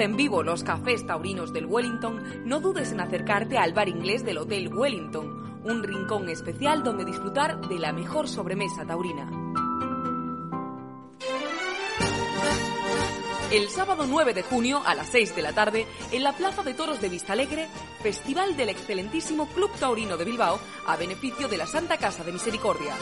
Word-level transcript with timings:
En 0.00 0.16
vivo 0.16 0.42
los 0.42 0.64
cafés 0.64 1.06
taurinos 1.06 1.52
del 1.52 1.66
Wellington, 1.66 2.46
no 2.46 2.60
dudes 2.60 2.90
en 2.92 3.00
acercarte 3.00 3.58
al 3.58 3.74
bar 3.74 3.90
inglés 3.90 4.24
del 4.24 4.38
Hotel 4.38 4.72
Wellington, 4.74 5.60
un 5.64 5.82
rincón 5.82 6.30
especial 6.30 6.82
donde 6.82 7.04
disfrutar 7.04 7.60
de 7.68 7.78
la 7.78 7.92
mejor 7.92 8.26
sobremesa 8.26 8.86
taurina. 8.86 9.30
El 13.52 13.68
sábado 13.68 14.06
9 14.08 14.32
de 14.32 14.42
junio 14.42 14.82
a 14.84 14.94
las 14.94 15.08
6 15.10 15.36
de 15.36 15.42
la 15.42 15.52
tarde, 15.52 15.86
en 16.10 16.22
la 16.22 16.32
Plaza 16.32 16.62
de 16.62 16.72
Toros 16.72 17.00
de 17.02 17.10
Vistalegre, 17.10 17.68
Festival 18.02 18.56
del 18.56 18.70
excelentísimo 18.70 19.46
Club 19.48 19.70
Taurino 19.78 20.16
de 20.16 20.24
Bilbao 20.24 20.58
a 20.86 20.96
beneficio 20.96 21.48
de 21.48 21.58
la 21.58 21.66
Santa 21.66 21.98
Casa 21.98 22.24
de 22.24 22.32
Misericordia. 22.32 22.94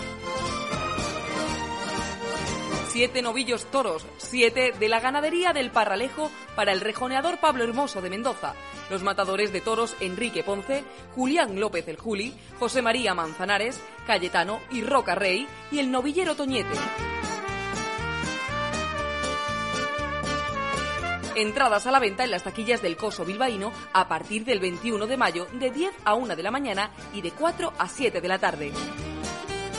Siete 3.01 3.23
novillos 3.23 3.65
toros, 3.71 4.05
siete 4.19 4.75
de 4.79 4.87
la 4.87 5.01
ganadería 5.01 5.55
del 5.55 5.71
Parralejo 5.71 6.31
para 6.55 6.73
el 6.73 6.83
rejoneador 6.83 7.39
Pablo 7.39 7.65
Hermoso 7.65 8.03
de 8.03 8.11
Mendoza, 8.11 8.53
los 8.91 9.03
matadores 9.03 9.55
de 9.55 9.63
toros 9.63 9.97
Enrique 10.01 10.45
Ponce, 10.45 10.85
Julián 11.15 11.59
López 11.59 11.89
el 11.89 11.97
Juli, 11.97 12.35
José 12.59 12.83
María 12.83 13.15
Manzanares, 13.15 13.81
Cayetano 14.07 14.61
y 14.71 14.83
Roca 14.83 15.15
Rey 15.15 15.49
y 15.73 15.79
el 15.79 15.91
novillero 15.91 16.35
Toñete. 16.35 16.77
Entradas 21.37 21.87
a 21.87 21.93
la 21.93 22.01
venta 22.01 22.25
en 22.25 22.31
las 22.31 22.43
taquillas 22.43 22.83
del 22.83 22.99
Coso 22.99 23.25
Bilbaíno 23.25 23.73
a 23.95 24.09
partir 24.09 24.45
del 24.45 24.61
21 24.61 25.07
de 25.07 25.17
mayo 25.17 25.47
de 25.55 25.71
10 25.71 25.91
a 26.05 26.13
1 26.13 26.37
de 26.37 26.43
la 26.43 26.51
mañana 26.51 26.91
y 27.15 27.23
de 27.23 27.31
4 27.31 27.73
a 27.79 27.89
7 27.89 28.21
de 28.21 28.29
la 28.29 28.39
tarde. 28.39 28.73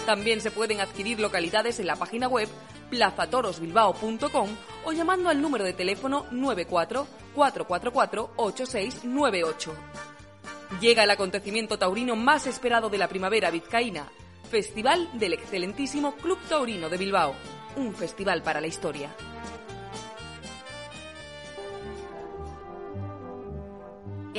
También 0.08 0.42
se 0.42 0.50
pueden 0.50 0.82
adquirir 0.82 1.20
localidades 1.20 1.80
en 1.80 1.86
la 1.86 1.96
página 1.96 2.28
web 2.28 2.50
plazatorosbilbao.com 2.92 4.50
o 4.86 4.92
llamando 4.92 5.30
al 5.30 5.42
número 5.42 5.64
de 5.64 5.74
teléfono 5.74 6.28
94 6.30 7.08
444 7.34 8.32
8698. 8.36 9.74
Llega 10.80 11.04
el 11.04 11.12
acontecimiento 11.12 11.80
taurino 11.80 12.16
más 12.16 12.46
esperado 12.46 12.90
de 12.90 13.00
la 13.00 13.08
primavera 13.08 13.50
vizcaína, 13.50 14.12
Festival 14.50 15.08
del 15.14 15.34
excelentísimo 15.34 16.16
Club 16.18 16.38
Taurino 16.50 16.90
de 16.90 16.98
Bilbao, 16.98 17.34
un 17.78 17.96
festival 17.96 18.44
para 18.44 18.60
la 18.60 18.68
historia. 18.68 19.16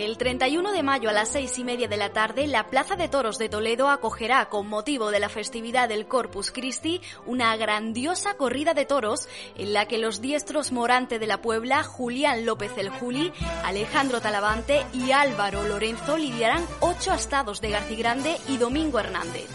El 0.03 0.19
31 0.19 0.73
de 0.73 0.83
mayo 0.83 1.11
a 1.11 1.13
las 1.13 1.29
seis 1.29 1.57
y 1.61 1.65
media 1.65 1.87
de 1.87 1.97
la 1.97 2.13
tarde, 2.13 2.49
la 2.49 2.71
Plaza 2.71 2.97
de 2.97 3.07
Toros 3.07 3.39
de 3.39 3.49
Toledo 3.49 3.89
acogerá, 3.89 4.49
con 4.49 4.67
motivo 4.67 5.13
de 5.13 5.21
la 5.21 5.29
festividad 5.29 5.89
del 5.89 6.09
Corpus 6.09 6.51
Christi, 6.51 7.01
una 7.25 7.57
grandiosa 7.57 8.35
corrida 8.35 8.75
de 8.75 8.85
toros 8.85 9.29
en 9.55 9.73
la 9.73 9.87
que 9.87 9.99
los 9.99 10.21
diestros 10.21 10.73
Morante 10.73 11.21
de 11.21 11.29
la 11.29 11.41
Puebla, 11.41 11.85
Julián 11.85 12.45
López 12.45 12.73
el 12.79 12.89
Juli, 12.89 13.33
Alejandro 13.63 14.21
Talavante 14.21 14.85
y 14.93 15.13
Álvaro 15.13 15.63
Lorenzo 15.69 16.19
lidiarán 16.19 16.67
ocho 16.81 17.13
astados 17.13 17.61
de 17.61 17.71
Garcigrande 17.71 18.37
y 18.49 18.57
Domingo 18.57 18.99
Hernández. 18.99 19.47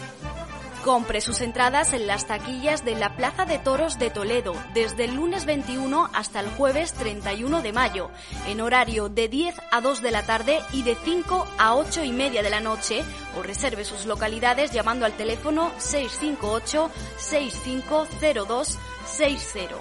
Compre 0.84 1.20
sus 1.20 1.40
entradas 1.40 1.92
en 1.92 2.06
las 2.06 2.26
taquillas 2.26 2.84
de 2.84 2.94
la 2.94 3.16
Plaza 3.16 3.44
de 3.44 3.58
Toros 3.58 3.98
de 3.98 4.10
Toledo 4.10 4.54
desde 4.74 5.04
el 5.04 5.14
lunes 5.14 5.44
21 5.44 6.08
hasta 6.14 6.40
el 6.40 6.48
jueves 6.50 6.92
31 6.92 7.62
de 7.62 7.72
mayo, 7.72 8.10
en 8.46 8.60
horario 8.60 9.08
de 9.08 9.28
10 9.28 9.56
a 9.72 9.80
2 9.80 10.02
de 10.02 10.10
la 10.12 10.22
tarde 10.22 10.60
y 10.72 10.84
de 10.84 10.94
5 10.94 11.46
a 11.58 11.74
8 11.74 12.04
y 12.04 12.12
media 12.12 12.42
de 12.42 12.50
la 12.50 12.60
noche, 12.60 13.02
o 13.36 13.42
reserve 13.42 13.84
sus 13.84 14.06
localidades 14.06 14.70
llamando 14.70 15.04
al 15.04 15.16
teléfono 15.16 15.72
658 15.78 16.90
6502 17.18 18.78
60. 19.06 19.74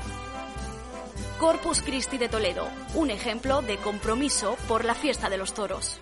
Corpus 1.40 1.84
Christi 1.84 2.18
de 2.18 2.28
Toledo, 2.28 2.68
un 2.96 3.12
ejemplo 3.12 3.62
de 3.62 3.78
compromiso 3.78 4.58
por 4.68 4.84
la 4.84 4.96
fiesta 4.96 5.30
de 5.30 5.38
los 5.38 5.54
toros. 5.54 6.00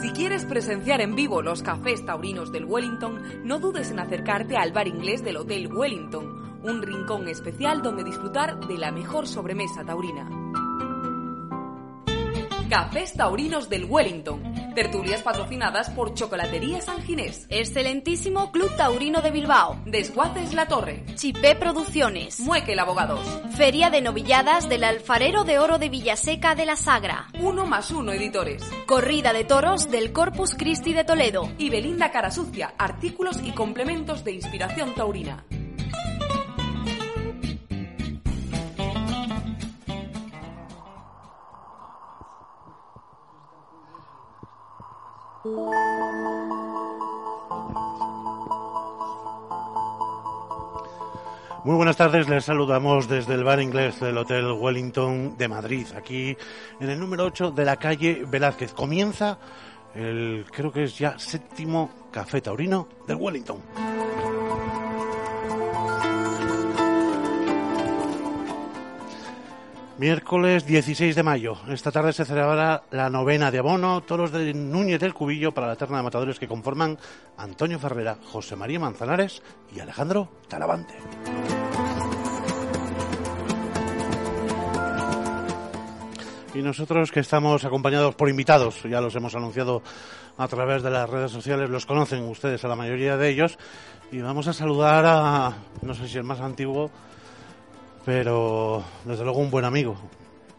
Si 0.00 0.10
quieres 0.10 0.44
presenciar 0.44 1.00
en 1.00 1.14
vivo 1.14 1.42
los 1.42 1.62
cafés 1.62 2.04
taurinos 2.04 2.50
del 2.50 2.64
Wellington, 2.64 3.20
no 3.44 3.58
dudes 3.58 3.90
en 3.90 3.98
acercarte 3.98 4.56
al 4.56 4.72
bar 4.72 4.88
inglés 4.88 5.22
del 5.22 5.36
Hotel 5.36 5.72
Wellington, 5.72 6.60
un 6.62 6.82
rincón 6.82 7.28
especial 7.28 7.82
donde 7.82 8.04
disfrutar 8.04 8.66
de 8.66 8.78
la 8.78 8.90
mejor 8.90 9.26
sobremesa 9.26 9.84
taurina. 9.84 10.28
Cafés 12.72 13.12
Taurinos 13.12 13.68
del 13.68 13.84
Wellington. 13.84 14.72
Tertulias 14.74 15.20
patrocinadas 15.20 15.90
por 15.90 16.14
Chocolatería 16.14 16.80
San 16.80 17.02
Ginés. 17.02 17.44
Excelentísimo 17.50 18.50
Club 18.50 18.74
Taurino 18.78 19.20
de 19.20 19.30
Bilbao. 19.30 19.78
Desguaces 19.84 20.54
La 20.54 20.66
Torre. 20.68 21.04
Chipé 21.14 21.54
Producciones. 21.54 22.40
Muequel 22.40 22.78
Abogados. 22.78 23.20
Feria 23.58 23.90
de 23.90 24.00
Novilladas 24.00 24.70
del 24.70 24.84
Alfarero 24.84 25.44
de 25.44 25.58
Oro 25.58 25.76
de 25.76 25.90
Villaseca 25.90 26.54
de 26.54 26.64
la 26.64 26.76
Sagra. 26.76 27.28
Uno 27.42 27.66
más 27.66 27.90
uno 27.90 28.10
editores. 28.10 28.62
Corrida 28.86 29.34
de 29.34 29.44
toros 29.44 29.90
del 29.90 30.14
Corpus 30.14 30.54
Christi 30.54 30.94
de 30.94 31.04
Toledo. 31.04 31.52
Y 31.58 31.68
Belinda 31.68 32.10
Carasucia. 32.10 32.72
Artículos 32.78 33.38
y 33.44 33.50
complementos 33.50 34.24
de 34.24 34.32
inspiración 34.32 34.94
taurina. 34.94 35.44
Muy 45.44 45.54
buenas 51.64 51.96
tardes, 51.96 52.28
les 52.28 52.44
saludamos 52.44 53.08
desde 53.08 53.34
el 53.34 53.42
bar 53.42 53.60
inglés 53.60 53.98
del 53.98 54.18
Hotel 54.18 54.52
Wellington 54.52 55.36
de 55.36 55.48
Madrid, 55.48 55.88
aquí 55.96 56.36
en 56.78 56.90
el 56.90 57.00
número 57.00 57.24
8 57.24 57.50
de 57.50 57.64
la 57.64 57.76
calle 57.76 58.24
Velázquez. 58.24 58.72
Comienza 58.72 59.38
el, 59.96 60.44
creo 60.48 60.70
que 60.70 60.84
es 60.84 60.96
ya 60.96 61.18
séptimo 61.18 61.90
café 62.12 62.40
taurino 62.40 62.86
del 63.08 63.16
Wellington. 63.16 63.91
Miércoles 69.98 70.66
16 70.66 71.14
de 71.14 71.22
mayo. 71.22 71.58
Esta 71.68 71.92
tarde 71.92 72.12
se 72.12 72.24
celebrará 72.24 72.82
la 72.90 73.10
novena 73.10 73.50
de 73.50 73.58
abono, 73.58 74.00
toros 74.00 74.32
de 74.32 74.54
Núñez 74.54 74.98
del 74.98 75.12
Cubillo 75.12 75.52
para 75.52 75.66
la 75.66 75.76
terna 75.76 75.98
de 75.98 76.02
matadores 76.02 76.38
que 76.38 76.48
conforman 76.48 76.98
Antonio 77.36 77.78
Ferrera, 77.78 78.16
José 78.24 78.56
María 78.56 78.80
Manzanares 78.80 79.42
y 79.74 79.80
Alejandro 79.80 80.30
Talavante. 80.48 80.94
Y 86.54 86.62
nosotros 86.62 87.12
que 87.12 87.20
estamos 87.20 87.64
acompañados 87.64 88.14
por 88.14 88.28
invitados, 88.28 88.82
ya 88.84 89.00
los 89.00 89.14
hemos 89.14 89.34
anunciado 89.34 89.82
a 90.36 90.48
través 90.48 90.82
de 90.82 90.90
las 90.90 91.08
redes 91.08 91.30
sociales, 91.30 91.70
los 91.70 91.86
conocen 91.86 92.24
ustedes 92.24 92.64
a 92.64 92.68
la 92.68 92.76
mayoría 92.76 93.16
de 93.16 93.28
ellos, 93.28 93.58
y 94.10 94.20
vamos 94.20 94.48
a 94.48 94.52
saludar 94.52 95.04
a, 95.06 95.54
no 95.82 95.94
sé 95.94 96.08
si 96.08 96.18
el 96.18 96.24
más 96.24 96.40
antiguo, 96.40 96.90
pero 98.04 98.82
desde 99.04 99.24
luego 99.24 99.40
un 99.40 99.50
buen 99.50 99.64
amigo, 99.64 99.96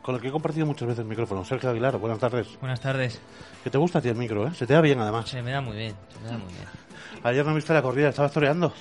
con 0.02 0.16
el 0.16 0.22
que 0.22 0.28
he 0.28 0.32
compartido 0.32 0.66
muchas 0.66 0.88
veces 0.88 1.00
el 1.00 1.06
micrófono. 1.06 1.44
Sergio 1.46 1.70
Aguilar, 1.70 1.98
buenas 1.98 2.20
tardes. 2.20 2.48
Buenas 2.60 2.82
tardes. 2.82 3.20
Que 3.64 3.70
te 3.70 3.78
gusta 3.78 4.00
a 4.00 4.02
ti 4.02 4.10
el 4.10 4.16
micro, 4.16 4.48
¿eh? 4.48 4.52
Se 4.54 4.68
te 4.68 4.74
da 4.74 4.82
bien 4.82 5.00
además. 5.00 5.30
Se 5.30 5.42
me 5.42 5.52
da 5.52 5.62
muy 5.62 5.78
bien, 5.78 5.96
se 6.14 6.20
me 6.20 6.28
da 6.30 6.38
muy 6.38 6.54
bien. 6.54 6.66
Ayer 7.24 7.46
no 7.46 7.54
viste 7.56 7.74
la 7.74 7.82
corrida, 7.82 8.10
¿estabas 8.10 8.32
toreando? 8.32 8.74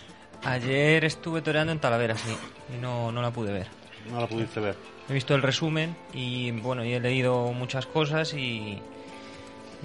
Ayer 0.44 1.04
estuve 1.04 1.40
toreando 1.42 1.72
en 1.72 1.78
Talavera, 1.78 2.16
sí, 2.16 2.36
y 2.76 2.80
no, 2.80 3.12
no 3.12 3.22
la 3.22 3.30
pude 3.30 3.52
ver. 3.52 3.68
No 4.10 4.20
la 4.20 4.26
pudiste 4.26 4.58
ver. 4.58 4.76
He 5.08 5.12
visto 5.12 5.34
el 5.34 5.42
resumen 5.42 5.96
y 6.12 6.50
bueno, 6.50 6.84
y 6.84 6.92
he 6.92 7.00
leído 7.00 7.52
muchas 7.52 7.86
cosas 7.86 8.34
y, 8.34 8.80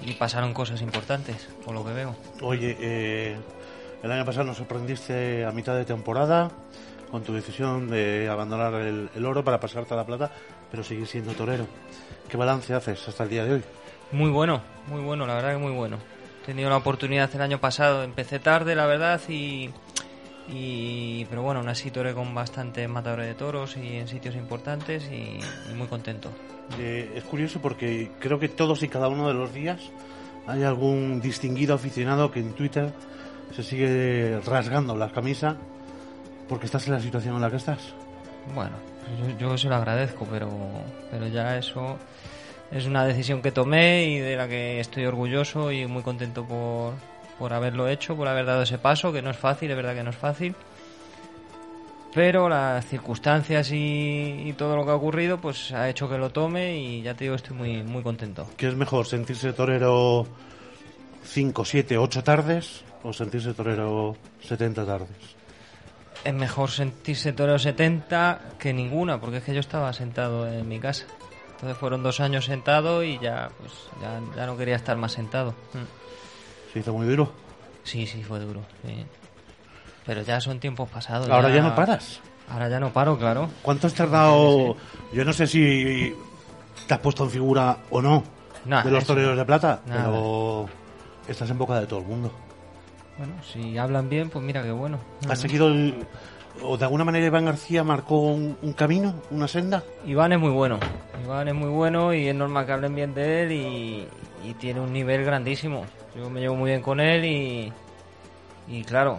y 0.04 0.12
pasaron 0.14 0.52
cosas 0.52 0.82
importantes, 0.82 1.48
por 1.64 1.74
lo 1.74 1.84
que 1.84 1.92
veo. 1.92 2.16
Oye, 2.42 2.76
eh, 2.80 3.36
el 4.02 4.10
año 4.12 4.24
pasado 4.24 4.46
nos 4.46 4.56
sorprendiste 4.56 5.44
a 5.44 5.52
mitad 5.52 5.76
de 5.76 5.84
temporada 5.84 6.50
con 7.10 7.22
tu 7.22 7.32
decisión 7.32 7.88
de 7.88 8.28
abandonar 8.28 8.74
el, 8.74 9.10
el 9.14 9.24
oro 9.24 9.42
para 9.44 9.58
pasarte 9.58 9.94
a 9.94 9.96
la 9.96 10.06
plata, 10.06 10.30
pero 10.70 10.82
seguir 10.82 11.06
siendo 11.06 11.32
torero. 11.32 11.66
¿Qué 12.28 12.36
balance 12.36 12.74
haces 12.74 13.08
hasta 13.08 13.24
el 13.24 13.30
día 13.30 13.44
de 13.44 13.54
hoy? 13.54 13.62
Muy 14.12 14.30
bueno, 14.30 14.62
muy 14.86 15.00
bueno, 15.02 15.26
la 15.26 15.34
verdad 15.34 15.52
que 15.52 15.58
muy 15.58 15.72
bueno. 15.72 15.98
He 16.42 16.46
tenido 16.46 16.70
la 16.70 16.78
oportunidad 16.78 17.30
el 17.34 17.42
año 17.42 17.58
pasado, 17.58 18.02
empecé 18.02 18.38
tarde, 18.38 18.74
la 18.74 18.86
verdad, 18.86 19.20
y, 19.28 19.70
y 20.48 21.26
pero 21.26 21.42
bueno, 21.42 21.60
aún 21.60 21.68
así 21.68 21.90
toré 21.90 22.14
con 22.14 22.34
bastantes 22.34 22.88
matadores 22.88 23.26
de 23.26 23.34
toros 23.34 23.76
y 23.76 23.96
en 23.96 24.08
sitios 24.08 24.34
importantes 24.34 25.10
y, 25.10 25.38
y 25.70 25.74
muy 25.74 25.86
contento. 25.88 26.30
Eh, 26.78 27.12
es 27.16 27.24
curioso 27.24 27.60
porque 27.60 28.10
creo 28.18 28.38
que 28.38 28.48
todos 28.48 28.82
y 28.82 28.88
cada 28.88 29.08
uno 29.08 29.28
de 29.28 29.34
los 29.34 29.52
días 29.52 29.80
hay 30.46 30.62
algún 30.64 31.20
distinguido 31.20 31.74
aficionado 31.74 32.30
que 32.30 32.40
en 32.40 32.52
Twitter 32.54 32.92
se 33.54 33.62
sigue 33.62 34.40
rasgando 34.44 34.94
la 34.96 35.10
camisa 35.10 35.56
porque 36.48 36.66
estás 36.66 36.86
en 36.86 36.94
la 36.94 37.00
situación 37.00 37.34
en 37.36 37.40
la 37.42 37.50
que 37.50 37.56
estás. 37.56 37.94
Bueno, 38.54 38.76
yo, 39.20 39.38
yo 39.38 39.58
se 39.58 39.68
lo 39.68 39.74
agradezco, 39.76 40.26
pero, 40.30 40.50
pero 41.10 41.26
ya 41.28 41.56
eso 41.58 41.98
es 42.70 42.86
una 42.86 43.04
decisión 43.04 43.42
que 43.42 43.52
tomé 43.52 44.04
y 44.06 44.18
de 44.18 44.36
la 44.36 44.48
que 44.48 44.80
estoy 44.80 45.04
orgulloso 45.04 45.70
y 45.72 45.86
muy 45.86 46.02
contento 46.02 46.44
por, 46.44 46.94
por 47.38 47.52
haberlo 47.52 47.88
hecho, 47.88 48.16
por 48.16 48.28
haber 48.28 48.46
dado 48.46 48.62
ese 48.62 48.78
paso, 48.78 49.12
que 49.12 49.22
no 49.22 49.30
es 49.30 49.36
fácil, 49.36 49.70
es 49.70 49.76
verdad 49.76 49.94
que 49.94 50.02
no 50.02 50.10
es 50.10 50.16
fácil. 50.16 50.54
pero 52.14 52.48
las 52.48 52.86
circunstancias 52.86 53.70
y, 53.72 54.42
y 54.46 54.52
todo 54.54 54.76
lo 54.76 54.84
que 54.84 54.90
ha 54.90 54.94
ocurrido 54.94 55.38
pues 55.38 55.72
ha 55.72 55.88
hecho 55.88 56.08
que 56.08 56.18
lo 56.18 56.30
tome 56.30 56.76
y 56.78 57.02
ya 57.02 57.14
te 57.14 57.24
digo 57.24 57.36
estoy 57.36 57.56
muy 57.56 57.82
muy 57.82 58.02
contento. 58.02 58.46
¿Qué 58.56 58.68
es 58.68 58.74
mejor, 58.74 59.06
sentirse 59.06 59.52
torero 59.52 60.26
5, 61.24 61.64
7, 61.64 61.98
8 61.98 62.24
tardes 62.24 62.82
o 63.02 63.12
sentirse 63.12 63.52
torero 63.54 64.16
70 64.40 64.86
tardes? 64.86 65.36
Es 66.24 66.34
mejor 66.34 66.70
sentirse 66.70 67.32
torero 67.32 67.58
70 67.58 68.40
que 68.58 68.72
ninguna, 68.72 69.20
porque 69.20 69.38
es 69.38 69.44
que 69.44 69.54
yo 69.54 69.60
estaba 69.60 69.92
sentado 69.92 70.46
en 70.46 70.68
mi 70.68 70.78
casa. 70.80 71.06
Entonces 71.52 71.76
fueron 71.78 72.02
dos 72.02 72.20
años 72.20 72.44
sentado 72.44 73.02
y 73.02 73.18
ya 73.18 73.50
pues 73.58 73.72
ya, 74.00 74.20
ya 74.36 74.46
no 74.46 74.56
quería 74.56 74.76
estar 74.76 74.96
más 74.96 75.12
sentado. 75.12 75.52
Mm. 75.72 76.72
¿Se 76.72 76.78
hizo 76.80 76.92
muy 76.92 77.06
duro? 77.06 77.32
Sí, 77.82 78.06
sí, 78.06 78.22
fue 78.22 78.38
duro. 78.40 78.62
sí. 78.84 79.04
Pero 80.04 80.22
ya 80.22 80.40
son 80.40 80.58
tiempos 80.58 80.88
pasados. 80.88 81.28
Ahora 81.28 81.50
ya 81.50 81.60
no 81.60 81.74
paras. 81.74 82.20
Ahora 82.50 82.68
ya 82.68 82.80
no 82.80 82.92
paro, 82.92 83.18
claro. 83.18 83.50
¿Cuánto 83.60 83.86
has 83.86 83.94
tardado? 83.94 84.74
Yo 85.12 85.24
no 85.24 85.32
sé 85.34 85.46
si 85.46 86.14
te 86.86 86.94
has 86.94 87.00
puesto 87.00 87.24
en 87.24 87.30
figura 87.30 87.76
o 87.90 88.00
no 88.00 88.24
Nada, 88.64 88.84
de 88.84 88.90
los 88.90 89.04
toreros 89.04 89.36
de 89.36 89.44
plata, 89.44 89.80
Nada. 89.86 90.04
pero 90.04 90.66
estás 91.28 91.50
en 91.50 91.58
boca 91.58 91.78
de 91.78 91.86
todo 91.86 92.00
el 92.00 92.06
mundo. 92.06 92.32
Bueno, 93.18 93.34
si 93.42 93.76
hablan 93.76 94.08
bien, 94.08 94.30
pues 94.30 94.44
mira 94.44 94.62
qué 94.62 94.70
bueno. 94.70 94.98
¿Has 95.28 95.40
seguido 95.40 95.66
el, 95.68 96.06
o 96.62 96.76
de 96.76 96.84
alguna 96.84 97.04
manera 97.04 97.26
Iván 97.26 97.46
García 97.46 97.82
marcó 97.82 98.20
un, 98.20 98.56
un 98.62 98.72
camino, 98.72 99.14
una 99.30 99.48
senda? 99.48 99.82
Iván 100.06 100.32
es 100.32 100.38
muy 100.38 100.50
bueno. 100.50 100.78
Iván 101.24 101.48
es 101.48 101.54
muy 101.54 101.68
bueno 101.68 102.14
y 102.14 102.28
es 102.28 102.34
normal 102.34 102.64
que 102.64 102.72
hablen 102.72 102.94
bien 102.94 103.14
de 103.14 103.42
él 103.42 103.52
y, 103.52 104.08
y 104.48 104.54
tiene 104.54 104.80
un 104.80 104.92
nivel 104.92 105.24
grandísimo. 105.24 105.84
Yo 106.16 106.30
me 106.30 106.40
llevo 106.40 106.54
muy 106.54 106.70
bien 106.70 106.80
con 106.82 107.00
él 107.00 107.24
y, 107.24 107.72
y 108.68 108.84
claro, 108.84 109.18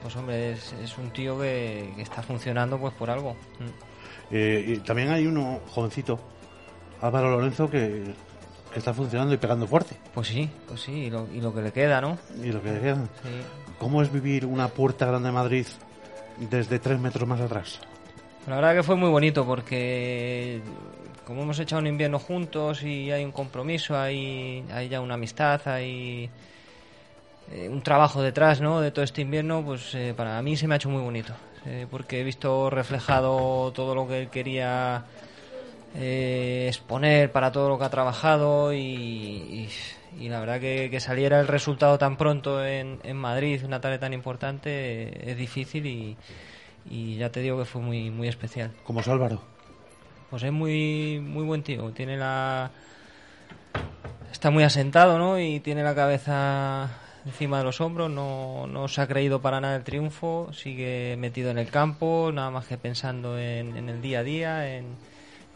pues 0.00 0.16
hombre, 0.16 0.52
es, 0.52 0.72
es 0.82 0.96
un 0.96 1.10
tío 1.10 1.38
que, 1.38 1.92
que 1.94 2.02
está 2.02 2.22
funcionando 2.22 2.78
pues 2.78 2.94
por 2.94 3.10
algo. 3.10 3.36
Eh, 4.30 4.64
y 4.66 4.76
también 4.78 5.10
hay 5.10 5.26
uno 5.26 5.60
jovencito, 5.68 6.18
Álvaro 7.02 7.32
Lorenzo, 7.32 7.68
que 7.70 8.14
está 8.78 8.92
funcionando 8.94 9.34
y 9.34 9.36
pegando 9.36 9.66
fuerte. 9.66 9.96
Pues 10.14 10.28
sí, 10.28 10.48
pues 10.68 10.80
sí, 10.80 10.92
y 10.92 11.10
lo, 11.10 11.26
y 11.34 11.40
lo 11.40 11.52
que 11.54 11.62
le 11.62 11.72
queda, 11.72 12.00
¿no? 12.00 12.18
Y 12.42 12.52
lo 12.52 12.62
que 12.62 12.78
queda. 12.80 12.96
Sí. 13.22 13.30
¿Cómo 13.78 14.02
es 14.02 14.12
vivir 14.12 14.46
una 14.46 14.68
puerta 14.68 15.06
grande 15.06 15.28
de 15.28 15.32
Madrid 15.34 15.66
desde 16.38 16.78
tres 16.78 16.98
metros 16.98 17.28
más 17.28 17.40
atrás? 17.40 17.80
La 18.46 18.56
verdad 18.56 18.74
que 18.74 18.82
fue 18.82 18.96
muy 18.96 19.10
bonito 19.10 19.44
porque 19.44 20.60
como 21.26 21.42
hemos 21.42 21.58
echado 21.58 21.80
un 21.80 21.88
invierno 21.88 22.18
juntos 22.18 22.82
y 22.84 23.10
hay 23.10 23.24
un 23.24 23.32
compromiso, 23.32 23.98
hay, 23.98 24.64
hay 24.72 24.88
ya 24.88 25.00
una 25.00 25.14
amistad, 25.14 25.60
hay 25.66 26.30
eh, 27.50 27.68
un 27.68 27.82
trabajo 27.82 28.22
detrás 28.22 28.60
¿no? 28.60 28.80
de 28.80 28.92
todo 28.92 29.04
este 29.04 29.22
invierno, 29.22 29.62
pues 29.64 29.94
eh, 29.94 30.14
para 30.16 30.40
mí 30.42 30.56
se 30.56 30.68
me 30.68 30.74
ha 30.74 30.76
hecho 30.76 30.88
muy 30.88 31.02
bonito. 31.02 31.32
eh, 31.66 31.86
porque 31.90 32.20
he 32.20 32.24
visto 32.24 32.70
reflejado 32.70 33.72
todo 33.72 33.94
lo 33.96 34.06
que 34.06 34.20
él 34.22 34.28
quería 34.30 35.04
eh, 35.96 36.66
exponer 36.68 37.32
para 37.32 37.50
todo 37.52 37.68
lo 37.68 37.78
que 37.78 37.84
ha 37.84 37.90
trabajado 37.90 38.72
y, 38.72 38.78
y- 38.78 39.68
y 40.18 40.28
la 40.30 40.40
verdad 40.40 40.60
que, 40.60 40.88
que 40.90 40.98
saliera 41.00 41.40
el 41.40 41.46
resultado 41.48 41.98
tan 41.98 42.16
pronto 42.16 42.64
en, 42.64 43.00
en 43.02 43.16
Madrid, 43.16 43.62
una 43.64 43.80
tarde 43.82 43.98
tan 43.98 44.12
importante, 44.14 44.70
eh, 45.08 45.24
es 45.32 45.36
difícil 45.36 45.84
y, 45.86 46.16
y 46.88 47.16
ya 47.16 47.30
te 47.30 47.40
digo 47.40 47.58
que 47.58 47.64
fue 47.66 47.82
muy, 47.82 48.10
muy 48.10 48.28
especial. 48.28 48.70
¿Cómo 48.84 49.00
es 49.00 49.08
Álvaro? 49.08 49.42
Pues 50.30 50.42
es 50.42 50.52
muy, 50.52 51.20
muy 51.22 51.44
buen 51.44 51.62
tío, 51.62 51.90
tiene 51.90 52.16
la... 52.16 52.70
Está 54.32 54.50
muy 54.50 54.64
asentado, 54.64 55.18
¿no? 55.18 55.38
Y 55.40 55.60
tiene 55.60 55.82
la 55.82 55.94
cabeza 55.94 56.88
encima 57.24 57.58
de 57.58 57.64
los 57.64 57.80
hombros, 57.80 58.10
no, 58.10 58.66
no 58.66 58.86
se 58.88 59.00
ha 59.00 59.06
creído 59.06 59.40
para 59.40 59.60
nada 59.60 59.76
el 59.76 59.82
triunfo, 59.84 60.50
sigue 60.52 61.16
metido 61.18 61.50
en 61.50 61.58
el 61.58 61.68
campo, 61.70 62.30
nada 62.32 62.50
más 62.50 62.66
que 62.66 62.76
pensando 62.78 63.38
en, 63.38 63.76
en 63.76 63.88
el 63.88 64.00
día 64.00 64.20
a 64.20 64.22
día, 64.22 64.76
en, 64.76 64.84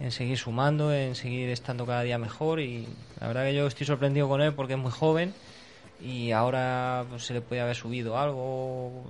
en 0.00 0.10
seguir 0.10 0.38
sumando, 0.38 0.92
en 0.92 1.14
seguir 1.14 1.50
estando 1.50 1.84
cada 1.86 2.02
día 2.02 2.18
mejor 2.18 2.60
y 2.60 2.86
la 3.20 3.28
verdad 3.28 3.44
que 3.44 3.54
yo 3.54 3.66
estoy 3.66 3.86
sorprendido 3.86 4.28
con 4.28 4.40
él 4.40 4.54
porque 4.54 4.72
es 4.74 4.78
muy 4.78 4.90
joven 4.90 5.34
y 6.02 6.32
ahora 6.32 7.04
pues, 7.10 7.24
se 7.26 7.34
le 7.34 7.42
puede 7.42 7.60
haber 7.60 7.76
subido 7.76 8.18
algo 8.18 9.04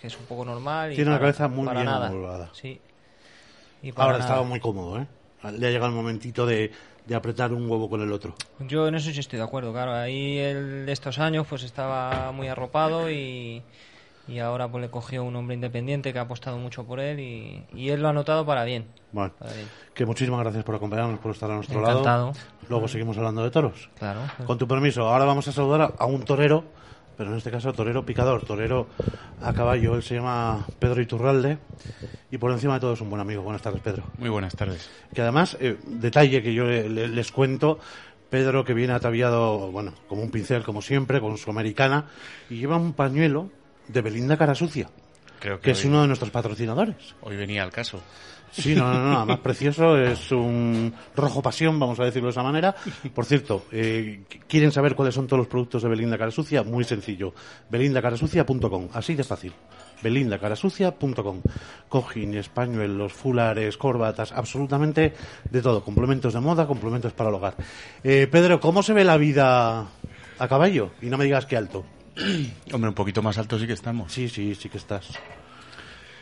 que 0.00 0.08
es 0.08 0.18
un 0.18 0.26
poco 0.26 0.44
normal. 0.44 0.92
Y 0.92 0.96
Tiene 0.96 1.10
la 1.12 1.16
para- 1.18 1.32
cabeza 1.32 1.48
muy 1.48 1.66
para 1.66 1.80
bien 1.80 1.90
nada. 1.90 2.50
Sí. 2.52 2.78
Y 3.82 3.92
para 3.92 4.04
Ahora 4.06 4.18
nada. 4.18 4.30
estaba 4.30 4.46
muy 4.46 4.60
cómodo, 4.60 5.00
¿eh? 5.00 5.06
Le 5.58 5.66
ha 5.66 5.70
llegado 5.70 5.88
el 5.90 5.96
momentito 5.96 6.46
de, 6.46 6.70
de 7.06 7.14
apretar 7.14 7.52
un 7.52 7.68
huevo 7.70 7.88
con 7.90 8.00
el 8.02 8.12
otro. 8.12 8.34
Yo 8.60 8.86
en 8.88 8.94
eso 8.94 9.10
sí 9.10 9.20
estoy 9.20 9.38
de 9.38 9.44
acuerdo, 9.44 9.72
claro. 9.72 9.92
Ahí 9.94 10.38
el 10.38 10.86
de 10.86 10.92
estos 10.92 11.18
años 11.18 11.46
pues 11.48 11.62
estaba 11.64 12.32
muy 12.32 12.48
arropado 12.48 13.10
y, 13.10 13.62
y 14.26 14.38
ahora 14.38 14.68
pues 14.68 14.82
le 14.82 14.90
cogió 14.90 15.22
un 15.24 15.36
hombre 15.36 15.54
independiente 15.54 16.12
que 16.12 16.18
ha 16.18 16.22
apostado 16.22 16.56
mucho 16.58 16.84
por 16.84 17.00
él 17.00 17.20
y, 17.20 17.64
y 17.74 17.90
él 17.90 18.00
lo 18.02 18.08
ha 18.08 18.12
notado 18.12 18.46
para 18.46 18.64
bien. 18.64 18.86
Bueno, 19.12 19.32
Para 19.38 19.52
bien. 19.52 19.68
que 19.94 20.06
muchísimas 20.06 20.40
gracias 20.40 20.64
por 20.64 20.74
acompañarnos, 20.74 21.18
por 21.20 21.32
estar 21.32 21.50
a 21.50 21.54
nuestro 21.56 21.78
Encantado. 21.80 22.04
lado. 22.04 22.32
Luego 22.68 22.88
seguimos 22.88 23.16
hablando 23.18 23.44
de 23.44 23.50
toros. 23.50 23.90
Claro. 23.98 24.20
Con 24.46 24.58
tu 24.58 24.66
permiso, 24.66 25.02
ahora 25.08 25.24
vamos 25.24 25.46
a 25.48 25.52
saludar 25.52 25.82
a, 25.82 25.84
a 25.98 26.06
un 26.06 26.22
torero, 26.24 26.64
pero 27.16 27.30
en 27.30 27.36
este 27.36 27.50
caso 27.50 27.72
torero 27.72 28.04
picador, 28.04 28.44
torero 28.44 28.88
a 29.42 29.52
caballo. 29.52 29.94
Él 29.94 30.02
se 30.02 30.16
llama 30.16 30.66
Pedro 30.80 31.00
Iturralde 31.00 31.58
y 32.30 32.38
por 32.38 32.50
encima 32.50 32.74
de 32.74 32.80
todo 32.80 32.94
es 32.94 33.00
un 33.00 33.10
buen 33.10 33.20
amigo. 33.20 33.42
Buenas 33.42 33.62
tardes, 33.62 33.82
Pedro. 33.82 34.02
Muy 34.18 34.30
buenas 34.30 34.56
tardes. 34.56 34.90
Que 35.14 35.22
además, 35.22 35.56
eh, 35.60 35.78
detalle 35.86 36.42
que 36.42 36.52
yo 36.54 36.64
le- 36.64 36.88
le- 36.88 37.06
les 37.08 37.30
cuento, 37.30 37.78
Pedro 38.30 38.64
que 38.64 38.74
viene 38.74 38.94
ataviado, 38.94 39.70
bueno, 39.70 39.92
como 40.08 40.22
un 40.22 40.30
pincel, 40.32 40.64
como 40.64 40.82
siempre, 40.82 41.20
con 41.20 41.36
su 41.38 41.50
americana, 41.50 42.06
y 42.50 42.56
lleva 42.56 42.76
un 42.78 42.94
pañuelo 42.94 43.50
de 43.88 44.00
Belinda 44.00 44.36
Cara 44.36 44.54
Sucia, 44.54 44.88
Creo 45.40 45.56
que, 45.56 45.62
que 45.64 45.70
es 45.72 45.84
uno 45.84 46.02
de 46.02 46.06
nuestros 46.06 46.30
patrocinadores. 46.30 47.14
hoy 47.22 47.36
venía 47.36 47.62
al 47.62 47.70
caso. 47.70 48.00
Sí, 48.50 48.72
no, 48.76 48.94
no, 48.94 49.10
no, 49.12 49.26
más 49.26 49.40
precioso, 49.40 49.98
es 49.98 50.30
un 50.30 50.94
rojo 51.16 51.42
pasión, 51.42 51.80
vamos 51.80 51.98
a 51.98 52.04
decirlo 52.04 52.28
de 52.28 52.30
esa 52.30 52.42
manera. 52.44 52.72
Por 53.12 53.24
cierto, 53.24 53.64
eh, 53.72 54.22
¿quieren 54.46 54.70
saber 54.70 54.94
cuáles 54.94 55.12
son 55.16 55.26
todos 55.26 55.38
los 55.38 55.48
productos 55.48 55.82
de 55.82 55.88
Belinda 55.88 56.16
Cara 56.16 56.30
Sucia? 56.30 56.62
Muy 56.62 56.84
sencillo, 56.84 57.34
belindacarasucia.com, 57.68 58.90
así 58.92 59.14
de 59.16 59.24
fácil. 59.24 59.52
belindacarasucia.com. 60.02 61.40
Cojines, 61.88 62.48
pañuelos, 62.48 63.12
fulares, 63.12 63.76
corbatas, 63.76 64.30
absolutamente 64.30 65.14
de 65.50 65.60
todo. 65.60 65.82
Complementos 65.82 66.32
de 66.32 66.40
moda, 66.40 66.66
complementos 66.68 67.12
para 67.12 67.30
el 67.30 67.34
hogar. 67.34 67.56
Eh, 68.04 68.28
Pedro, 68.30 68.60
¿cómo 68.60 68.84
se 68.84 68.92
ve 68.92 69.02
la 69.02 69.16
vida 69.16 69.86
a 70.38 70.48
caballo? 70.48 70.90
Y 71.02 71.06
no 71.06 71.18
me 71.18 71.24
digas 71.24 71.46
que 71.46 71.56
alto. 71.56 71.84
Hombre, 72.72 72.88
un 72.88 72.94
poquito 72.94 73.22
más 73.22 73.38
alto 73.38 73.58
sí 73.58 73.66
que 73.66 73.72
estamos. 73.72 74.12
Sí, 74.12 74.28
sí, 74.28 74.54
sí 74.54 74.68
que 74.68 74.78
estás. 74.78 75.08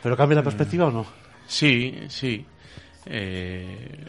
¿Pero 0.01 0.17
cambia 0.17 0.37
la 0.37 0.43
perspectiva 0.43 0.85
o 0.87 0.91
no? 0.91 1.05
Sí, 1.47 1.97
sí. 2.09 2.45
Eh, 3.05 4.03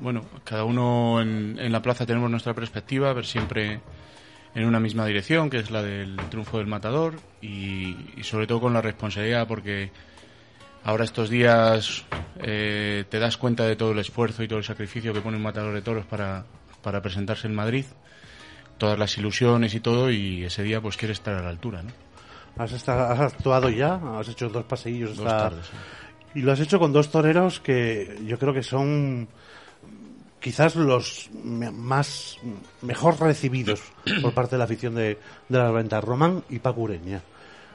bueno, 0.00 0.24
cada 0.44 0.64
uno 0.64 1.20
en, 1.20 1.58
en 1.58 1.72
la 1.72 1.82
plaza 1.82 2.06
tenemos 2.06 2.30
nuestra 2.30 2.54
perspectiva, 2.54 3.12
ver 3.12 3.26
siempre 3.26 3.80
en 4.54 4.64
una 4.64 4.80
misma 4.80 5.06
dirección, 5.06 5.50
que 5.50 5.58
es 5.58 5.70
la 5.70 5.82
del 5.82 6.16
triunfo 6.30 6.58
del 6.58 6.66
matador, 6.66 7.14
y, 7.40 7.96
y 8.16 8.22
sobre 8.22 8.46
todo 8.46 8.60
con 8.60 8.72
la 8.72 8.80
responsabilidad, 8.80 9.46
porque 9.46 9.90
ahora 10.84 11.04
estos 11.04 11.30
días 11.30 12.04
eh, 12.40 13.04
te 13.08 13.18
das 13.18 13.36
cuenta 13.36 13.64
de 13.64 13.76
todo 13.76 13.92
el 13.92 13.98
esfuerzo 13.98 14.42
y 14.42 14.48
todo 14.48 14.58
el 14.58 14.64
sacrificio 14.64 15.12
que 15.12 15.20
pone 15.20 15.36
un 15.36 15.42
matador 15.42 15.74
de 15.74 15.82
toros 15.82 16.06
para, 16.06 16.44
para 16.82 17.02
presentarse 17.02 17.46
en 17.46 17.54
Madrid, 17.54 17.84
todas 18.78 18.98
las 18.98 19.16
ilusiones 19.18 19.74
y 19.74 19.80
todo, 19.80 20.10
y 20.10 20.44
ese 20.44 20.62
día 20.62 20.80
pues 20.80 20.96
quieres 20.96 21.18
estar 21.18 21.34
a 21.34 21.42
la 21.42 21.48
altura, 21.50 21.82
¿no? 21.82 21.90
¿Has, 22.56 22.88
actuado 22.88 23.68
ya? 23.70 24.00
¿Has 24.18 24.28
hecho 24.28 24.48
dos 24.48 24.64
paseillos? 24.64 25.16
Dos 25.16 25.26
tardes, 25.28 25.66
sí. 25.66 26.38
Y 26.40 26.42
lo 26.42 26.52
has 26.52 26.60
hecho 26.60 26.78
con 26.78 26.92
dos 26.92 27.10
toreros 27.10 27.60
que 27.60 28.18
yo 28.26 28.38
creo 28.38 28.52
que 28.52 28.62
son 28.62 29.28
quizás 30.40 30.76
los 30.76 31.30
me- 31.44 31.70
más 31.70 32.38
mejor 32.82 33.20
recibidos 33.20 33.80
por 34.22 34.32
parte 34.34 34.52
de 34.52 34.58
la 34.58 34.64
afición 34.64 34.94
de, 34.94 35.18
de 35.48 35.58
las 35.58 35.72
ventas, 35.72 36.02
Román 36.02 36.42
y 36.50 36.58
Paco 36.58 36.82
Ureña. 36.82 37.22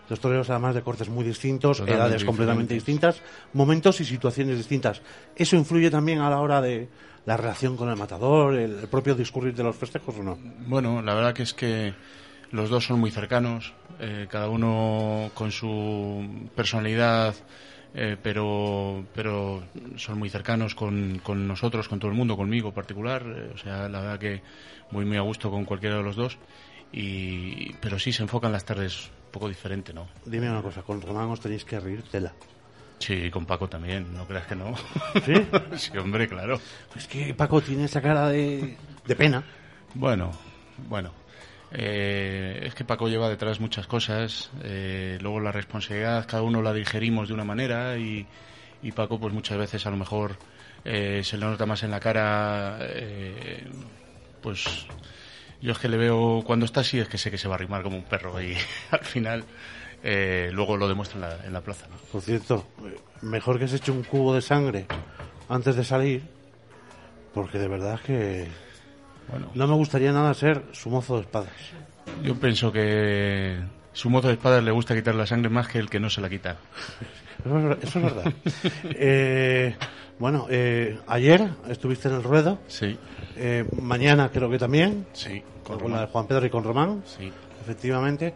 Dos 0.10 0.19
toreros 0.19 0.50
además 0.50 0.75
de 0.75 0.81
cortes 0.81 1.07
muy 1.10 1.24
distintos, 1.24 1.77
Totalmente 1.77 2.05
edades 2.05 2.24
completamente 2.25 2.74
distintas, 2.74 3.22
momentos 3.53 4.01
y 4.01 4.05
situaciones 4.05 4.57
distintas. 4.57 5.01
¿Eso 5.36 5.55
influye 5.55 5.89
también 5.89 6.19
a 6.19 6.29
la 6.29 6.39
hora 6.39 6.62
de 6.62 6.89
la 7.25 7.38
relación 7.38 7.77
con 7.77 7.89
el 7.89 7.96
matador, 7.96 8.56
el, 8.56 8.80
el 8.80 8.88
propio 8.88 9.15
discurrir 9.15 9.56
de 9.56 9.63
los 9.63 9.75
festejos 9.75 10.15
o 10.18 10.24
no? 10.24 10.38
Bueno, 10.68 11.01
la 11.01 11.13
verdad 11.13 11.34
que 11.34 11.44
es 11.44 11.53
que 11.53 11.94
los 12.51 12.70
dos 12.70 12.86
son 12.86 13.00
muy 13.00 13.12
cercanos, 13.12 13.74
eh, 14.00 14.27
cada 14.30 14.50
uno 14.50 15.32
con 15.34 15.51
su 15.51 16.50
personalidad, 16.56 17.36
eh, 17.96 18.18
pero, 18.22 19.06
pero 19.13 19.63
son 19.98 20.20
muy 20.20 20.30
cercanos 20.30 20.75
con, 20.75 21.20
con 21.24 21.48
nosotros, 21.48 21.88
con 21.88 22.00
todo 22.00 22.12
el 22.12 22.18
mundo, 22.18 22.36
conmigo 22.36 22.70
en 22.70 22.74
particular. 22.74 23.24
eh, 23.25 23.51
o 23.53 23.58
sea, 23.58 23.88
la 23.88 24.01
verdad 24.01 24.20
que 24.20 24.42
voy 24.92 25.06
muy 25.06 25.18
a 25.18 25.22
gusto 25.22 25.50
con 25.50 25.65
cualquiera 25.65 25.98
de 25.98 26.03
los 26.03 26.15
dos. 26.15 26.38
Y, 26.92 27.74
pero 27.82 27.98
sí 27.98 28.12
se 28.12 28.22
enfocan 28.22 28.51
las 28.51 28.65
tardes 28.65 29.08
un 29.25 29.32
poco 29.32 29.48
diferente, 29.50 29.94
¿no? 29.94 30.08
Dime 30.25 30.50
una 30.50 30.62
cosa, 30.62 30.84
con 30.84 31.01
Román 31.01 31.30
os 31.30 31.39
tenéis 31.39 31.65
que 31.65 31.80
reír 31.80 32.03
tela. 32.03 32.34
Sí, 33.03 33.29
con 33.29 33.45
Paco 33.45 33.67
también, 33.67 34.13
no 34.15 34.25
creas 34.25 34.48
que 34.48 34.55
no. 34.55 34.74
¿Sí? 35.25 35.33
sí, 35.75 35.98
hombre, 35.98 36.25
claro. 36.25 36.57
Es 36.95 37.05
que 37.05 37.33
Paco 37.33 37.60
tiene 37.60 37.83
esa 37.83 38.01
cara 38.01 38.29
de, 38.29 38.77
de 39.05 39.15
pena. 39.17 39.43
Bueno, 39.93 40.31
bueno. 40.88 41.12
Eh, 41.74 42.62
es 42.63 42.74
que 42.74 42.86
Paco 42.86 43.10
lleva 43.10 43.27
detrás 43.27 43.60
muchas 43.60 43.88
cosas, 43.88 44.51
eh, 44.63 45.17
luego 45.19 45.41
la 45.41 45.51
responsabilidad 45.51 46.25
cada 46.25 46.43
uno 46.43 46.62
la 46.62 46.72
digerimos 46.72 47.27
de 47.27 47.33
una 47.33 47.43
manera 47.43 47.98
y, 47.98 48.25
y 48.81 48.91
Paco 48.93 49.19
pues 49.19 49.33
muchas 49.33 49.57
veces 49.57 49.86
a 49.86 49.89
lo 49.89 49.98
mejor 49.98 50.38
eh, 50.86 51.24
se 51.25 51.36
le 51.36 51.45
nota 51.45 51.65
más 51.65 51.83
en 51.83 51.91
la 51.91 52.00
cara, 52.00 52.77
eh, 52.79 53.65
pues 54.41 54.86
yo 55.62 55.74
es 55.74 55.77
que 55.79 55.89
le 55.89 55.98
veo 55.98 56.41
cuando 56.45 56.65
está 56.65 56.81
así 56.81 57.00
es 57.00 57.10
que 57.10 57.17
sé 57.17 57.31
que 57.31 57.38
se 57.38 57.50
va 57.50 57.55
a 57.55 57.57
arrimar 57.57 57.83
como 57.83 57.98
un 57.98 58.03
perro 58.03 58.41
y 58.41 58.55
al 58.91 59.03
final 59.03 59.43
eh, 60.03 60.50
luego 60.53 60.77
lo 60.77 60.88
demuestra 60.88 61.15
en 61.17 61.22
la, 61.22 61.45
en 61.48 61.53
la 61.53 61.62
plaza. 61.62 61.88
¿no? 61.89 61.95
Por 62.12 62.22
cierto, 62.22 62.65
eh, 62.86 62.98
mejor 63.22 63.57
que 63.60 63.67
se 63.67 63.77
eche 63.77 63.91
un 63.91 64.03
cubo 64.03 64.33
de 64.36 64.41
sangre 64.41 64.86
antes 65.50 65.75
de 65.75 65.83
salir, 65.83 66.24
porque 67.33 67.57
de 67.57 67.67
verdad 67.67 68.00
que 68.05 68.48
Bueno, 69.29 69.50
no 69.55 69.67
me 69.67 69.75
gustaría 69.75 70.12
nada 70.12 70.33
ser 70.33 70.63
su 70.72 70.89
mozo 70.89 71.15
de 71.15 71.22
espadas. 71.22 71.50
yo 72.24 72.36
pienso 72.36 72.72
que 72.72 73.60
su 73.93 74.10
mozo 74.10 74.27
de 74.27 74.33
espadas 74.33 74.63
le 74.63 74.72
gusta 74.72 74.95
quitar 74.95 75.15
la 75.15 75.25
sangre 75.25 75.50
más 75.50 75.67
que 75.67 75.79
el 75.79 75.89
que 75.89 76.00
no 76.00 76.10
se 76.10 76.22
la 76.22 76.29
quita. 76.29 76.57
Eso 77.45 77.57
es, 77.57 77.63
ver- 77.63 77.79
eso 77.81 78.00
es 78.00 78.05
verdad. 78.05 78.33
Eh, 78.95 79.75
bueno, 80.19 80.45
eh, 80.50 81.00
ayer 81.07 81.50
estuviste 81.67 82.07
en 82.07 82.15
el 82.15 82.24
ruedo, 82.24 82.60
Sí, 82.67 82.98
eh, 83.36 83.65
mañana 83.81 84.29
creo 84.31 84.50
que 84.50 84.60
también, 84.60 85.05
sí, 85.13 85.41
con, 85.63 85.79
con 85.79 85.91
la 85.91 86.01
de. 86.01 86.07
Juan 86.07 86.27
Pedro 86.27 86.45
y 86.45 86.50
con 86.50 86.63
Román, 86.63 87.03
Sí. 87.05 87.31
efectivamente. 87.62 88.33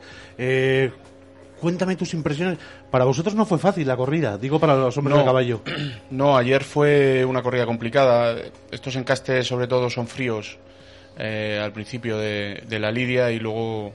Cuéntame 1.59 1.95
tus 1.95 2.13
impresiones. 2.13 2.57
Para 2.91 3.05
vosotros 3.05 3.33
no 3.35 3.45
fue 3.45 3.57
fácil 3.57 3.87
la 3.87 3.97
corrida, 3.97 4.37
digo 4.37 4.59
para 4.59 4.75
los 4.75 4.95
hombres 4.97 5.13
No. 5.15 5.19
de 5.21 5.25
caballo. 5.25 5.61
No, 6.11 6.37
ayer 6.37 6.63
fue 6.63 7.25
una 7.25 7.41
corrida 7.41 7.65
complicada. 7.65 8.35
Estos 8.71 8.95
encastes, 8.95 9.47
sobre 9.47 9.67
todo, 9.67 9.89
son 9.89 10.07
fríos 10.07 10.57
eh, 11.17 11.59
al 11.61 11.73
principio 11.73 12.17
de, 12.17 12.63
de 12.67 12.79
la 12.79 12.91
lidia 12.91 13.31
y 13.31 13.39
luego 13.39 13.91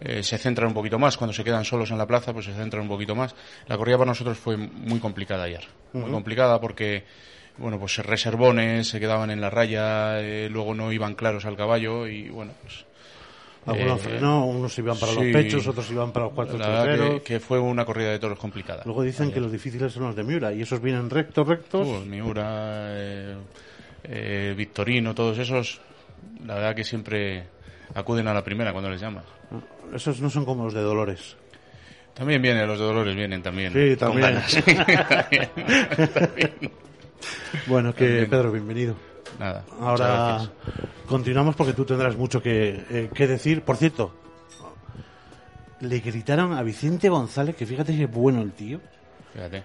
eh, 0.00 0.22
se 0.22 0.38
centran 0.38 0.68
un 0.68 0.74
poquito 0.74 0.98
más. 0.98 1.16
Cuando 1.16 1.32
se 1.32 1.42
quedan 1.44 1.64
solos 1.64 1.90
en 1.90 1.98
la 1.98 2.06
plaza, 2.06 2.32
pues 2.32 2.44
se 2.46 2.52
centran 2.54 2.82
un 2.82 2.88
poquito 2.88 3.14
más. 3.14 3.34
La 3.66 3.76
corrida 3.78 3.96
para 3.98 4.10
nosotros 4.10 4.36
fue 4.38 4.56
muy 4.56 4.98
complicada 5.00 5.44
ayer. 5.44 5.64
Muy 5.94 6.10
complicada 6.10 6.60
porque, 6.60 7.04
bueno, 7.56 7.78
pues 7.78 7.96
reservones 8.04 8.86
se 8.88 9.00
quedaban 9.00 9.30
en 9.30 9.40
la 9.40 9.48
raya, 9.50 10.20
eh, 10.20 10.48
luego 10.50 10.74
no 10.74 10.92
iban 10.92 11.14
claros 11.14 11.46
al 11.46 11.56
caballo 11.56 12.06
y, 12.06 12.28
bueno, 12.28 12.52
pues. 12.62 12.84
Algunos 13.68 14.00
eh, 14.00 14.04
frenó, 14.04 14.46
unos 14.46 14.78
iban 14.78 14.98
para 14.98 15.12
sí. 15.12 15.22
los 15.22 15.32
pechos, 15.32 15.66
otros 15.66 15.90
iban 15.90 16.12
para 16.12 16.26
los 16.26 16.34
verdad 16.34 16.84
traseros. 16.84 17.10
que, 17.14 17.20
que 17.22 17.40
fue 17.40 17.58
una 17.58 17.84
corrida 17.84 18.10
de 18.10 18.18
toros 18.18 18.38
complicada. 18.38 18.82
Luego 18.84 19.02
dicen 19.02 19.30
que 19.30 19.40
los 19.40 19.52
difíciles 19.52 19.92
son 19.92 20.04
los 20.04 20.16
de 20.16 20.24
Miura 20.24 20.52
y 20.52 20.62
esos 20.62 20.80
vienen 20.80 21.10
rectos, 21.10 21.46
rectos. 21.46 21.86
Uh, 21.86 22.04
Miura, 22.06 22.88
eh, 22.90 23.36
eh, 24.04 24.54
Victorino, 24.56 25.14
todos 25.14 25.38
esos, 25.38 25.80
la 26.46 26.54
verdad 26.54 26.74
que 26.74 26.84
siempre 26.84 27.44
acuden 27.94 28.26
a 28.28 28.34
la 28.34 28.42
primera 28.42 28.72
cuando 28.72 28.90
les 28.90 29.00
llamas. 29.00 29.24
Esos 29.92 30.20
no 30.20 30.30
son 30.30 30.44
como 30.44 30.64
los 30.64 30.74
de 30.74 30.82
Dolores. 30.82 31.36
También 32.14 32.42
vienen, 32.42 32.66
los 32.66 32.78
de 32.78 32.84
Dolores 32.84 33.14
vienen 33.14 33.42
también. 33.42 33.72
Sí, 33.72 33.96
también. 33.96 34.22
ganas. 34.22 34.62
Bueno, 37.66 37.92
que 37.94 38.04
También. 38.04 38.30
Pedro, 38.30 38.52
bienvenido. 38.52 38.94
Nada. 39.38 39.64
Ahora. 39.80 40.50
Continuamos 41.08 41.56
porque 41.56 41.72
tú 41.72 41.84
tendrás 41.84 42.16
mucho 42.16 42.42
que, 42.42 42.84
eh, 42.90 43.10
que 43.12 43.26
decir. 43.26 43.62
Por 43.62 43.76
cierto, 43.76 44.14
le 45.80 45.98
gritaron 46.00 46.52
a 46.52 46.62
Vicente 46.62 47.08
González, 47.08 47.56
que 47.56 47.66
fíjate 47.66 47.96
que 47.96 48.06
bueno 48.06 48.42
el 48.42 48.52
tío, 48.52 48.80
Fíjate. 49.32 49.62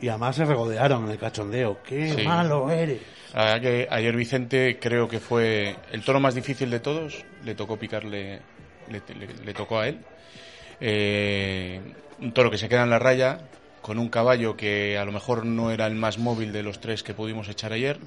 y 0.00 0.08
además 0.08 0.36
se 0.36 0.44
regodearon 0.44 1.04
en 1.04 1.10
el 1.10 1.18
cachondeo. 1.18 1.82
¡Qué 1.82 2.12
Sí. 2.14 2.22
malo 2.26 2.70
eres! 2.70 3.00
La 3.34 3.44
verdad 3.44 3.60
que 3.62 3.88
ayer 3.90 4.14
Vicente 4.16 4.78
creo 4.80 5.08
que 5.08 5.18
fue 5.20 5.74
el 5.90 6.02
toro 6.04 6.20
más 6.20 6.34
difícil 6.34 6.70
de 6.70 6.80
todos. 6.80 7.24
Le 7.44 7.54
tocó 7.54 7.76
picarle, 7.76 8.40
le, 8.88 9.02
le- 9.18 9.44
le 9.44 9.54
tocó 9.54 9.80
a 9.80 9.88
él. 9.88 9.98
Eh, 10.80 11.80
un 12.20 12.32
toro 12.32 12.50
que 12.50 12.58
se 12.58 12.68
queda 12.68 12.84
en 12.84 12.90
la 12.90 12.98
raya 12.98 13.40
con 13.80 13.98
un 13.98 14.08
caballo 14.08 14.56
que 14.56 14.96
a 14.98 15.04
lo 15.04 15.12
mejor 15.12 15.44
no 15.44 15.70
era 15.70 15.86
el 15.86 15.94
más 15.94 16.18
móvil 16.18 16.52
de 16.52 16.62
los 16.62 16.80
tres 16.80 17.02
que 17.02 17.12
pudimos 17.14 17.48
echar 17.48 17.72
ayer 17.72 17.98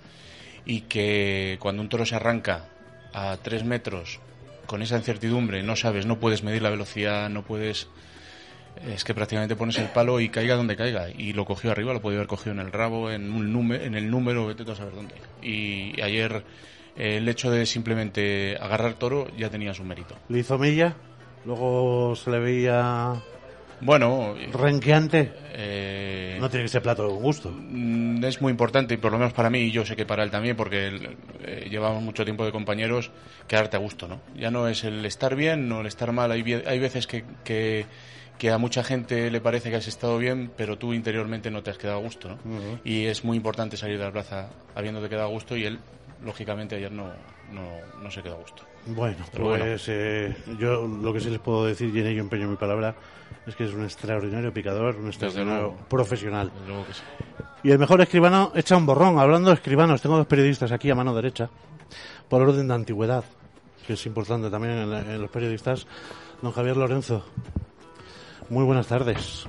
y 0.65 0.82
que 0.82 1.58
cuando 1.60 1.82
un 1.82 1.89
toro 1.89 2.06
se 2.06 2.15
arranca 2.15 2.65
a 3.14 3.38
tres 3.38 3.64
metros 3.64 4.20
con 4.66 4.82
esa 4.82 4.98
incertidumbre, 4.98 5.64
no 5.64 5.76
sabes, 5.76 6.06
no 6.06 6.20
puedes 6.20 6.44
medir 6.44 6.62
la 6.62 6.70
velocidad, 6.70 7.30
no 7.30 7.44
puedes 7.44 7.88
es 8.86 9.04
que 9.04 9.14
prácticamente 9.14 9.56
pones 9.56 9.78
el 9.80 9.88
palo 9.88 10.20
y 10.20 10.30
caiga 10.30 10.56
donde 10.56 10.76
caiga. 10.76 11.10
Y 11.10 11.34
lo 11.34 11.46
cogió 11.46 11.72
arriba, 11.72 11.94
lo 11.94 12.02
podía 12.02 12.20
haber 12.20 12.28
cogido 12.28 12.52
en 12.54 12.60
el 12.60 12.72
rabo, 12.72 13.10
en, 13.12 13.32
un 13.32 13.52
número, 13.52 13.84
en 13.84 13.96
el 13.96 14.10
número, 14.10 14.46
vete 14.46 14.70
a 14.70 14.76
saber 14.76 14.94
dónde. 14.94 15.16
Y 15.42 16.00
ayer 16.02 16.44
eh, 16.96 17.18
el 17.18 17.28
hecho 17.28 17.50
de 17.50 17.66
simplemente 17.66 18.58
agarrar 18.60 18.94
toro 18.94 19.28
ya 19.38 19.50
tenía 19.50 19.74
su 19.74 19.84
mérito. 19.84 20.16
Le 20.30 20.40
hizo 20.40 20.58
mella, 20.58 20.96
luego 21.46 22.16
se 22.16 22.30
le 22.30 22.40
veía 22.40 23.16
Bueno, 23.82 24.36
renqueante. 24.54 25.34
eh, 25.54 26.38
No 26.40 26.50
tiene 26.50 26.66
que 26.66 26.70
ser 26.70 26.82
plato 26.82 27.08
con 27.08 27.22
gusto. 27.22 27.52
mm, 27.52 28.24
es 28.26 28.42
muy 28.42 28.52
importante, 28.52 28.94
y 28.96 28.98
por 28.98 29.12
lo 29.12 29.18
menos 29.18 29.34
para 29.34 29.50
mí, 29.50 29.60
y 29.60 29.72
yo 29.72 29.86
sé 29.86 29.96
que 29.96 30.06
para 30.06 30.24
él 30.24 30.32
también, 30.32 30.56
porque 30.56 30.88
eh, 31.44 31.68
llevamos 31.70 32.02
mucho 32.04 32.24
tiempo 32.26 32.46
de 32.46 32.52
compañeros, 32.52 33.12
quedarte 33.48 33.78
a 33.78 33.80
gusto, 33.80 34.08
¿no? 34.08 34.20
Ya 34.36 34.52
no 34.52 34.68
es 34.68 34.84
el 34.84 35.06
estar 35.06 35.36
bien, 35.36 35.70
no 35.70 35.82
el 35.82 35.88
estar 35.88 36.12
mal. 36.12 36.32
Hay, 36.32 36.42
hay 36.66 36.80
veces 36.80 37.06
que, 37.08 37.24
que, 37.44 37.86
que 38.38 38.52
a 38.52 38.58
mucha 38.58 38.84
gente 38.84 39.30
le 39.32 39.42
parece 39.42 39.70
que 39.70 39.76
has 39.78 39.88
estado 39.88 40.18
bien, 40.18 40.52
pero 40.58 40.78
tú 40.78 40.94
interiormente 40.94 41.50
no 41.52 41.62
te 41.64 41.72
has 41.72 41.78
quedado 41.78 42.00
a 42.00 42.02
gusto, 42.02 42.30
¿no? 42.30 42.38
Y 42.84 43.06
es 43.06 43.24
muy 43.24 43.38
importante 43.38 43.78
salir 43.78 43.98
de 43.98 44.06
la 44.06 44.12
plaza 44.12 44.50
habiéndote 44.76 45.10
quedado 45.10 45.28
a 45.28 45.32
gusto, 45.32 45.56
y 45.56 45.66
él, 45.66 45.80
lógicamente, 46.24 46.76
ayer 46.76 46.92
no, 46.92 47.12
no, 47.52 47.70
no 48.02 48.12
se 48.12 48.22
quedó 48.24 48.36
a 48.36 48.40
gusto. 48.40 48.64
Bueno, 48.88 49.17
Pero 49.32 49.44
bueno. 49.46 49.65
pues 49.65 49.86
eh, 49.89 50.36
yo 50.60 50.88
lo 50.88 51.12
que 51.13 51.20
sí 51.20 51.29
les 51.29 51.39
puedo 51.39 51.65
decir, 51.65 51.94
y 51.96 52.00
en 52.00 52.08
ello 52.08 52.22
empeño 52.22 52.48
mi 52.48 52.56
palabra, 52.56 52.96
es 53.46 53.56
que 53.56 53.65
es 53.65 53.74
un 53.74 53.84
extraordinario 53.84 54.53
picador, 54.53 54.96
un 54.96 55.08
extraordinario 55.08 55.75
profesional. 55.89 56.51
Sí. 56.91 57.01
Y 57.63 57.72
el 57.72 57.79
mejor 57.79 58.00
escribano 58.01 58.51
echa 58.56 58.77
un 58.77 58.86
borrón. 58.86 59.20
Hablando 59.20 59.50
de 59.50 59.56
escribanos, 59.56 60.01
tengo 60.01 60.15
dos 60.17 60.27
periodistas 60.27 60.72
aquí 60.72 60.89
a 60.89 60.96
mano 60.96 61.13
derecha, 61.13 61.50
por 62.29 62.41
orden 62.41 62.67
de 62.67 62.74
antigüedad, 62.74 63.24
que 63.86 63.94
es 63.94 64.06
importante 64.06 64.50
también 64.50 64.74
en, 64.77 64.89
la- 64.91 65.01
en 65.01 65.22
los 65.22 65.29
periodistas. 65.32 65.86
Don 66.41 66.51
Javier 66.51 66.77
Lorenzo, 66.77 67.25
muy 68.50 68.63
buenas 68.63 68.88
tardes. 68.88 69.46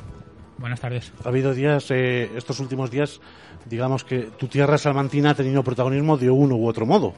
Buenas 0.56 0.80
tardes. 0.80 1.12
Ha 1.24 1.28
habido 1.28 1.54
días, 1.54 1.88
eh, 1.90 2.30
estos 2.34 2.58
últimos 2.58 2.90
días, 2.90 3.20
digamos 3.66 4.02
que 4.02 4.30
tu 4.38 4.48
tierra 4.48 4.78
salmantina 4.78 5.30
ha 5.30 5.34
tenido 5.34 5.62
protagonismo 5.62 6.16
de 6.16 6.30
uno 6.30 6.56
u 6.56 6.66
otro 6.66 6.86
modo. 6.86 7.14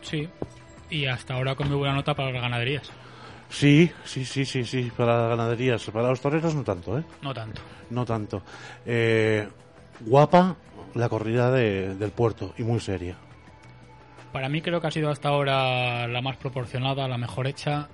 Sí. 0.00 0.28
Y 0.90 1.06
hasta 1.06 1.34
ahora 1.34 1.54
con 1.54 1.68
muy 1.68 1.76
buena 1.76 1.94
nota 1.94 2.14
para 2.14 2.30
las 2.32 2.42
ganaderías. 2.42 2.90
Sí, 3.48 3.90
sí, 4.04 4.24
sí, 4.24 4.44
sí, 4.44 4.64
sí, 4.64 4.90
para 4.96 5.18
las 5.22 5.30
ganaderías. 5.30 5.84
Para 5.90 6.08
los 6.08 6.20
toreros 6.20 6.54
no 6.54 6.62
tanto, 6.62 6.98
¿eh? 6.98 7.04
No 7.22 7.34
tanto. 7.34 7.60
No 7.90 8.04
tanto. 8.04 8.42
Eh, 8.86 9.48
guapa 10.00 10.56
la 10.94 11.08
corrida 11.08 11.50
de- 11.50 11.94
del 11.96 12.10
puerto 12.12 12.54
y 12.58 12.62
muy 12.62 12.80
seria. 12.80 13.16
Para 14.32 14.48
mí 14.48 14.62
creo 14.62 14.80
que 14.80 14.86
ha 14.86 14.90
sido 14.92 15.10
hasta 15.10 15.28
ahora 15.28 16.06
la 16.06 16.20
más 16.22 16.36
proporcionada, 16.36 17.08
la 17.08 17.18
mejor 17.18 17.46
hecha 17.48 17.88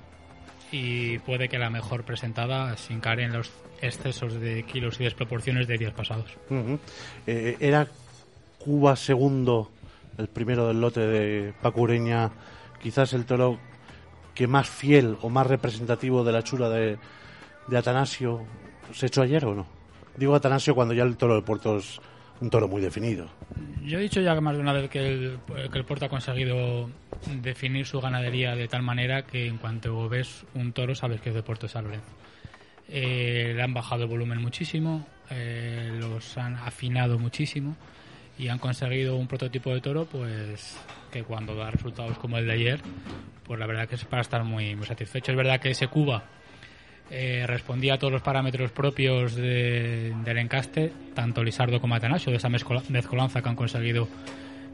y 0.73 1.19
puede 1.21 1.49
que 1.49 1.59
la 1.59 1.71
mejor 1.71 2.05
presentada 2.05 2.77
sin 2.77 3.01
caer 3.01 3.21
en 3.21 3.33
los 3.33 3.51
excesos 3.81 4.35
de 4.41 4.63
kilos 4.65 5.01
y 5.01 5.05
desproporciones 5.05 5.67
de 5.67 5.79
días 5.79 5.93
pasados. 5.95 6.31
Eh, 7.27 7.57
era 7.61 7.87
Cuba 8.59 8.97
segundo, 8.97 9.71
el 10.19 10.29
primero 10.29 10.69
del 10.69 10.81
lote 10.81 11.01
de 11.01 11.53
Pacureña, 11.63 12.31
quizás 12.81 13.13
el 13.13 13.25
toro 13.25 13.59
que 14.35 14.47
más 14.47 14.69
fiel 14.69 15.17
o 15.23 15.31
más 15.31 15.47
representativo 15.47 16.23
de 16.23 16.33
la 16.33 16.43
chula 16.43 16.69
de, 16.69 16.99
de 17.67 17.79
Atanasio 17.79 18.45
se 18.93 19.07
echó 19.07 19.23
ayer 19.23 19.45
o 19.45 19.55
no. 19.55 19.67
Digo 20.17 20.35
Atanasio 20.35 20.75
cuando 20.75 20.95
ya 20.95 21.03
el 21.03 21.17
toro 21.17 21.35
del 21.35 21.45
puerto 21.45 21.79
es 21.79 22.01
un 22.41 22.51
toro 22.51 22.69
muy 22.69 22.83
definido. 22.83 23.29
Yo 23.83 23.99
he 23.99 24.03
dicho 24.03 24.21
ya 24.21 24.39
más 24.41 24.57
de 24.57 24.63
una 24.63 24.73
vez 24.73 24.91
que 24.91 25.07
el, 25.07 25.39
que 25.73 25.79
el 25.79 25.85
puerto 25.85 26.07
ha 26.07 26.09
conseguido 26.09 26.91
definir 27.43 27.87
su 27.87 28.01
ganadería 28.01 28.55
de 28.55 28.69
tal 28.69 28.83
manera 28.83 29.23
que 29.23 29.47
en 29.47 29.59
cuanto 29.59 30.09
ves 30.09 30.45
un 30.55 30.73
toro 30.73 30.95
sabes 30.95 31.21
que 31.21 31.31
es 31.31 31.35
de 31.35 31.43
Puerto 31.43 31.69
San 31.69 31.85
Lorenzo. 31.85 32.13
Eh, 32.89 33.53
le 33.55 33.63
han 33.63 33.75
bajado 33.75 34.05
el 34.05 34.09
volumen 34.09 34.41
muchísimo, 34.41 35.07
eh, 35.31 35.97
los 35.99 36.37
han 36.39 36.57
afinado 36.57 37.19
muchísimo 37.19 37.77
y 38.39 38.49
han 38.49 38.59
conseguido 38.59 39.17
un 39.17 39.27
prototipo 39.27 39.73
de 39.75 39.81
toro 39.81 40.05
pues 40.07 40.79
que 41.13 41.23
cuando 41.23 41.55
da 41.55 41.71
resultados 41.71 42.19
como 42.19 42.37
el 42.39 42.47
de 42.47 42.53
ayer 42.53 42.81
pues 43.47 43.59
la 43.59 43.67
verdad 43.67 43.89
que 43.89 43.95
es 43.95 44.05
para 44.05 44.23
estar 44.23 44.43
muy, 44.45 44.75
muy 44.75 44.87
satisfecho. 44.87 45.31
Es 45.33 45.37
verdad 45.37 45.61
que 45.61 45.71
ese 45.71 45.87
Cuba 45.89 46.25
eh, 47.11 47.45
respondía 47.47 47.95
a 47.95 47.99
todos 47.99 48.13
los 48.13 48.23
parámetros 48.23 48.73
propios 48.73 49.37
de- 49.37 50.13
del 50.25 50.39
encaste, 50.39 50.93
tanto 51.15 51.45
Lisardo 51.45 51.81
como 51.81 51.95
Atanasio, 51.95 52.33
de 52.33 52.39
esa 52.39 52.49
mezcola- 52.49 52.83
mezcolanza 52.89 53.41
que 53.43 53.49
han 53.49 53.55
conseguido 53.55 54.09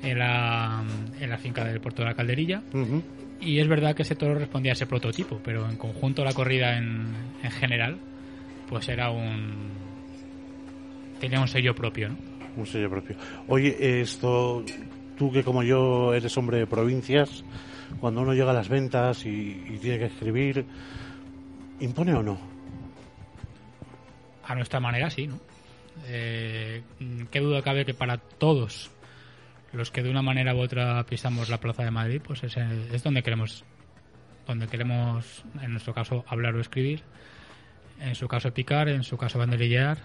en 0.02 0.18
la, 0.18 0.82
en 1.20 1.28
la 1.30 1.36
finca 1.36 1.62
del 1.64 1.80
puerto 1.80 2.00
de 2.02 2.08
la 2.08 2.14
Calderilla. 2.14 2.62
Ujú. 2.72 3.02
Y 3.42 3.58
es 3.58 3.68
verdad 3.68 3.94
que 3.94 4.02
ese 4.02 4.16
toro 4.16 4.34
respondía 4.36 4.72
a 4.72 4.74
ese 4.74 4.86
prototipo, 4.86 5.38
pero 5.44 5.68
en 5.68 5.76
conjunto 5.76 6.24
la 6.24 6.32
corrida 6.32 6.78
en, 6.78 7.12
en 7.42 7.50
general, 7.50 7.98
pues 8.68 8.88
era 8.88 9.10
un. 9.10 9.68
tenía 11.20 11.40
un 11.40 11.48
sello 11.48 11.74
propio, 11.74 12.08
¿no? 12.08 12.16
Un 12.56 12.66
sello 12.66 12.90
propio. 12.90 13.16
Oye, 13.48 14.00
esto, 14.00 14.64
tú 15.16 15.32
que 15.32 15.42
como 15.42 15.62
yo 15.62 16.12
eres 16.14 16.36
hombre 16.36 16.58
de 16.58 16.66
provincias, 16.66 17.44
cuando 18.00 18.20
uno 18.20 18.34
llega 18.34 18.50
a 18.50 18.54
las 18.54 18.68
ventas 18.68 19.24
y, 19.24 19.64
y 19.68 19.78
tiene 19.80 19.98
que 19.98 20.06
escribir, 20.06 20.66
¿impone 21.80 22.14
o 22.14 22.22
no? 22.22 22.38
A 24.44 24.54
nuestra 24.54 24.80
manera 24.80 25.08
sí, 25.10 25.26
¿no? 25.26 25.38
Eh, 26.06 26.82
qué 27.30 27.40
duda 27.40 27.62
cabe 27.62 27.84
que 27.84 27.94
para 27.94 28.18
todos 28.18 28.90
los 29.72 29.90
que 29.90 30.02
de 30.02 30.10
una 30.10 30.22
manera 30.22 30.54
u 30.54 30.60
otra 30.60 31.04
pisamos 31.04 31.48
la 31.48 31.58
Plaza 31.58 31.84
de 31.84 31.90
Madrid, 31.90 32.20
pues 32.24 32.42
es, 32.44 32.56
es 32.56 33.02
donde 33.02 33.22
queremos, 33.22 33.64
donde 34.46 34.66
queremos, 34.66 35.44
en 35.62 35.72
nuestro 35.72 35.94
caso, 35.94 36.24
hablar 36.28 36.54
o 36.54 36.60
escribir, 36.60 37.02
en 38.00 38.14
su 38.14 38.28
caso 38.28 38.52
picar, 38.52 38.88
en 38.88 39.02
su 39.02 39.16
caso 39.16 39.38
banderillear, 39.38 39.98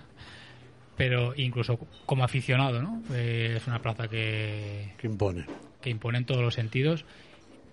pero 0.98 1.34
incluso 1.38 1.80
como 2.06 2.24
aficionado, 2.24 2.82
¿no? 2.82 3.02
Eh, 3.14 3.54
es 3.58 3.68
una 3.68 3.80
plaza 3.80 4.08
que, 4.08 4.94
que 4.98 5.08
impone. 5.08 5.46
Que 5.80 5.92
impone 5.92 6.18
en 6.18 6.26
todos 6.26 6.42
los 6.42 6.56
sentidos 6.56 7.06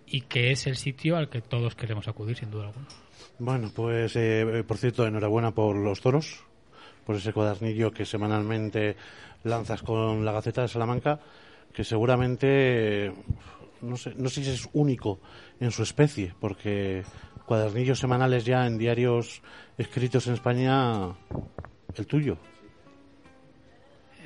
y 0.07 0.21
que 0.23 0.53
es 0.53 0.67
el 0.67 0.77
sitio 0.77 1.17
al 1.17 1.31
que 1.31 1.41
todos 1.41 1.75
queremos 1.75 2.07
acudir, 2.07 2.37
sin 2.37 2.51
duda 2.51 2.67
alguna. 2.67 2.87
Bueno, 3.39 3.73
pues 3.75 4.15
eh, 4.17 4.63
por 4.69 4.77
cierto, 4.77 5.07
enhorabuena 5.07 5.53
por 5.53 5.75
los 5.75 6.01
toros, 6.01 6.45
por 7.07 7.17
ese 7.17 7.33
cuadernillo 7.33 7.91
que 7.91 8.05
semanalmente 8.05 8.97
lanzas 9.43 9.83
con 9.83 10.25
la 10.25 10.33
Gaceta 10.33 10.63
de 10.63 10.69
Salamanca, 10.69 11.19
que 11.73 11.83
seguramente, 11.83 13.13
no 13.81 13.97
sé, 13.97 14.15
no 14.17 14.29
sé 14.29 14.45
si 14.45 14.51
es 14.51 14.69
único 14.75 15.19
en 15.61 15.71
su 15.71 15.83
especie, 15.83 16.35
porque 16.39 17.03
cuadernillos 17.47 17.99
semanales 17.99 18.45
ya 18.45 18.67
en 18.67 18.79
diarios 18.79 19.43
escritos 19.79 20.27
en 20.27 20.35
España, 20.35 21.09
el 21.97 22.07
tuyo. 22.07 22.39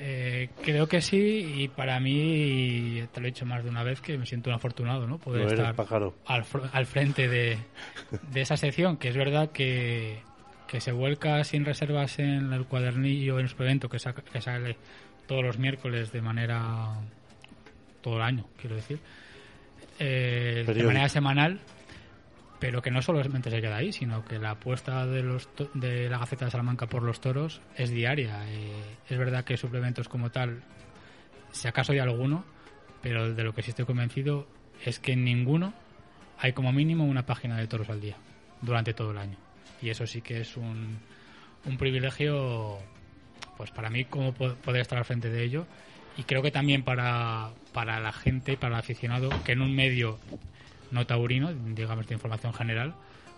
Eh, 0.01 0.51
creo 0.63 0.87
que 0.87 1.01
sí 1.01 1.55
y 1.57 1.69
para 1.69 1.99
mí 1.99 3.03
te 3.13 3.21
lo 3.21 3.27
he 3.27 3.31
dicho 3.31 3.45
más 3.45 3.65
de 3.65 3.71
una 3.71 3.83
vez 3.83 4.01
que 4.01 4.17
me 4.17 4.27
siento 4.27 4.49
un 4.49 4.55
afortunado 4.55 5.09
no 5.09 5.19
poder 5.19 5.49
estar 5.49 5.75
al, 6.27 6.45
al, 6.73 6.87
frente 6.87 7.27
de, 7.27 7.59
de, 8.31 8.41
esa 8.41 8.57
sección 8.57 8.97
que 8.97 9.09
es 9.09 9.17
verdad 9.17 9.51
que, 9.51 10.21
que, 10.69 10.81
se 10.81 10.93
vuelca 10.93 11.43
sin 11.43 11.65
reservas 11.65 12.21
en 12.21 12.53
el 12.53 12.65
cuadernillo 12.67 13.41
en 13.41 13.47
el 13.47 13.53
evento 13.59 13.89
que, 13.89 13.99
que 14.33 14.41
sale 14.41 14.77
todos 15.27 15.43
los 15.43 15.59
miércoles 15.59 16.13
de 16.13 16.23
manera 16.23 16.91
todo 18.01 18.19
el 18.19 18.23
año 18.23 18.45
quiero 18.57 18.77
decir. 18.77 19.01
Eh, 19.99 20.63
de 20.65 20.83
manera 20.85 21.09
semanal 21.09 21.59
pero 22.59 22.83
que 22.83 22.91
no 22.91 23.03
solamente 23.03 23.51
se 23.51 23.61
queda 23.61 23.77
ahí, 23.77 23.93
sino 23.93 24.25
que 24.25 24.39
la 24.39 24.53
apuesta 24.53 25.07
de, 25.07 25.23
los 25.23 25.49
de 25.75 26.09
la 26.09 26.19
Gaceta 26.19 26.47
de 26.47 26.51
Salamanca 26.51 26.87
por 26.87 27.03
los 27.03 27.21
toros 27.21 27.61
es 27.77 27.91
diaria. 27.91 28.43
Eh, 28.49 28.73
es 29.09 29.19
verdad 29.19 29.45
que 29.45 29.57
suplementos 29.57 30.09
como 30.09 30.31
tal, 30.31 30.63
si 31.53 31.69
acaso 31.69 31.93
hay 31.93 32.01
alguno, 32.01 32.45
pero 33.01 33.33
de 33.33 33.45
lo 33.45 33.55
que 33.55 33.63
sí 33.63 33.71
estoy 33.71 33.85
convencido 33.85 34.49
es 34.85 34.99
que 34.99 35.13
en 35.13 35.25
ninguno 35.25 35.73
hay 36.39 36.53
como 36.53 36.73
mínimo 36.73 37.05
una 37.05 37.27
página 37.27 37.57
de 37.57 37.67
toros 37.67 37.89
al 37.91 38.01
día 38.01 38.17
durante 38.61 38.93
todo 38.93 39.13
el 39.13 39.19
año. 39.19 39.37
Y 39.81 39.91
eso 39.91 40.07
sí 40.07 40.21
que 40.21 40.41
es 40.41 40.57
un, 40.57 40.99
un 41.65 41.77
privilegio, 41.79 42.79
pues 43.57 43.71
para 43.71 43.91
mí, 43.91 44.05
como 44.05 44.33
poder 44.33 44.81
estar 44.81 44.99
al 44.99 45.05
frente 45.05 45.31
de 45.31 45.45
ello. 45.45 45.67
Y 46.17 46.25
creo 46.25 46.43
que 46.43 46.51
también 46.51 46.83
para, 46.83 47.51
para 47.73 48.01
la 48.01 48.13
gente, 48.13 48.57
para 48.57 48.75
el 48.75 48.81
aficionado, 48.81 49.31
que 49.45 49.53
en 49.53 49.63
un 49.63 49.77
medio 49.77 50.19
no 50.91 51.07
taurino, 51.07 51.53
digamos 51.53 52.07
de 52.07 52.15
información 52.15 52.53
general, 52.53 52.95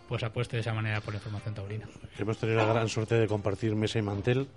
pues 0.09 0.23
apueste 0.25 0.57
de 0.57 0.63
esa 0.63 0.75
manera 0.75 1.01
por 1.01 1.15
la 1.15 1.19
información 1.19 1.55
taurina. 1.55 1.87
Hemos 2.19 2.39
tenido 2.39 2.59
la 2.59 2.67
gran 2.67 2.89
suerte 2.89 3.15
de 3.15 3.29
compartir 3.29 3.75
mesa 3.77 3.99
y 3.99 4.03
mantel 4.03 4.49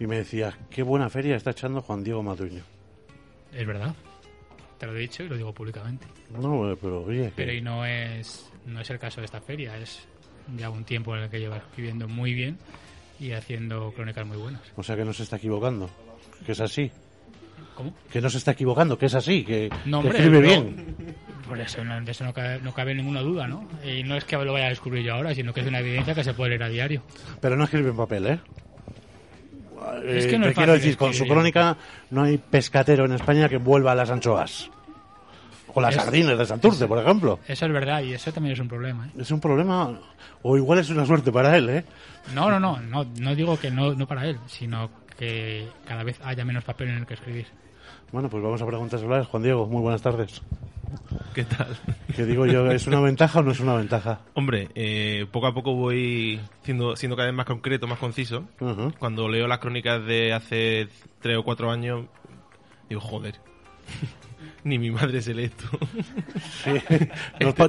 y 0.00 0.06
me 0.06 0.16
decía, 0.16 0.56
qué 0.70 0.82
buena 0.82 1.10
feria 1.10 1.36
está 1.36 1.50
echando 1.50 1.82
Juan 1.82 2.02
Diego 2.02 2.22
Matuño. 2.22 2.62
Es 3.52 3.66
verdad, 3.66 3.94
te 4.78 4.86
lo 4.86 4.96
he 4.96 5.00
dicho 5.00 5.22
y 5.22 5.28
lo 5.28 5.36
digo 5.36 5.52
públicamente. 5.52 6.06
No, 6.30 6.72
eh, 6.72 6.78
pero 6.80 7.02
oye... 7.04 7.32
Pero 7.36 7.52
y 7.52 7.60
no 7.60 7.84
es, 7.84 8.50
no 8.66 8.80
es 8.80 8.90
el 8.90 8.98
caso 8.98 9.20
de 9.20 9.26
esta 9.26 9.40
feria, 9.40 9.76
es 9.76 10.06
ya 10.56 10.70
un 10.70 10.84
tiempo 10.84 11.14
en 11.16 11.24
el 11.24 11.30
que 11.30 11.38
lleva 11.38 11.58
escribiendo 11.58 12.08
muy 12.08 12.34
bien 12.34 12.58
y 13.20 13.32
haciendo 13.32 13.92
crónicas 13.92 14.26
muy 14.26 14.36
buenas. 14.36 14.62
O 14.76 14.82
sea 14.82 14.96
que 14.96 15.04
no 15.04 15.12
se 15.12 15.22
está 15.22 15.36
equivocando, 15.36 15.90
que 16.44 16.52
es 16.52 16.60
así. 16.60 16.90
¿Cómo? 17.74 17.94
Que 18.10 18.20
no 18.20 18.30
se 18.30 18.38
está 18.38 18.52
equivocando, 18.52 18.98
que 18.98 19.06
es 19.06 19.14
así, 19.14 19.44
que, 19.44 19.66
escribe 19.66 20.40
bien. 20.40 21.14
Por 21.48 21.60
eso, 21.60 21.82
de 21.84 22.10
eso 22.10 22.24
no 22.24 22.32
cabe, 22.32 22.60
no 22.62 22.72
cabe, 22.72 22.94
ninguna 22.94 23.20
duda, 23.20 23.46
¿no? 23.46 23.68
Y 23.84 24.02
no 24.02 24.16
es 24.16 24.24
que 24.24 24.36
lo 24.36 24.52
vaya 24.52 24.66
a 24.66 24.70
descubrir 24.70 25.04
yo 25.04 25.14
ahora, 25.14 25.34
sino 25.34 25.52
que 25.52 25.60
es 25.60 25.66
una 25.66 25.80
evidencia 25.80 26.14
que 26.14 26.24
se 26.24 26.32
puede 26.32 26.50
leer 26.50 26.62
a 26.62 26.68
diario. 26.68 27.02
Pero 27.40 27.56
no 27.56 27.64
escribe 27.64 27.90
en 27.90 27.96
papel, 27.96 28.26
¿eh? 28.26 28.40
Es 30.06 30.26
que 30.26 30.38
no 30.38 30.46
te 30.46 30.54
quiero 30.54 30.72
decir, 30.72 30.96
con 30.96 31.12
su 31.12 31.26
crónica 31.26 31.76
no 32.10 32.22
hay 32.22 32.38
pescatero 32.38 33.04
en 33.04 33.12
España 33.12 33.48
que 33.48 33.58
vuelva 33.58 33.92
a 33.92 33.94
las 33.94 34.10
anchoas. 34.10 34.70
O 35.76 35.80
las 35.80 35.96
sardinas 35.96 36.38
de 36.38 36.46
Santurce, 36.46 36.86
por 36.86 37.00
ejemplo. 37.00 37.40
Eso 37.48 37.66
es 37.66 37.72
verdad, 37.72 38.00
y 38.02 38.14
eso 38.14 38.32
también 38.32 38.52
es 38.52 38.60
un 38.60 38.68
problema. 38.68 39.06
¿eh? 39.06 39.10
Es 39.18 39.30
un 39.32 39.40
problema, 39.40 39.98
o 40.42 40.56
igual 40.56 40.78
es 40.78 40.88
una 40.88 41.04
suerte 41.04 41.32
para 41.32 41.56
él, 41.56 41.68
¿eh? 41.68 41.84
No, 42.32 42.48
no, 42.48 42.60
no, 42.60 42.80
no, 42.80 43.04
no 43.18 43.34
digo 43.34 43.58
que 43.58 43.72
no, 43.72 43.92
no 43.92 44.06
para 44.06 44.24
él, 44.26 44.38
sino 44.46 44.88
que 45.18 45.68
cada 45.86 46.04
vez 46.04 46.20
haya 46.24 46.44
menos 46.44 46.64
papel 46.64 46.90
en 46.90 46.98
el 46.98 47.06
que 47.06 47.14
escribir. 47.14 47.46
Bueno, 48.12 48.28
pues 48.30 48.42
vamos 48.42 48.62
a 48.62 48.66
preguntas 48.66 49.02
hablar. 49.02 49.24
Juan 49.24 49.42
Diego, 49.42 49.66
muy 49.66 49.82
buenas 49.82 50.00
tardes. 50.00 50.40
¿Qué 51.34 51.44
tal? 51.44 51.76
¿Qué 52.14 52.24
digo 52.24 52.46
yo? 52.46 52.70
¿Es 52.70 52.86
una 52.86 53.00
ventaja 53.00 53.40
o 53.40 53.42
no 53.42 53.52
es 53.52 53.60
una 53.60 53.74
ventaja? 53.74 54.20
Hombre, 54.34 54.68
eh, 54.74 55.26
poco 55.30 55.46
a 55.46 55.54
poco 55.54 55.74
voy 55.74 56.40
siendo, 56.62 56.96
siendo 56.96 57.16
cada 57.16 57.28
vez 57.28 57.36
más 57.36 57.46
concreto, 57.46 57.86
más 57.86 57.98
conciso. 57.98 58.44
Cuando 58.98 59.28
leo 59.28 59.46
las 59.46 59.58
crónicas 59.58 60.04
de 60.06 60.32
hace 60.32 60.88
tres 61.20 61.36
o 61.36 61.42
cuatro 61.42 61.70
años, 61.70 62.06
digo, 62.88 63.00
joder, 63.00 63.40
ni 64.64 64.78
mi 64.78 64.90
madre 64.90 65.22
se 65.22 65.34
lee 65.34 65.44
esto. 65.44 65.66
sí, 66.62 66.70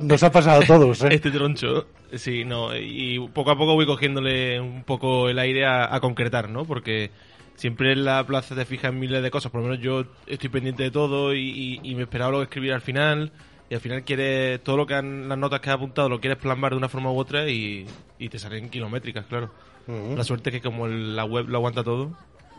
nos, 0.01 0.23
ha 0.23 0.31
pasado 0.31 0.61
a 0.61 0.65
todos, 0.65 1.03
¿eh? 1.03 1.09
Este 1.11 1.31
troncho, 1.31 1.87
sí, 2.13 2.45
no, 2.45 2.75
y 2.75 3.19
poco 3.33 3.51
a 3.51 3.57
poco 3.57 3.73
voy 3.73 3.85
cogiéndole 3.85 4.59
un 4.59 4.83
poco 4.83 5.29
el 5.29 5.39
aire 5.39 5.65
a, 5.65 5.93
a 5.93 5.99
concretar, 5.99 6.49
¿no? 6.49 6.65
Porque 6.65 7.11
siempre 7.55 7.93
en 7.93 8.05
la 8.05 8.25
plaza 8.25 8.55
te 8.55 8.65
fijas 8.65 8.91
en 8.91 8.99
miles 8.99 9.21
de 9.23 9.31
cosas. 9.31 9.51
Por 9.51 9.61
lo 9.61 9.67
menos 9.67 9.83
yo 9.83 10.05
estoy 10.27 10.49
pendiente 10.49 10.83
de 10.83 10.91
todo 10.91 11.33
y, 11.33 11.79
me 11.95 12.03
esperaba 12.03 12.31
lo 12.31 12.37
que 12.39 12.43
escribir 12.43 12.73
al 12.73 12.81
final. 12.81 13.31
Y 13.69 13.73
al 13.73 13.81
final 13.81 14.03
quieres, 14.03 14.63
todo 14.63 14.77
lo 14.77 14.85
que 14.85 14.93
han, 14.93 15.27
las 15.27 15.37
notas 15.37 15.59
que 15.59 15.69
has 15.69 15.75
apuntado 15.75 16.07
lo 16.07 16.19
quieres 16.19 16.37
plasmar 16.37 16.71
de 16.71 16.77
una 16.77 16.89
forma 16.89 17.11
u 17.11 17.17
otra 17.17 17.49
y, 17.49 17.87
te 18.29 18.39
salen 18.39 18.69
kilométricas, 18.69 19.25
claro. 19.25 19.51
La 19.87 20.23
suerte 20.23 20.49
es 20.49 20.55
que 20.55 20.61
como 20.61 20.87
la 20.87 21.25
web 21.25 21.47
lo 21.47 21.57
aguanta 21.57 21.83
todo, 21.83 22.11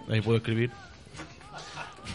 ahí 0.08 0.20
puedo 0.20 0.38
escribir. 0.38 0.70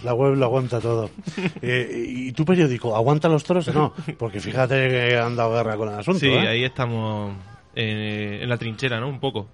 La 0.03 0.13
web 0.13 0.35
lo 0.35 0.45
aguanta 0.45 0.79
todo. 0.79 1.09
Eh, 1.61 2.05
¿Y 2.07 2.31
tu 2.31 2.43
periódico 2.43 2.95
aguanta 2.95 3.27
los 3.29 3.43
toros 3.43 3.67
o 3.67 3.73
no? 3.73 3.93
Porque 4.17 4.39
fíjate 4.39 4.89
que 4.89 5.17
han 5.17 5.35
dado 5.35 5.53
guerra 5.53 5.77
con 5.77 5.89
el 5.89 5.99
asunto. 5.99 6.19
Sí, 6.19 6.29
¿eh? 6.29 6.47
ahí 6.47 6.63
estamos 6.63 7.35
en 7.75 8.49
la 8.49 8.57
trinchera, 8.57 8.99
¿no? 8.99 9.09
Un 9.09 9.19
poco. 9.19 9.47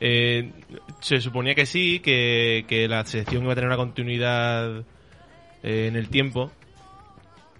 Eh, 0.00 0.52
se 1.00 1.20
suponía 1.20 1.54
que 1.54 1.66
sí, 1.66 2.00
que, 2.00 2.86
la 2.88 3.04
selección 3.04 3.42
iba 3.42 3.52
a 3.52 3.54
tener 3.54 3.68
una 3.68 3.76
continuidad 3.76 4.84
eh, 5.62 5.86
en 5.88 5.96
el 5.96 6.08
tiempo, 6.08 6.52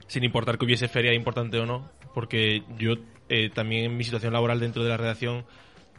sin 0.06 0.24
importar 0.24 0.58
que 0.58 0.64
hubiese 0.64 0.88
feria 0.88 1.12
importante 1.12 1.58
o 1.58 1.66
no, 1.66 1.90
porque 2.14 2.62
yo 2.78 2.94
eh, 3.28 3.50
también 3.50 3.86
en 3.86 3.96
mi 3.96 4.04
situación 4.04 4.32
laboral 4.32 4.60
dentro 4.60 4.82
de 4.82 4.88
la 4.88 4.96
redacción 4.96 5.44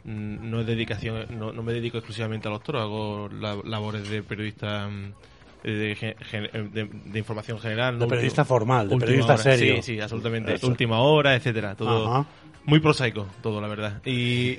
mm, 0.04 0.50
no 0.50 0.60
es 0.60 0.66
dedicación, 0.66 1.26
no, 1.38 1.52
me 1.62 1.72
dedico 1.72 1.98
exclusivamente 1.98 2.48
a 2.48 2.50
los 2.50 2.62
toros, 2.62 2.82
hago 2.82 3.28
labores 3.64 4.08
de 4.08 4.22
periodista 4.22 4.88
mm, 5.62 7.12
de, 7.12 7.18
información 7.18 7.58
general. 7.58 7.98
De 7.98 8.06
periodista 8.06 8.44
formal, 8.44 8.88
de 8.88 8.96
periodista 8.96 9.36
serio. 9.36 9.76
Sí, 9.76 9.94
sí, 9.94 10.00
absolutamente. 10.00 10.54
Última 10.66 11.00
hora, 11.00 11.34
etcétera. 11.34 11.74
Todo 11.74 12.26
muy 12.64 12.80
prosaico 12.80 13.26
todo, 13.42 13.60
la 13.60 13.68
verdad. 13.68 14.02
Y, 14.04 14.58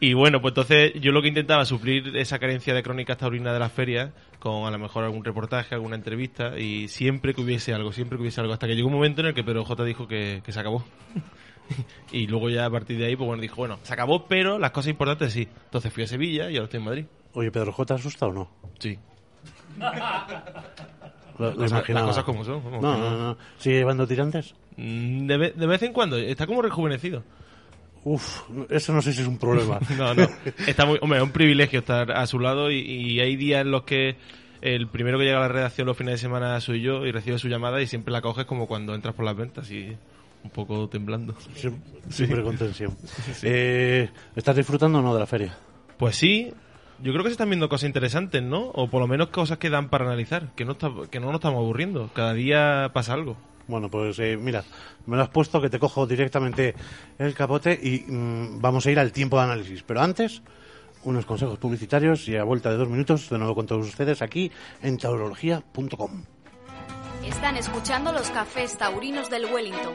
y, 0.00 0.12
bueno, 0.12 0.40
pues 0.40 0.52
entonces 0.52 0.92
yo 1.00 1.12
lo 1.12 1.22
que 1.22 1.28
intentaba 1.28 1.64
suplir 1.64 2.16
esa 2.16 2.38
carencia 2.38 2.74
de 2.74 2.82
crónicas 2.82 3.18
taurinas 3.18 3.52
de 3.52 3.58
las 3.58 3.72
ferias 3.72 4.10
con 4.38 4.66
a 4.66 4.70
lo 4.70 4.78
mejor 4.78 5.04
algún 5.04 5.24
reportaje, 5.24 5.74
alguna 5.74 5.96
entrevista 5.96 6.58
y 6.58 6.88
siempre 6.88 7.34
que 7.34 7.40
hubiese 7.42 7.74
algo, 7.74 7.92
siempre 7.92 8.16
que 8.16 8.22
hubiese 8.22 8.40
algo. 8.40 8.52
Hasta 8.52 8.66
que 8.66 8.74
llegó 8.74 8.88
un 8.88 8.94
momento 8.94 9.20
en 9.20 9.28
el 9.28 9.34
que 9.34 9.44
Pedro 9.44 9.64
J 9.64 9.84
dijo 9.84 10.08
que, 10.08 10.42
se 10.46 10.60
acabó. 10.60 10.84
y 12.12 12.26
luego 12.26 12.50
ya 12.50 12.66
a 12.66 12.70
partir 12.70 12.98
de 12.98 13.06
ahí, 13.06 13.16
pues 13.16 13.26
bueno, 13.26 13.42
dijo, 13.42 13.56
bueno, 13.56 13.78
se 13.82 13.92
acabó, 13.92 14.26
pero 14.26 14.58
las 14.58 14.72
cosas 14.72 14.90
importantes 14.90 15.32
sí. 15.32 15.48
Entonces 15.64 15.92
fui 15.92 16.04
a 16.04 16.06
Sevilla 16.06 16.50
y 16.50 16.56
ahora 16.56 16.64
estoy 16.64 16.78
en 16.78 16.84
Madrid. 16.84 17.04
Oye, 17.32 17.50
Pedro 17.50 17.72
J, 17.72 17.94
¿asusta 17.94 18.26
o 18.26 18.32
no? 18.32 18.50
Sí. 18.78 18.98
Lo, 21.38 21.54
las, 21.54 21.72
cosas 21.72 22.24
como 22.24 22.44
son. 22.44 22.62
no, 22.70 22.98
no, 22.98 23.18
no. 23.18 23.36
¿Sigue 23.58 23.78
llevando 23.78 24.06
tirantes? 24.06 24.54
Mm, 24.76 25.26
de, 25.26 25.66
vez 25.66 25.82
en 25.82 25.92
cuando, 25.92 26.16
está 26.18 26.46
como 26.46 26.60
rejuvenecido. 26.62 27.22
Uf, 28.04 28.42
eso 28.70 28.92
no 28.92 29.02
sé 29.02 29.12
si 29.12 29.22
es 29.22 29.26
un 29.26 29.38
problema. 29.38 29.78
no, 29.98 30.14
no. 30.14 30.26
Está 30.66 30.86
muy, 30.86 30.98
hombre, 31.02 31.18
es 31.18 31.24
un 31.24 31.32
privilegio 31.32 31.80
estar 31.80 32.12
a 32.12 32.26
su 32.26 32.38
lado 32.38 32.70
y, 32.70 33.20
hay 33.20 33.36
días 33.36 33.62
en 33.62 33.70
los 33.70 33.82
que 33.84 34.16
el 34.62 34.88
primero 34.88 35.18
que 35.18 35.24
llega 35.24 35.38
a 35.38 35.40
la 35.42 35.48
redacción 35.48 35.86
los 35.86 35.96
fines 35.96 36.14
de 36.14 36.18
semana 36.18 36.60
soy 36.60 36.82
yo 36.82 37.06
y 37.06 37.12
recibe 37.12 37.38
su 37.38 37.48
llamada 37.48 37.80
y 37.80 37.86
siempre 37.86 38.12
la 38.12 38.20
coges 38.20 38.44
como 38.44 38.66
cuando 38.66 38.94
entras 38.94 39.14
por 39.14 39.24
las 39.24 39.36
ventas 39.36 39.70
y 39.70 39.96
un 40.42 40.50
poco 40.50 40.88
temblando. 40.88 41.34
Siempre, 42.08 42.42
con 42.42 42.56
tensión. 42.56 42.96
Eh, 43.42 44.08
¿Estás 44.34 44.56
disfrutando 44.56 44.98
o 44.98 45.02
no 45.02 45.14
de 45.14 45.20
la 45.20 45.26
feria? 45.26 45.56
Pues 45.98 46.16
sí, 46.16 46.52
yo 47.02 47.12
creo 47.12 47.22
que 47.22 47.30
se 47.30 47.34
están 47.34 47.48
viendo 47.48 47.68
cosas 47.68 47.86
interesantes, 47.86 48.42
¿no? 48.42 48.66
O 48.74 48.88
por 48.88 49.00
lo 49.00 49.06
menos 49.06 49.28
cosas 49.28 49.58
que 49.58 49.70
dan 49.70 49.88
para 49.88 50.04
analizar, 50.04 50.54
que 50.54 50.64
no, 50.64 50.72
está, 50.72 50.90
que 51.10 51.20
no 51.20 51.26
nos 51.26 51.36
estamos 51.36 51.58
aburriendo. 51.58 52.10
Cada 52.14 52.34
día 52.34 52.90
pasa 52.92 53.14
algo. 53.14 53.36
Bueno, 53.66 53.88
pues 53.88 54.18
eh, 54.18 54.36
mira, 54.36 54.64
me 55.06 55.16
lo 55.16 55.22
has 55.22 55.28
puesto 55.28 55.60
que 55.60 55.70
te 55.70 55.78
cojo 55.78 56.06
directamente 56.06 56.74
el 57.18 57.34
capote 57.34 57.78
y 57.80 58.10
mm, 58.10 58.60
vamos 58.60 58.84
a 58.86 58.90
ir 58.90 58.98
al 58.98 59.12
tiempo 59.12 59.38
de 59.38 59.44
análisis. 59.44 59.82
Pero 59.82 60.00
antes, 60.00 60.42
unos 61.04 61.24
consejos 61.24 61.58
publicitarios 61.58 62.28
y 62.28 62.36
a 62.36 62.44
vuelta 62.44 62.70
de 62.70 62.76
dos 62.76 62.88
minutos, 62.88 63.30
de 63.30 63.38
nuevo 63.38 63.54
con 63.54 63.66
todos 63.66 63.86
ustedes 63.86 64.22
aquí 64.22 64.50
en 64.82 64.98
taurología.com. 64.98 66.24
Están 67.24 67.56
escuchando 67.56 68.12
los 68.12 68.30
cafés 68.30 68.76
taurinos 68.76 69.30
del 69.30 69.44
Wellington. 69.44 69.94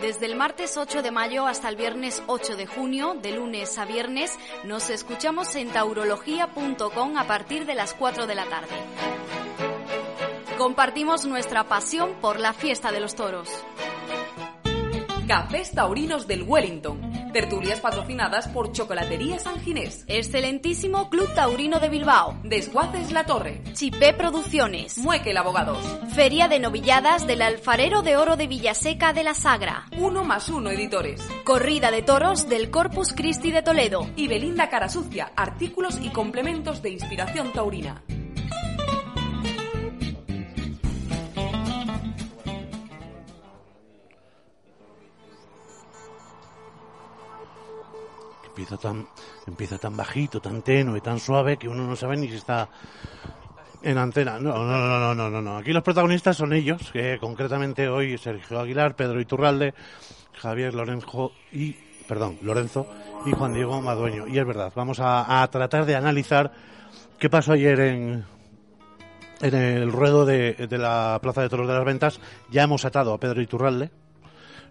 Desde 0.00 0.26
el 0.26 0.36
martes 0.36 0.76
8 0.76 1.02
de 1.02 1.10
mayo 1.10 1.46
hasta 1.46 1.70
el 1.70 1.76
viernes 1.76 2.22
8 2.26 2.56
de 2.56 2.66
junio, 2.66 3.16
de 3.22 3.32
lunes 3.32 3.78
a 3.78 3.86
viernes, 3.86 4.38
nos 4.64 4.90
escuchamos 4.90 5.56
en 5.56 5.70
taurología.com 5.70 7.16
a 7.16 7.26
partir 7.26 7.64
de 7.64 7.74
las 7.74 7.94
4 7.94 8.26
de 8.26 8.34
la 8.34 8.44
tarde. 8.44 8.74
Compartimos 10.58 11.24
nuestra 11.24 11.64
pasión 11.64 12.12
por 12.20 12.38
la 12.38 12.52
fiesta 12.52 12.92
de 12.92 13.00
los 13.00 13.14
toros. 13.14 13.48
Cafés 15.26 15.72
Taurinos 15.72 16.26
del 16.26 16.42
Wellington. 16.42 17.15
Tertulias 17.36 17.80
patrocinadas 17.80 18.48
por 18.48 18.72
Chocolatería 18.72 19.38
San 19.38 19.60
Ginés. 19.60 20.06
Excelentísimo 20.08 21.10
Club 21.10 21.28
Taurino 21.34 21.80
de 21.80 21.90
Bilbao. 21.90 22.40
Desguaces 22.44 23.12
La 23.12 23.26
Torre. 23.26 23.60
Chipé 23.74 24.14
Producciones. 24.14 24.96
Muekel 24.96 25.36
Abogados. 25.36 25.76
Feria 26.14 26.48
de 26.48 26.60
Novilladas 26.60 27.26
del 27.26 27.42
Alfarero 27.42 28.00
de 28.00 28.16
Oro 28.16 28.38
de 28.38 28.46
Villaseca 28.46 29.12
de 29.12 29.22
la 29.22 29.34
Sagra. 29.34 29.84
Uno 29.98 30.24
más 30.24 30.48
uno 30.48 30.70
editores. 30.70 31.20
Corrida 31.44 31.90
de 31.90 32.00
toros 32.00 32.48
del 32.48 32.70
Corpus 32.70 33.12
Christi 33.12 33.50
de 33.50 33.60
Toledo. 33.60 34.08
Y 34.16 34.28
Belinda 34.28 34.70
Carasucia. 34.70 35.30
Artículos 35.36 35.98
y 36.00 36.08
complementos 36.08 36.80
de 36.80 36.88
inspiración 36.88 37.52
taurina. 37.52 38.02
Empieza 48.56 48.78
tan, 48.78 49.06
empieza 49.46 49.76
tan 49.76 49.94
bajito, 49.94 50.40
tan 50.40 50.62
tenue, 50.62 51.02
tan 51.02 51.20
suave 51.20 51.58
que 51.58 51.68
uno 51.68 51.86
no 51.86 51.94
sabe 51.94 52.16
ni 52.16 52.26
si 52.26 52.36
está 52.36 52.70
en 53.82 53.98
antena. 53.98 54.38
No, 54.40 54.64
no, 54.64 54.78
no, 54.78 55.14
no, 55.14 55.28
no, 55.28 55.42
no. 55.42 55.58
Aquí 55.58 55.74
los 55.74 55.82
protagonistas 55.82 56.38
son 56.38 56.54
ellos, 56.54 56.90
que 56.90 57.18
concretamente 57.20 57.86
hoy 57.86 58.16
Sergio 58.16 58.58
Aguilar, 58.58 58.96
Pedro 58.96 59.20
Iturralde, 59.20 59.74
Javier 60.40 60.72
Lorenzo 60.72 61.32
y, 61.52 61.72
perdón, 62.08 62.38
Lorenzo 62.40 62.86
y 63.26 63.32
Juan 63.32 63.52
Diego 63.52 63.82
Madueño. 63.82 64.26
Y 64.26 64.38
es 64.38 64.46
verdad, 64.46 64.72
vamos 64.74 65.00
a, 65.00 65.42
a 65.42 65.50
tratar 65.50 65.84
de 65.84 65.94
analizar 65.94 66.50
qué 67.18 67.28
pasó 67.28 67.52
ayer 67.52 67.78
en, 67.80 68.24
en 69.42 69.54
el 69.54 69.92
ruedo 69.92 70.24
de, 70.24 70.54
de 70.54 70.78
la 70.78 71.18
Plaza 71.20 71.42
de 71.42 71.50
Toros 71.50 71.68
de 71.68 71.74
las 71.74 71.84
Ventas. 71.84 72.20
Ya 72.50 72.62
hemos 72.62 72.86
atado 72.86 73.12
a 73.12 73.20
Pedro 73.20 73.42
Iturralde, 73.42 73.90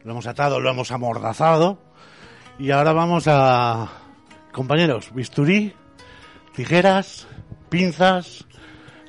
lo 0.04 0.14
hemos 0.14 0.26
atado, 0.26 0.60
lo 0.60 0.72
hemos 0.72 0.90
amordazado. 0.90 1.94
Y 2.58 2.72
ahora 2.72 2.94
vamos 2.94 3.26
a, 3.28 3.90
compañeros, 4.54 5.14
bisturí, 5.14 5.74
tijeras, 6.56 7.28
pinzas, 7.70 8.46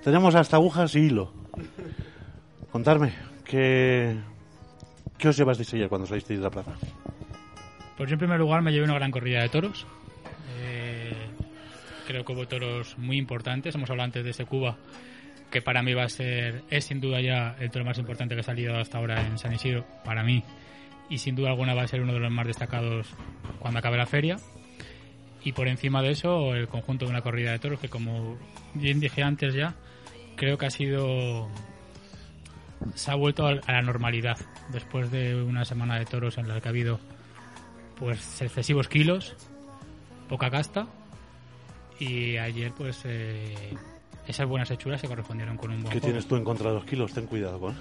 tenemos 0.02 0.34
hasta 0.34 0.56
agujas 0.56 0.94
y 0.96 1.00
hilo. 1.00 1.32
Contarme, 2.72 3.12
¿qué, 3.44 4.16
qué 5.16 5.28
os 5.28 5.36
llevasteis 5.36 5.74
ayer 5.74 5.88
cuando 5.88 6.06
salisteis 6.06 6.40
de 6.40 6.44
la 6.44 6.50
plaza? 6.50 6.72
Pues 7.96 8.10
yo 8.10 8.14
en 8.14 8.18
primer 8.18 8.38
lugar 8.38 8.62
me 8.62 8.72
llevé 8.72 8.84
una 8.84 8.94
gran 8.94 9.12
corrida 9.12 9.42
de 9.42 9.48
toros. 9.48 9.86
Eh, 10.60 11.12
creo 12.06 12.24
que 12.24 12.32
hubo 12.32 12.48
toros 12.48 12.98
muy 12.98 13.16
importantes. 13.16 13.74
Hemos 13.76 13.88
hablado 13.88 14.06
antes 14.06 14.24
de 14.24 14.30
ese 14.30 14.44
Cuba, 14.44 14.76
que 15.50 15.62
para 15.62 15.82
mí 15.82 15.94
va 15.94 16.04
a 16.04 16.08
ser, 16.08 16.64
es 16.68 16.84
sin 16.84 17.00
duda 17.00 17.20
ya 17.20 17.56
el 17.60 17.70
toro 17.70 17.84
más 17.84 17.98
importante 17.98 18.34
que 18.34 18.40
ha 18.40 18.44
salido 18.44 18.76
hasta 18.76 18.98
ahora 18.98 19.24
en 19.24 19.38
San 19.38 19.54
Isidro, 19.54 19.86
para 20.04 20.24
mí. 20.24 20.42
Y 21.08 21.18
sin 21.18 21.36
duda 21.36 21.50
alguna 21.50 21.74
va 21.74 21.82
a 21.82 21.88
ser 21.88 22.00
uno 22.02 22.12
de 22.12 22.20
los 22.20 22.32
más 22.32 22.46
destacados 22.46 23.06
cuando 23.60 23.78
acabe 23.78 23.96
la 23.96 24.06
feria. 24.06 24.36
Y 25.44 25.52
por 25.52 25.68
encima 25.68 26.02
de 26.02 26.10
eso, 26.10 26.54
el 26.54 26.66
conjunto 26.66 27.04
de 27.04 27.12
una 27.12 27.22
corrida 27.22 27.52
de 27.52 27.58
toros 27.60 27.78
que, 27.78 27.88
como 27.88 28.36
bien 28.74 28.98
dije 28.98 29.22
antes 29.22 29.54
ya, 29.54 29.74
creo 30.34 30.58
que 30.58 30.66
ha 30.66 30.70
sido. 30.70 31.48
se 32.94 33.10
ha 33.10 33.14
vuelto 33.14 33.46
a 33.46 33.54
la 33.54 33.82
normalidad. 33.82 34.36
Después 34.72 35.10
de 35.12 35.40
una 35.40 35.64
semana 35.64 35.98
de 35.98 36.04
toros 36.06 36.38
en 36.38 36.48
la 36.48 36.60
que 36.60 36.68
ha 36.68 36.70
habido 36.70 36.98
pues 37.98 38.42
excesivos 38.42 38.88
kilos, 38.88 39.36
poca 40.28 40.50
casta. 40.50 40.86
Y 42.00 42.36
ayer, 42.36 42.72
pues. 42.76 43.02
eh, 43.04 43.54
esas 44.26 44.48
buenas 44.48 44.68
hechuras 44.72 45.00
se 45.00 45.06
correspondieron 45.06 45.56
con 45.56 45.70
un 45.70 45.76
buen 45.82 45.92
¿Qué 45.92 46.00
juego. 46.00 46.06
tienes 46.06 46.26
tú 46.26 46.34
en 46.34 46.42
contra 46.44 46.70
de 46.70 46.74
los 46.74 46.84
kilos? 46.84 47.12
Ten 47.12 47.26
cuidado 47.26 47.60
con. 47.60 47.74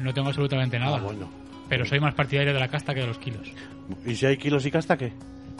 No 0.00 0.12
tengo 0.12 0.28
absolutamente 0.28 0.78
nada. 0.78 0.96
Ah, 0.98 1.00
bueno. 1.02 1.28
Pero 1.68 1.84
soy 1.84 2.00
más 2.00 2.14
partidario 2.14 2.52
de 2.52 2.60
la 2.60 2.68
casta 2.68 2.94
que 2.94 3.00
de 3.00 3.06
los 3.06 3.18
kilos. 3.18 3.52
¿Y 4.04 4.14
si 4.14 4.26
hay 4.26 4.36
kilos 4.36 4.64
y 4.66 4.70
casta 4.70 4.96
qué? 4.96 5.12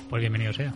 Pues 0.08 0.20
bienvenido 0.20 0.54
sea. 0.54 0.72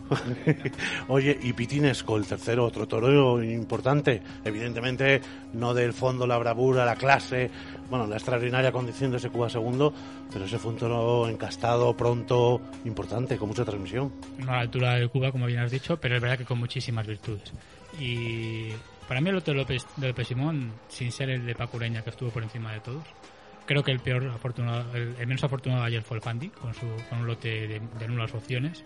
Oye, 1.07 1.37
y 1.41 1.53
Pitinesco, 1.53 2.17
el 2.17 2.25
tercero, 2.25 2.65
otro 2.65 2.87
toro 2.87 3.43
importante. 3.43 4.21
Evidentemente, 4.45 5.21
no 5.53 5.73
del 5.73 5.93
fondo, 5.93 6.27
la 6.27 6.37
bravura, 6.37 6.85
la 6.85 6.95
clase, 6.95 7.49
bueno, 7.89 8.05
la 8.05 8.17
extraordinaria 8.17 8.71
condición 8.71 9.09
de 9.09 9.17
ese 9.17 9.31
Cuba 9.31 9.49
segundo, 9.49 9.91
pero 10.31 10.45
ese 10.45 10.59
fue 10.59 10.73
un 10.73 10.77
toro 10.77 11.27
encastado, 11.27 11.97
pronto, 11.97 12.61
importante, 12.85 13.37
con 13.37 13.49
mucha 13.49 13.65
transmisión. 13.65 14.13
No 14.37 14.51
a 14.51 14.55
la 14.57 14.61
altura 14.61 14.95
de 14.95 15.07
Cuba, 15.07 15.31
como 15.31 15.47
bien 15.47 15.61
has 15.61 15.71
dicho, 15.71 15.97
pero 15.97 16.15
es 16.15 16.21
verdad 16.21 16.37
que 16.37 16.45
con 16.45 16.59
muchísimas 16.59 17.07
virtudes. 17.07 17.51
Y 17.99 18.69
para 19.07 19.19
mí 19.19 19.31
el 19.31 19.41
de 19.41 19.53
López, 19.55 19.85
de 19.97 20.07
López 20.09 20.27
Simón, 20.27 20.73
sin 20.89 21.11
ser 21.11 21.31
el 21.31 21.43
de 21.43 21.55
Pacureña, 21.55 22.03
que 22.03 22.11
estuvo 22.11 22.29
por 22.29 22.43
encima 22.43 22.71
de 22.71 22.81
todos, 22.81 23.03
creo 23.65 23.83
que 23.83 23.91
el 23.91 23.99
peor 23.99 24.25
afortunado, 24.27 24.95
el, 24.95 25.15
el 25.19 25.27
menos 25.27 25.43
afortunado 25.43 25.81
de 25.81 25.87
ayer 25.87 26.01
fue 26.01 26.17
el 26.17 26.23
Fandi, 26.23 26.49
con, 26.49 26.73
su, 26.73 26.87
con 27.09 27.19
un 27.19 27.27
lote 27.27 27.67
de, 27.67 27.81
de 27.99 28.07
nulas 28.07 28.33
opciones. 28.33 28.83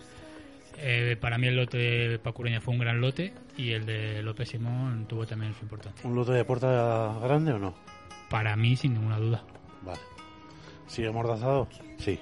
Eh, 0.79 1.17
para 1.19 1.39
mí 1.39 1.47
el 1.47 1.55
lote 1.55 1.77
de 1.77 2.19
Pacureña 2.19 2.61
fue 2.61 2.73
un 2.75 2.79
gran 2.79 3.01
lote 3.01 3.33
y 3.57 3.71
el 3.71 3.85
de 3.85 4.21
López 4.21 4.49
Simón 4.49 5.07
tuvo 5.07 5.25
también 5.25 5.55
su 5.55 5.63
importancia. 5.63 6.07
¿Un 6.07 6.15
lote 6.15 6.33
de 6.33 6.45
puerta 6.45 7.17
grande 7.21 7.53
o 7.53 7.57
no? 7.59 7.73
Para 8.29 8.55
mí, 8.55 8.75
sin 8.75 8.93
ninguna 8.93 9.17
duda. 9.17 9.43
Vale. 9.81 9.99
¿Sigue 10.85 11.07
amordazado? 11.07 11.67
Sí. 11.97 12.19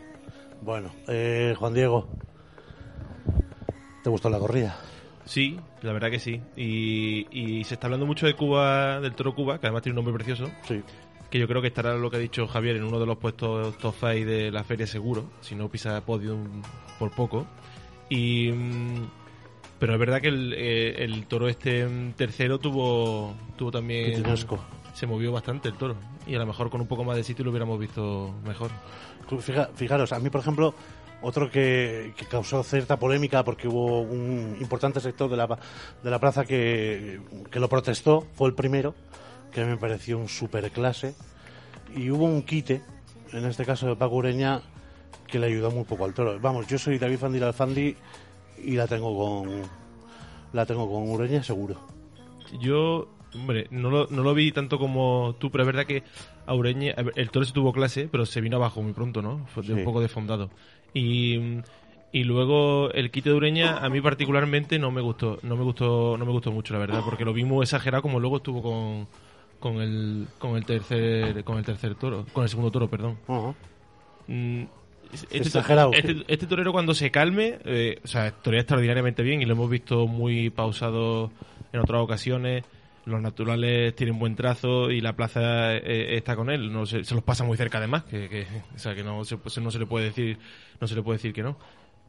Bueno, 0.62 0.90
eh, 1.08 1.54
Juan 1.58 1.74
Diego, 1.74 2.08
¿te 4.04 4.10
gustó 4.10 4.30
la 4.30 4.40
corrida? 4.40 4.78
Sí, 5.26 5.60
la 5.82 5.92
verdad 5.92 6.10
que 6.10 6.20
sí. 6.20 6.42
Y, 6.56 7.28
y 7.32 7.64
se 7.66 7.74
está 7.74 7.88
hablando 7.88 8.06
mucho 8.06 8.26
de 8.26 8.36
Cuba, 8.36 9.02
del 9.02 9.16
toro 9.16 9.36
Cuba, 9.36 9.60
que 9.60 9.68
además 9.68 9.84
tiene 9.84 10.00
un 10.00 10.06
nombre 10.06 10.24
precioso. 10.24 10.50
Sí. 10.64 10.82
Que 11.36 11.40
yo 11.42 11.50
creo 11.50 11.62
que 11.62 11.68
estará 11.68 11.98
lo 11.98 12.10
que 12.10 12.16
ha 12.16 12.20
dicho 12.22 12.48
Javier 12.48 12.78
en 12.78 12.86
uno 12.86 12.98
de 12.98 13.06
los 13.06 13.18
puestos 13.18 13.78
top 13.80 13.94
5 14.00 14.08
de 14.26 14.52
la 14.52 14.64
feria 14.64 14.88
seguro, 14.88 15.26
si 15.42 15.54
no 15.54 15.68
pisa 15.68 16.00
podium 16.06 16.62
por 16.98 17.12
poco. 17.12 17.46
Y 18.08 18.50
mm, 18.54 19.06
pero 19.78 19.96
es 19.96 20.00
verdad 20.00 20.22
que 20.22 20.30
el, 20.30 20.54
eh, 20.58 21.04
el 21.04 21.26
toro 21.26 21.50
este 21.50 21.86
mm, 21.86 22.14
tercero 22.14 22.58
tuvo 22.58 23.36
tuvo 23.58 23.70
también 23.70 24.14
se 24.94 25.08
movió 25.08 25.34
bastante 25.34 25.68
el 25.68 25.76
toro 25.76 25.98
y 26.26 26.36
a 26.36 26.40
lo 26.40 26.46
mejor 26.46 26.70
con 26.70 26.80
un 26.80 26.88
poco 26.88 27.04
más 27.04 27.18
de 27.18 27.24
sitio 27.26 27.44
lo 27.44 27.52
hubiéramos 27.52 27.78
visto 27.82 28.34
mejor. 28.46 28.72
Fija- 29.42 29.72
Fijaros, 29.76 30.14
a 30.14 30.20
mí, 30.20 30.30
por 30.30 30.40
ejemplo, 30.40 30.74
otro 31.22 31.52
que, 31.52 32.14
que 32.16 32.26
causó 32.28 32.64
cierta 32.64 32.98
polémica 32.98 33.44
porque 33.44 33.68
hubo 33.68 34.00
un 34.04 34.56
importante 34.62 35.02
sector 35.02 35.30
de 35.30 35.36
la, 35.36 35.48
de 36.02 36.10
la 36.10 36.18
plaza 36.18 36.46
que, 36.46 37.20
que 37.52 37.60
lo 37.60 37.68
protestó, 37.68 38.26
fue 38.36 38.48
el 38.48 38.56
primero, 38.56 38.96
que 39.56 39.64
me 39.64 39.78
pareció 39.78 40.18
un 40.20 40.28
superclase, 40.28 41.16
y 41.96 42.10
hubo 42.12 42.26
un 42.26 42.42
quite, 42.44 42.82
en 43.32 43.46
este 43.46 43.64
caso 43.66 43.88
de 43.88 43.96
Paco 43.96 44.16
Ureña, 44.16 44.62
que 45.28 45.40
le 45.40 45.48
ayudó 45.48 45.72
muy 45.72 45.86
poco 45.86 46.04
al 46.04 46.14
toro. 46.14 46.38
Vamos, 46.42 46.68
yo 46.68 46.78
soy 46.78 46.98
David 47.00 47.18
Fandi 47.20 47.40
Alfandi 47.42 47.96
y 48.64 48.72
la 48.76 48.86
tengo 48.86 49.18
con 49.18 49.62
la 50.52 50.66
tengo 50.66 50.92
con 50.92 51.10
Ureña 51.10 51.42
seguro. 51.42 51.80
Yo, 52.60 53.08
hombre, 53.34 53.68
no 53.72 53.90
lo, 53.90 54.08
no 54.10 54.24
lo 54.24 54.34
vi 54.34 54.52
tanto 54.52 54.78
como 54.78 55.36
tú, 55.40 55.50
pero 55.52 55.64
es 55.64 55.68
verdad 55.68 55.86
que 55.86 56.04
a 56.48 56.54
ver, 56.56 57.14
el 57.16 57.32
toro 57.32 57.46
se 57.46 57.54
tuvo 57.54 57.72
clase, 57.72 58.10
pero 58.12 58.26
se 58.26 58.42
vino 58.42 58.58
abajo 58.58 58.82
muy 58.82 58.92
pronto, 58.92 59.22
¿no? 59.22 59.46
Fue 59.48 59.64
Sí. 59.64 59.72
un 59.72 59.84
poco 59.86 60.02
desfondado. 60.02 60.50
Y, 60.94 61.62
y 62.12 62.24
luego 62.24 62.92
el 62.92 63.10
quite 63.10 63.30
de 63.30 63.36
Ureña 63.36 63.78
a 63.78 63.90
mí 63.90 64.00
particularmente 64.02 64.80
no 64.80 64.92
me 64.92 65.02
gustó, 65.02 65.40
no 65.44 65.56
me 65.56 65.64
gustó, 65.64 66.18
no 66.18 66.26
me 66.26 66.32
gustó 66.32 66.52
mucho 66.52 66.74
la 66.74 66.80
verdad, 66.80 67.02
porque 67.06 67.26
lo 67.26 67.34
vi 67.34 67.44
muy 67.46 67.64
exagerado 67.64 68.02
como 68.04 68.20
luego 68.20 68.38
estuvo 68.38 68.62
con, 68.62 69.08
con 69.66 69.82
el 69.82 70.28
con 70.38 70.58
el 70.58 70.64
tercer 70.64 71.44
con 71.44 71.58
el 71.58 71.66
tercer 71.66 71.96
toro, 71.96 72.24
con 72.34 72.44
el 72.44 72.50
segundo 72.50 72.70
toro, 72.70 72.88
perdón. 72.88 73.18
Mm, 74.28 74.64
Este, 75.12 75.38
Exagerado, 75.40 75.92
este, 75.94 76.14
sí. 76.14 76.24
este 76.28 76.46
torero 76.46 76.72
cuando 76.72 76.94
se 76.94 77.10
calme, 77.10 77.58
eh, 77.66 78.00
o 78.04 78.08
sea, 78.08 78.30
torea 78.32 78.60
extraordinariamente 78.62 79.24
bien 79.24 79.42
y 79.42 79.46
lo 79.46 79.54
hemos 79.54 79.68
visto 79.70 80.06
muy 80.08 80.52
pausado 80.52 81.32
en 81.74 81.80
otras 81.80 82.00
ocasiones. 82.02 82.64
Los 83.06 83.22
naturales 83.22 83.96
tienen 83.96 84.20
buen 84.20 84.36
trazo 84.36 84.92
y 84.92 85.02
la 85.02 85.14
plaza 85.16 85.74
eh, 85.76 86.16
está 86.18 86.36
con 86.36 86.50
él. 86.52 86.72
No 86.72 86.86
se, 86.86 87.04
se 87.04 87.16
los 87.16 87.24
pasa 87.24 87.44
muy 87.44 87.58
cerca 87.58 87.78
además, 87.80 88.04
que, 88.04 88.30
que- 88.30 88.48
o 88.76 88.80
sea 88.80 88.94
que 88.94 89.04
no 89.04 89.24
se, 89.26 89.38
pues 89.38 89.58
no 89.60 89.72
se 89.72 89.80
le 89.80 89.86
puede 89.88 90.06
decir, 90.06 90.38
no 90.80 90.86
se 90.88 90.94
le 90.96 91.02
puede 91.02 91.18
decir 91.18 91.34
que 91.34 91.42
no. 91.44 91.58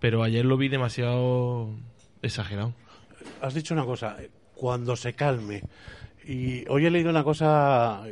Pero 0.00 0.22
ayer 0.22 0.44
lo 0.44 0.56
vi 0.58 0.68
demasiado 0.68 1.70
exagerado. 2.20 2.74
has 3.40 3.54
dicho 3.54 3.72
una 3.72 3.84
cosa, 3.86 4.16
cuando 4.54 4.94
se 4.96 5.14
calme. 5.14 5.62
Y 6.26 6.64
hoy 6.68 6.86
he 6.86 6.90
leído 6.90 7.10
una 7.10 7.22
cosa 7.24 8.02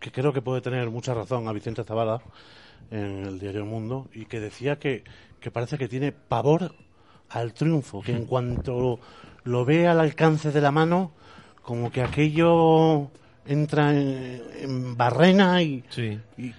que 0.00 0.10
creo 0.10 0.32
que 0.32 0.42
puede 0.42 0.60
tener 0.60 0.90
mucha 0.90 1.14
razón 1.14 1.46
a 1.48 1.52
Vicente 1.52 1.84
Zavala 1.84 2.20
en 2.90 3.24
el 3.26 3.38
diario 3.38 3.60
El 3.60 3.66
Mundo 3.68 4.08
y 4.12 4.26
que 4.26 4.40
decía 4.40 4.78
que, 4.78 5.04
que 5.40 5.50
parece 5.50 5.78
que 5.78 5.88
tiene 5.88 6.12
pavor 6.12 6.74
al 7.30 7.54
triunfo, 7.54 8.02
que 8.02 8.12
en 8.12 8.26
cuanto 8.26 8.98
lo 9.44 9.64
ve 9.64 9.86
al 9.86 10.00
alcance 10.00 10.50
de 10.52 10.60
la 10.60 10.70
mano, 10.70 11.12
como 11.62 11.90
que 11.90 12.02
aquello 12.02 13.10
entra 13.46 13.92
en, 13.92 14.42
en 14.60 14.96
barrena 14.96 15.62
y, 15.62 15.84
Sí. 15.88 16.18
y- 16.36 16.52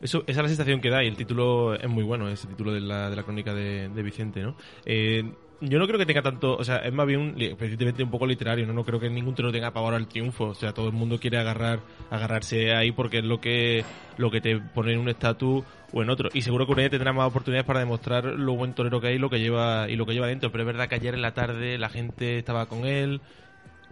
Eso, 0.00 0.22
esa 0.26 0.40
es 0.40 0.42
la 0.42 0.48
sensación 0.48 0.80
que 0.80 0.90
da 0.90 1.02
y 1.04 1.08
el 1.08 1.16
título 1.16 1.74
es 1.74 1.88
muy 1.88 2.02
bueno, 2.02 2.28
ese 2.28 2.48
título 2.48 2.72
de 2.72 2.80
la, 2.80 3.08
de 3.08 3.16
la 3.16 3.22
crónica 3.22 3.54
de, 3.54 3.88
de 3.88 4.02
Vicente, 4.02 4.42
¿no? 4.42 4.56
Eh, 4.84 5.24
yo 5.62 5.78
no 5.78 5.86
creo 5.86 5.98
que 5.98 6.06
tenga 6.06 6.22
tanto, 6.22 6.56
o 6.56 6.64
sea, 6.64 6.78
es 6.78 6.92
más 6.92 7.06
bien 7.06 7.20
un, 7.20 7.36
un 7.36 8.10
poco 8.10 8.26
literario, 8.26 8.66
¿no? 8.66 8.72
No 8.72 8.84
creo 8.84 8.98
que 8.98 9.08
ningún 9.08 9.34
toro 9.34 9.52
tenga 9.52 9.70
pavor 9.70 9.94
al 9.94 10.08
triunfo, 10.08 10.46
o 10.46 10.54
sea, 10.54 10.72
todo 10.72 10.88
el 10.88 10.92
mundo 10.92 11.20
quiere 11.20 11.38
agarrar, 11.38 11.80
agarrarse 12.10 12.74
ahí 12.74 12.90
porque 12.90 13.18
es 13.18 13.24
lo 13.24 13.40
que, 13.40 13.84
lo 14.16 14.30
que 14.30 14.40
te 14.40 14.58
pone 14.58 14.92
en 14.92 14.98
un 14.98 15.08
estatus 15.08 15.64
o 15.92 16.02
en 16.02 16.10
otro. 16.10 16.30
Y 16.32 16.42
seguro 16.42 16.66
que 16.66 16.72
Ureña 16.72 16.90
tendrá 16.90 17.12
más 17.12 17.28
oportunidades 17.28 17.64
para 17.64 17.78
demostrar 17.78 18.24
lo 18.24 18.54
buen 18.54 18.74
torero 18.74 19.00
que 19.00 19.08
hay 19.08 19.18
lo 19.18 19.30
que 19.30 19.38
lleva, 19.38 19.88
y 19.88 19.94
lo 19.94 20.04
que 20.04 20.14
lleva 20.14 20.26
dentro, 20.26 20.50
pero 20.50 20.64
es 20.64 20.66
verdad 20.66 20.88
que 20.88 20.96
ayer 20.96 21.14
en 21.14 21.22
la 21.22 21.32
tarde 21.32 21.78
la 21.78 21.88
gente 21.88 22.38
estaba 22.38 22.66
con 22.66 22.84
él, 22.84 23.20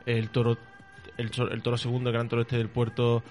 el 0.06 0.30
toro, 0.30 0.58
el, 1.18 1.30
el 1.52 1.62
toro 1.62 1.78
segundo, 1.78 2.10
el 2.10 2.14
gran 2.14 2.28
toro 2.28 2.42
este 2.42 2.56
del 2.58 2.68
puerto, 2.68 3.22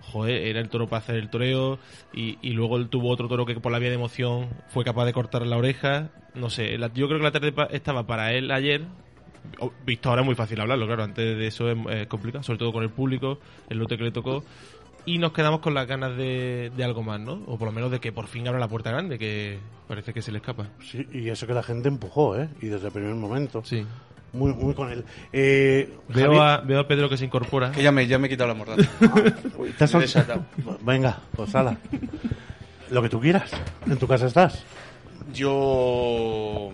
joder, 0.00 0.46
era 0.46 0.60
el 0.60 0.68
toro 0.68 0.88
para 0.88 0.98
hacer 1.00 1.16
el 1.16 1.30
toreo 1.30 1.78
y, 2.12 2.38
y 2.42 2.50
luego 2.52 2.76
él 2.76 2.88
tuvo 2.88 3.08
otro 3.10 3.28
toro 3.28 3.46
que 3.46 3.54
por 3.60 3.70
la 3.72 3.78
vía 3.78 3.88
de 3.90 3.94
emoción 3.96 4.48
fue 4.68 4.84
capaz 4.84 5.04
de 5.04 5.12
cortar 5.12 5.46
la 5.46 5.56
oreja. 5.56 6.10
No 6.34 6.50
sé, 6.50 6.78
la- 6.78 6.92
yo 6.92 7.06
creo 7.06 7.18
que 7.18 7.24
la 7.24 7.32
tarde 7.32 7.52
estaba 7.70 8.06
para 8.06 8.32
él 8.32 8.50
ayer. 8.50 8.82
Visto 9.86 10.10
ahora 10.10 10.20
es 10.22 10.26
muy 10.26 10.34
fácil 10.34 10.60
hablarlo, 10.60 10.86
claro, 10.86 11.02
antes 11.02 11.36
de 11.36 11.46
eso 11.46 11.70
es, 11.70 11.78
es 11.90 12.06
complicado, 12.06 12.42
sobre 12.44 12.58
todo 12.58 12.72
con 12.72 12.82
el 12.82 12.90
público, 12.90 13.38
el 13.68 13.78
lote 13.78 13.96
que 13.96 14.04
le 14.04 14.10
tocó. 14.12 14.44
Y 15.06 15.16
nos 15.16 15.32
quedamos 15.32 15.60
con 15.60 15.72
las 15.72 15.86
ganas 15.86 16.14
de, 16.16 16.70
de 16.76 16.84
algo 16.84 17.02
más, 17.02 17.18
¿no? 17.20 17.42
O 17.46 17.56
por 17.58 17.66
lo 17.66 17.72
menos 17.72 17.90
de 17.90 18.00
que 18.00 18.12
por 18.12 18.26
fin 18.26 18.46
abra 18.46 18.60
la 18.60 18.68
puerta 18.68 18.90
grande, 18.90 19.18
que 19.18 19.58
parece 19.88 20.12
que 20.12 20.20
se 20.20 20.30
le 20.30 20.38
escapa. 20.38 20.68
sí, 20.82 21.06
y 21.12 21.30
eso 21.30 21.46
que 21.46 21.54
la 21.54 21.62
gente 21.62 21.88
empujó, 21.88 22.36
¿eh? 22.38 22.48
Y 22.60 22.66
desde 22.66 22.88
el 22.88 22.92
primer 22.92 23.14
momento. 23.14 23.62
Sí. 23.64 23.86
Muy, 24.32 24.52
muy 24.54 24.74
con 24.74 24.90
él. 24.92 25.04
Eh, 25.32 25.92
Veo 26.08 26.32
Javier- 26.32 26.40
a, 26.42 26.56
veo 26.58 26.80
a 26.80 26.86
Pedro 26.88 27.08
que 27.08 27.16
se 27.16 27.24
incorpora. 27.24 27.72
Que 27.72 27.82
ya 27.82 27.90
me, 27.92 28.06
ya 28.06 28.18
me 28.18 28.26
he 28.28 28.30
quitado 28.30 28.48
la 28.48 28.54
mordaza. 28.54 28.88
Uy, 29.58 29.70
¿te 29.70 29.84
has 29.84 29.92
Me 29.94 30.04
he 30.04 30.08
sol- 30.08 30.22
desatado. 30.22 30.44
Venga, 30.82 31.18
pues 31.34 31.54
ala. 31.54 31.76
Lo 32.90 33.02
que 33.02 33.08
tú 33.08 33.20
quieras. 33.20 33.50
En 33.86 33.96
tu 33.98 34.06
casa 34.06 34.26
estás. 34.26 34.64
Yo 35.32 36.70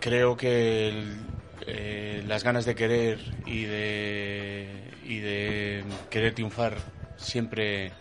creo 0.00 0.36
que 0.36 0.88
el- 0.88 1.16
eh, 1.66 2.24
las 2.26 2.44
ganas 2.44 2.64
de 2.64 2.74
querer 2.74 3.18
y 3.46 3.64
de, 3.64 4.68
y 5.06 5.18
de 5.18 5.84
querer 6.10 6.34
triunfar 6.34 6.74
siempre 7.16 7.92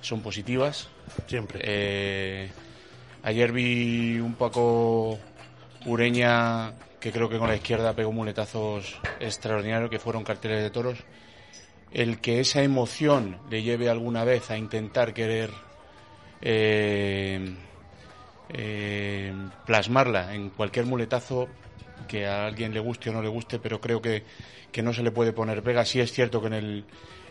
son 0.00 0.22
positivas. 0.22 0.88
Siempre. 1.26 1.60
Eh, 1.64 2.50
ayer 3.22 3.52
vi 3.52 4.18
un 4.20 4.34
Paco 4.34 5.18
Ureña 5.84 6.72
que 7.00 7.10
creo 7.10 7.28
que 7.28 7.38
con 7.38 7.48
la 7.48 7.56
izquierda 7.56 7.94
pegó 7.94 8.12
muletazos 8.12 9.00
extraordinarios 9.18 9.90
que 9.90 9.98
fueron 9.98 10.22
carteles 10.22 10.62
de 10.62 10.70
toros. 10.70 10.98
El 11.92 12.20
que 12.20 12.40
esa 12.40 12.62
emoción 12.62 13.38
le 13.50 13.62
lleve 13.62 13.88
alguna 13.88 14.22
vez 14.22 14.50
a 14.50 14.58
intentar 14.58 15.14
querer 15.14 15.50
eh, 16.42 17.54
eh, 18.50 19.32
plasmarla 19.66 20.34
en 20.34 20.50
cualquier 20.50 20.86
muletazo 20.86 21.48
que 22.06 22.26
a 22.26 22.46
alguien 22.46 22.74
le 22.74 22.80
guste 22.80 23.10
o 23.10 23.12
no 23.12 23.22
le 23.22 23.28
guste, 23.28 23.58
pero 23.58 23.80
creo 23.80 24.00
que, 24.02 24.22
que 24.70 24.82
no 24.82 24.92
se 24.92 25.02
le 25.02 25.10
puede 25.10 25.32
poner 25.32 25.62
pega. 25.62 25.84
Sí 25.84 26.00
es 26.00 26.12
cierto 26.12 26.40
que 26.40 26.48
en 26.48 26.54
el, 26.54 26.84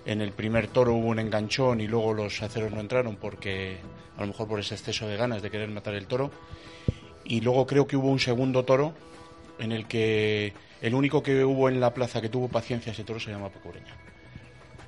en 0.06 0.22
el 0.22 0.32
primer 0.32 0.68
toro 0.68 0.96
hubo 0.96 1.08
un 1.08 1.20
enganchón 1.20 1.80
y 1.80 1.88
luego 1.88 2.14
los 2.14 2.42
aceros 2.42 2.72
no 2.72 2.80
entraron 2.80 3.18
porque 3.18 3.78
a 4.18 4.22
lo 4.22 4.28
mejor 4.28 4.48
por 4.48 4.60
ese 4.60 4.74
exceso 4.74 5.08
de 5.08 5.16
ganas 5.16 5.44
de 5.44 5.52
querer 5.52 5.70
matar 5.70 5.94
el 5.94 6.08
toro. 6.08 6.32
Y 7.24 7.42
luego 7.42 7.68
creo 7.68 7.86
que 7.86 7.96
hubo 7.96 8.10
un 8.10 8.20
segundo 8.20 8.66
toro 8.66 8.94
en 9.60 9.72
el 9.72 9.86
que 9.86 10.54
el 10.82 10.94
único 10.94 11.22
que 11.22 11.44
hubo 11.44 11.70
en 11.70 11.80
la 11.80 11.94
plaza 11.94 12.22
que 12.22 12.30
tuvo 12.30 12.48
paciencia 12.48 12.92
ese 12.92 13.04
toro 13.04 13.20
se 13.20 13.32
llama 13.32 13.50
Paco 13.50 13.70
Ureña. 13.70 13.96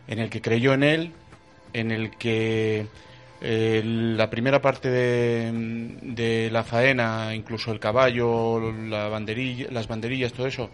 En 0.07 0.19
el 0.19 0.29
que 0.29 0.41
creyó 0.41 0.73
en 0.73 0.83
él, 0.83 1.11
en 1.73 1.91
el 1.91 2.11
que 2.17 2.87
eh, 3.41 3.81
la 3.83 4.29
primera 4.29 4.61
parte 4.61 4.89
de, 4.89 6.49
la 6.51 6.63
faena, 6.63 7.33
incluso 7.35 7.71
el 7.71 7.79
caballo, 7.79 8.71
la 8.71 9.07
banderilla, 9.09 9.67
las 9.71 9.87
banderillas, 9.87 10.33
todo 10.33 10.47
eso, 10.47 10.69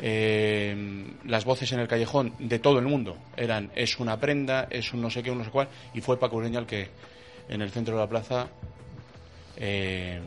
eh, 0.00 1.06
las 1.24 1.44
voces 1.44 1.72
en 1.72 1.80
el 1.80 1.88
callejón 1.88 2.34
de 2.38 2.58
todo 2.58 2.78
el 2.78 2.86
mundo 2.86 3.16
eran 3.36 3.70
es 3.74 3.98
una 3.98 4.18
prenda, 4.18 4.68
es 4.70 4.92
un 4.92 5.02
no 5.02 5.10
sé 5.10 5.22
qué, 5.22 5.30
un 5.30 5.38
no 5.38 5.44
sé 5.44 5.50
cuál, 5.50 5.68
y 5.94 6.00
fue 6.00 6.18
Paco 6.18 6.36
Ureña 6.36 6.60
el 6.60 6.66
que 6.66 6.88
en 7.48 7.62
el 7.62 7.70
centro 7.70 7.94
de 7.94 8.00
la 8.00 8.08
plaza 8.08 8.48
eh, 9.56 10.20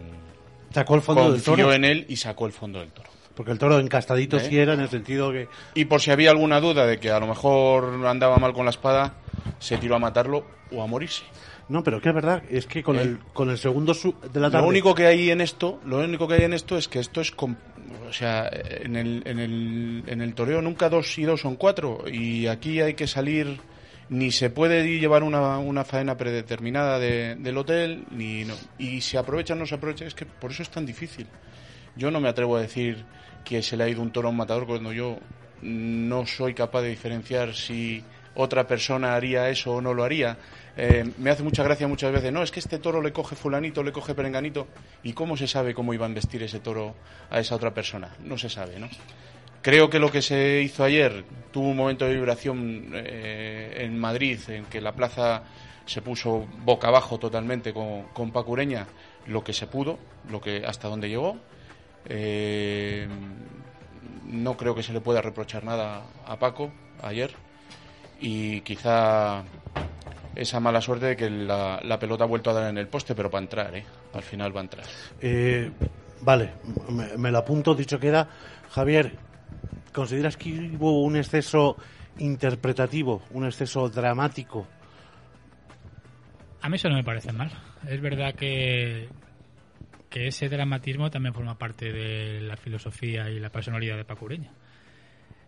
Sacó 0.74 0.96
el 0.96 1.02
fondo 1.02 1.32
del 1.32 1.42
toro. 1.44 1.74
en 1.74 1.86
él 1.86 2.06
y 2.10 2.16
sacó 2.16 2.46
el 2.46 2.52
fondo 2.54 2.80
del 2.80 2.90
toro. 2.90 3.10
Porque 3.36 3.52
el 3.52 3.60
toro 3.60 3.80
encastadito 3.80 4.38
¿Eh? 4.38 4.42
sí 4.42 4.58
era 4.58 4.74
en 4.74 4.82
el 4.82 4.90
sentido 4.90 5.32
que. 5.32 5.48
Y 5.76 5.86
por 5.86 6.02
si 6.02 6.12
había 6.12 6.32
alguna 6.32 6.60
duda 6.60 6.86
de 6.86 7.00
que 7.00 7.10
a 7.12 7.20
lo 7.20 7.28
mejor 7.28 8.06
andaba 8.06 8.38
mal 8.38 8.54
con 8.54 8.66
la 8.66 8.72
espada, 8.72 9.14
se 9.60 9.78
tiró 9.78 9.96
a 9.96 10.00
matarlo 10.00 10.46
o 10.72 10.84
a 10.84 10.88
morirse. 10.88 11.24
No, 11.70 11.84
pero 11.84 12.02
que 12.02 12.10
es 12.10 12.16
verdad, 12.16 12.44
es 12.50 12.66
que 12.68 12.84
con 12.84 12.98
Eh. 12.98 13.04
el, 13.04 13.20
con 13.34 13.50
el 13.50 13.58
segundo 13.58 13.94
su- 13.94 14.16
de 14.34 14.40
la 14.42 14.52
tarde. 14.52 14.64
Lo 14.64 14.70
único 14.70 14.94
que 14.94 15.06
hay 15.08 15.30
en 15.32 15.40
esto, 15.40 15.80
lo 15.86 16.00
único 16.00 16.28
que 16.28 16.34
hay 16.36 16.44
en 16.44 16.54
esto 16.54 16.78
es 16.78 16.90
que 16.90 17.00
esto 17.00 17.22
es, 17.22 17.32
com- 17.32 17.56
o 18.10 18.12
sea, 18.14 18.50
en 18.52 18.98
el, 18.98 19.24
en 19.26 19.40
el, 19.40 20.04
en 20.08 20.22
el 20.22 20.34
toreo 20.34 20.62
nunca 20.62 20.90
dos 20.90 21.18
y 21.18 21.24
dos 21.24 21.40
son 21.42 21.56
cuatro 21.56 22.04
y 22.12 22.48
aquí 22.48 22.82
hay 22.82 22.94
que 22.96 23.08
salir, 23.08 23.60
ni 24.12 24.30
se 24.32 24.50
puede 24.50 25.00
llevar 25.00 25.24
una, 25.24 25.58
una 25.58 25.84
faena 25.86 26.16
predeterminada 26.18 27.00
de- 27.00 27.36
del 27.36 27.58
hotel, 27.58 28.04
ni 28.12 28.44
no. 28.46 28.54
y 28.78 29.02
se 29.02 29.18
aprovecha 29.18 29.54
o 29.54 29.58
no 29.58 29.66
se 29.66 29.76
aprovecha, 29.76 30.06
es 30.06 30.14
que 30.14 30.26
por 30.26 30.52
eso 30.52 30.62
es 30.64 30.70
tan 30.70 30.86
difícil. 30.86 31.26
Yo 31.96 32.12
no 32.12 32.20
me 32.20 32.28
atrevo 32.30 32.58
a 32.58 32.62
decir 32.62 33.04
que 33.46 33.62
se 33.64 33.76
le 33.78 33.86
ha 33.86 33.90
ido 33.90 34.02
un 34.02 34.12
toro 34.12 34.28
a 34.28 34.32
un 34.32 34.38
matador 34.38 34.68
cuando 34.68 34.92
yo 34.94 35.18
no 35.62 36.26
soy 36.28 36.54
capaz 36.54 36.82
de 36.82 36.90
diferenciar 36.90 37.54
si 37.56 38.04
otra 38.36 38.68
persona 38.68 39.16
haría 39.16 39.50
eso 39.50 39.72
o 39.76 39.82
no 39.82 39.94
lo 39.94 40.04
haría. 40.04 40.38
Eh, 40.78 41.10
me 41.18 41.30
hace 41.30 41.44
mucha 41.44 41.64
gracia 41.64 41.88
muchas 41.88 42.12
veces, 42.12 42.32
no, 42.34 42.44
es 42.44 42.52
que 42.52 42.60
este 42.60 42.80
toro 42.80 43.02
le 43.02 43.12
coge 43.14 43.36
fulanito, 43.36 43.82
le 43.84 43.92
coge 43.92 44.14
perenganito. 44.16 44.68
¿Y 45.04 45.14
cómo 45.14 45.36
se 45.38 45.48
sabe 45.48 45.74
cómo 45.74 45.94
iba 45.94 46.06
a 46.06 46.10
vestir 46.10 46.44
ese 46.44 46.60
toro 46.60 46.96
a 47.30 47.40
esa 47.40 47.56
otra 47.56 47.74
persona? 47.74 48.14
No 48.24 48.38
se 48.38 48.50
sabe, 48.50 48.78
¿no? 48.80 48.90
Creo 49.62 49.90
que 49.90 50.00
lo 50.00 50.12
que 50.12 50.22
se 50.22 50.62
hizo 50.62 50.84
ayer 50.84 51.24
tuvo 51.52 51.70
un 51.70 51.78
momento 51.78 52.06
de 52.06 52.16
vibración 52.16 52.92
eh, 52.94 53.78
en 53.78 54.00
Madrid, 54.00 54.40
en 54.48 54.66
que 54.66 54.82
la 54.82 54.94
plaza 54.94 55.44
se 55.86 56.02
puso 56.02 56.48
boca 56.64 56.88
abajo 56.88 57.20
totalmente 57.20 57.74
con, 57.74 58.04
con 58.14 58.32
Paco 58.32 58.52
Ureña, 58.52 58.88
lo 59.28 59.44
que 59.44 59.54
se 59.54 59.68
pudo, 59.68 60.00
lo 60.30 60.42
que 60.42 60.64
hasta 60.66 60.88
donde 60.88 61.10
llegó. 61.10 61.38
Eh, 62.06 63.08
no 64.26 64.58
creo 64.58 64.74
que 64.74 64.82
se 64.82 64.94
le 64.94 65.02
pueda 65.02 65.22
reprochar 65.22 65.64
nada 65.64 66.04
a 66.26 66.40
Paco 66.40 66.72
ayer 67.04 67.32
y 68.20 68.62
quizá 68.62 69.44
esa 70.36 70.60
mala 70.60 70.82
suerte 70.82 71.08
de 71.08 71.16
que 71.18 71.30
la, 71.30 71.80
la 71.84 72.00
pelota 72.00 72.24
ha 72.24 72.28
vuelto 72.28 72.50
a 72.50 72.54
dar 72.54 72.70
en 72.70 72.78
el 72.78 72.88
poste, 72.88 73.14
pero 73.14 73.30
va 73.30 73.40
a 73.40 73.42
entrar, 73.44 73.76
¿eh? 73.76 73.84
Al 74.14 74.24
final 74.24 74.56
va 74.56 74.62
a 74.62 74.64
entrar. 74.64 74.86
Eh, 75.20 75.70
vale, 76.22 76.52
me, 76.90 77.18
me 77.18 77.32
lo 77.32 77.38
apunto, 77.38 77.76
dicho 77.76 78.00
queda. 78.00 78.28
Javier, 78.70 79.18
¿consideras 79.94 80.38
que 80.38 80.50
hubo 80.52 81.04
un 81.04 81.16
exceso 81.16 81.78
interpretativo, 82.18 83.24
un 83.32 83.46
exceso 83.46 83.90
dramático? 83.90 84.68
A 86.62 86.70
mí 86.70 86.76
eso 86.76 86.90
no 86.90 86.96
me 86.96 87.04
parece 87.04 87.32
mal. 87.32 87.52
Es 87.88 88.00
verdad 88.02 88.36
que, 88.36 89.10
que 90.10 90.28
ese 90.28 90.50
dramatismo 90.50 91.10
también 91.10 91.34
forma 91.34 91.58
parte 91.58 91.92
de 91.92 92.42
la 92.42 92.56
filosofía 92.56 93.30
y 93.30 93.40
la 93.40 93.50
personalidad 93.50 93.98
de 93.98 94.06
Paco 94.06 94.26
Ureña. 94.26 94.52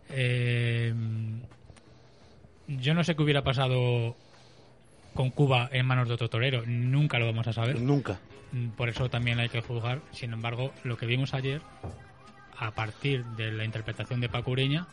Eh, 0.09 0.93
yo 2.67 2.93
no 2.93 3.03
sé 3.03 3.15
qué 3.15 3.23
hubiera 3.23 3.43
pasado 3.43 4.15
con 5.13 5.29
Cuba 5.29 5.69
en 5.71 5.85
manos 5.85 6.07
de 6.07 6.15
otro 6.15 6.29
torero. 6.29 6.63
Nunca 6.65 7.19
lo 7.19 7.25
vamos 7.27 7.47
a 7.47 7.53
saber. 7.53 7.79
Nunca. 7.79 8.19
Por 8.75 8.89
eso 8.89 9.09
también 9.09 9.39
hay 9.39 9.49
que 9.49 9.61
juzgar. 9.61 10.01
Sin 10.11 10.33
embargo, 10.33 10.71
lo 10.83 10.97
que 10.97 11.05
vimos 11.05 11.33
ayer, 11.33 11.61
a 12.57 12.71
partir 12.71 13.23
de 13.25 13.51
la 13.51 13.65
interpretación 13.65 14.21
de 14.21 14.29
Paco 14.29 14.51
Ureña, 14.51 14.87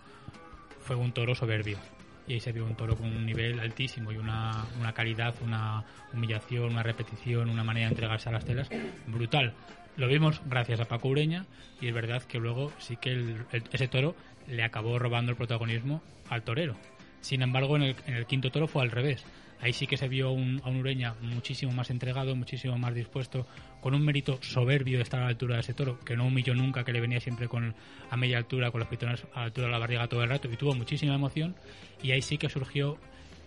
fue 0.81 0.97
un 0.97 1.13
toro 1.13 1.35
soberbio. 1.35 1.79
Y 2.27 2.35
ahí 2.35 2.41
se 2.41 2.53
vio 2.53 2.65
un 2.65 2.77
toro 2.77 2.97
con 2.97 3.07
un 3.07 3.27
nivel 3.27 3.59
altísimo 3.59 4.13
y 4.13 4.17
una, 4.17 4.65
una 4.79 4.93
calidad, 4.93 5.35
una 5.43 5.85
humillación, 6.13 6.73
una 6.73 6.83
repetición, 6.83 7.51
una 7.51 7.65
manera 7.65 7.87
de 7.87 7.93
entregarse 7.93 8.29
a 8.29 8.33
las 8.33 8.45
telas 8.45 8.69
brutal. 9.07 9.55
Lo 9.97 10.07
vimos 10.07 10.41
gracias 10.47 10.81
a 10.81 10.85
Paco 10.85 11.09
Ureña 11.09 11.47
y 11.81 11.89
es 11.89 11.95
verdad 11.95 12.23
que 12.23 12.39
luego 12.39 12.73
sí 12.79 12.97
que 12.97 13.37
ese 13.73 13.89
toro 13.89 14.15
le 14.47 14.63
acabó 14.63 14.99
robando 14.99 15.33
el 15.33 15.37
protagonismo 15.37 16.03
al 16.29 16.43
torero. 16.43 16.77
Sin 17.21 17.43
embargo, 17.43 17.77
en 17.77 17.95
el, 18.07 18.27
quinto 18.27 18.51
toro 18.51 18.67
fue 18.67 18.83
al 18.83 18.91
revés. 18.91 19.25
Ahí 19.61 19.73
sí 19.73 19.87
que 19.87 19.97
se 19.97 20.09
vio 20.09 20.29
a 20.29 20.33
un 20.33 20.61
Ureña 20.65 21.15
muchísimo 21.21 21.73
más 21.73 21.91
entregado, 21.91 22.35
muchísimo 22.35 22.79
más 22.79 22.95
dispuesto, 22.95 23.47
con 23.81 23.95
un 23.95 24.05
mérito 24.05 24.39
soberbio 24.43 24.99
de 24.99 25.03
estar 25.03 25.21
a 25.21 25.25
la 25.25 25.29
altura 25.31 25.55
de 25.57 25.61
ese 25.63 25.75
toro, 25.75 25.99
que 26.01 26.17
no 26.17 26.27
humilló 26.27 26.55
nunca, 26.55 26.85
que 26.85 26.93
le 26.93 27.01
venía 27.01 27.21
siempre 27.21 27.49
con 27.49 27.75
a 28.11 28.17
media 28.17 28.39
altura, 28.39 28.71
con 28.71 28.81
los 28.81 28.89
pitones 28.89 29.25
a 29.35 29.41
la 29.41 29.45
altura 29.47 29.67
de 29.67 29.73
la 29.73 29.79
barriga 29.79 30.07
todo 30.09 30.23
el 30.23 30.29
rato, 30.29 30.49
y 30.51 30.57
tuvo 30.57 30.75
muchísima 30.75 31.15
emoción. 31.15 31.55
Y 32.03 32.13
ahí 32.13 32.23
sí 32.23 32.39
que 32.39 32.49
surgió 32.49 32.99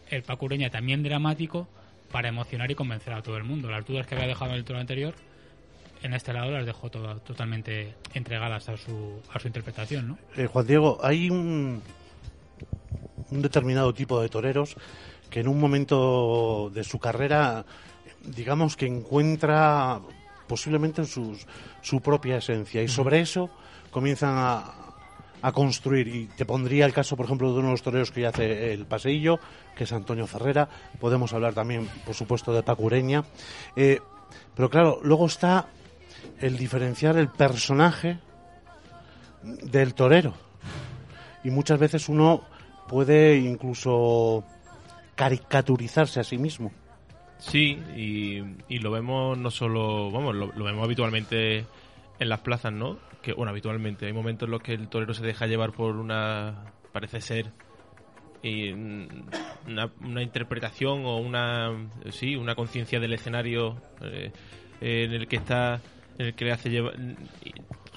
el 0.10 0.24
Paco 0.24 0.46
Ureña 0.46 0.70
también 0.70 1.04
dramático 1.04 1.68
para 2.12 2.30
emocionar 2.30 2.70
y 2.70 2.76
convencer 2.76 3.14
a 3.14 3.22
todo 3.22 3.38
el 3.38 3.44
mundo. 3.44 3.70
Las 3.70 3.86
dudas 3.86 4.06
que 4.08 4.16
había 4.16 4.28
dejado 4.28 4.52
en 4.52 4.58
el 4.58 4.64
toro 4.64 4.80
anterior, 4.80 5.14
en 6.04 6.14
este 6.14 6.34
lado 6.34 6.52
las 6.52 6.66
dejó 6.66 6.90
todo, 6.90 7.18
totalmente 7.22 7.96
entregadas 8.14 8.70
a 8.70 8.78
su, 8.78 9.22
a 9.34 9.40
su 9.40 9.48
interpretación, 9.48 10.08
¿no? 10.10 10.18
Eh, 10.36 10.48
Juan 10.48 10.68
Diego, 10.68 11.00
hay 11.02 11.30
un, 11.30 11.82
un 13.32 13.42
determinado 13.42 13.94
tipo 13.94 14.22
de 14.22 14.30
toreros 14.30 14.76
que 15.30 15.40
en 15.40 15.48
un 15.48 15.60
momento 15.60 16.70
de 16.74 16.84
su 16.84 17.00
carrera, 17.00 17.66
digamos 18.24 18.76
que 18.76 18.86
encuentra 18.86 20.00
posiblemente 20.54 21.04
sus, 21.06 21.48
su 21.82 22.00
propia 22.00 22.38
esencia 22.38 22.84
y 22.84 22.88
sobre 22.88 23.22
eso 23.22 23.50
comienzan 23.90 24.36
a, 24.38 24.64
a 25.42 25.52
construir. 25.52 26.08
Y 26.08 26.28
te 26.28 26.46
pondría 26.46 26.86
el 26.86 26.94
caso, 26.94 27.18
por 27.18 27.26
ejemplo, 27.26 27.52
de 27.52 27.58
uno 27.58 27.70
de 27.70 27.72
los 27.72 27.82
toreros 27.82 28.12
que 28.12 28.22
ya 28.22 28.30
hace 28.30 28.72
el 28.72 28.86
paseillo, 28.86 29.40
que 29.76 29.86
es 29.86 29.92
Antonio 29.92 30.28
Ferrera. 30.28 30.70
Podemos 31.00 31.34
hablar 31.34 31.56
también, 31.56 31.90
por 32.06 32.14
supuesto, 32.14 32.54
de 32.54 32.62
Paco 32.62 32.84
Ureña. 32.84 33.24
Eh, 33.76 34.00
pero 34.54 34.70
claro, 34.70 35.00
luego 35.02 35.26
está 35.26 35.70
el 36.40 36.56
diferenciar 36.56 37.18
el 37.18 37.30
personaje 37.30 38.20
del 39.42 39.96
torero. 39.96 40.36
Y 41.44 41.50
muchas 41.50 41.80
veces 41.80 42.10
uno 42.10 42.44
puede 42.88 43.38
incluso 43.38 44.44
caricaturizarse 45.16 46.20
a 46.20 46.24
sí 46.24 46.38
mismo. 46.38 46.72
Sí, 47.50 47.78
y, 47.96 48.42
y 48.74 48.80
lo 48.80 48.90
vemos 48.90 49.38
no 49.38 49.52
solo, 49.52 50.10
vamos, 50.10 50.34
lo, 50.34 50.52
lo 50.54 50.66
vemos 50.66 50.84
habitualmente 50.84 51.66
en 52.20 52.30
las 52.30 52.40
plazas, 52.40 52.72
¿no? 52.72 52.98
Que, 53.22 53.34
bueno, 53.34 53.52
habitualmente. 53.52 54.06
Hay 54.06 54.14
momentos 54.14 54.48
en 54.48 54.52
los 54.52 54.62
que 54.62 54.74
el 54.74 54.88
torero 54.88 55.14
se 55.14 55.26
deja 55.26 55.46
llevar 55.46 55.72
por 55.74 55.98
una, 55.98 56.74
parece 56.94 57.20
ser, 57.22 57.52
y 58.42 58.72
mm, 58.74 59.08
una, 59.68 59.92
una 60.02 60.24
interpretación 60.24 61.06
o 61.06 61.18
una, 61.18 61.90
sí, 62.12 62.36
una 62.36 62.56
conciencia 62.56 63.00
del 63.00 63.14
escenario 63.14 63.76
eh, 64.02 64.32
en 64.80 65.14
el 65.14 65.28
que 65.28 65.36
está, 65.36 65.82
en 66.18 66.28
el 66.28 66.36
que 66.36 66.46
le 66.46 66.52
hace 66.54 66.70
llevar, 66.70 66.96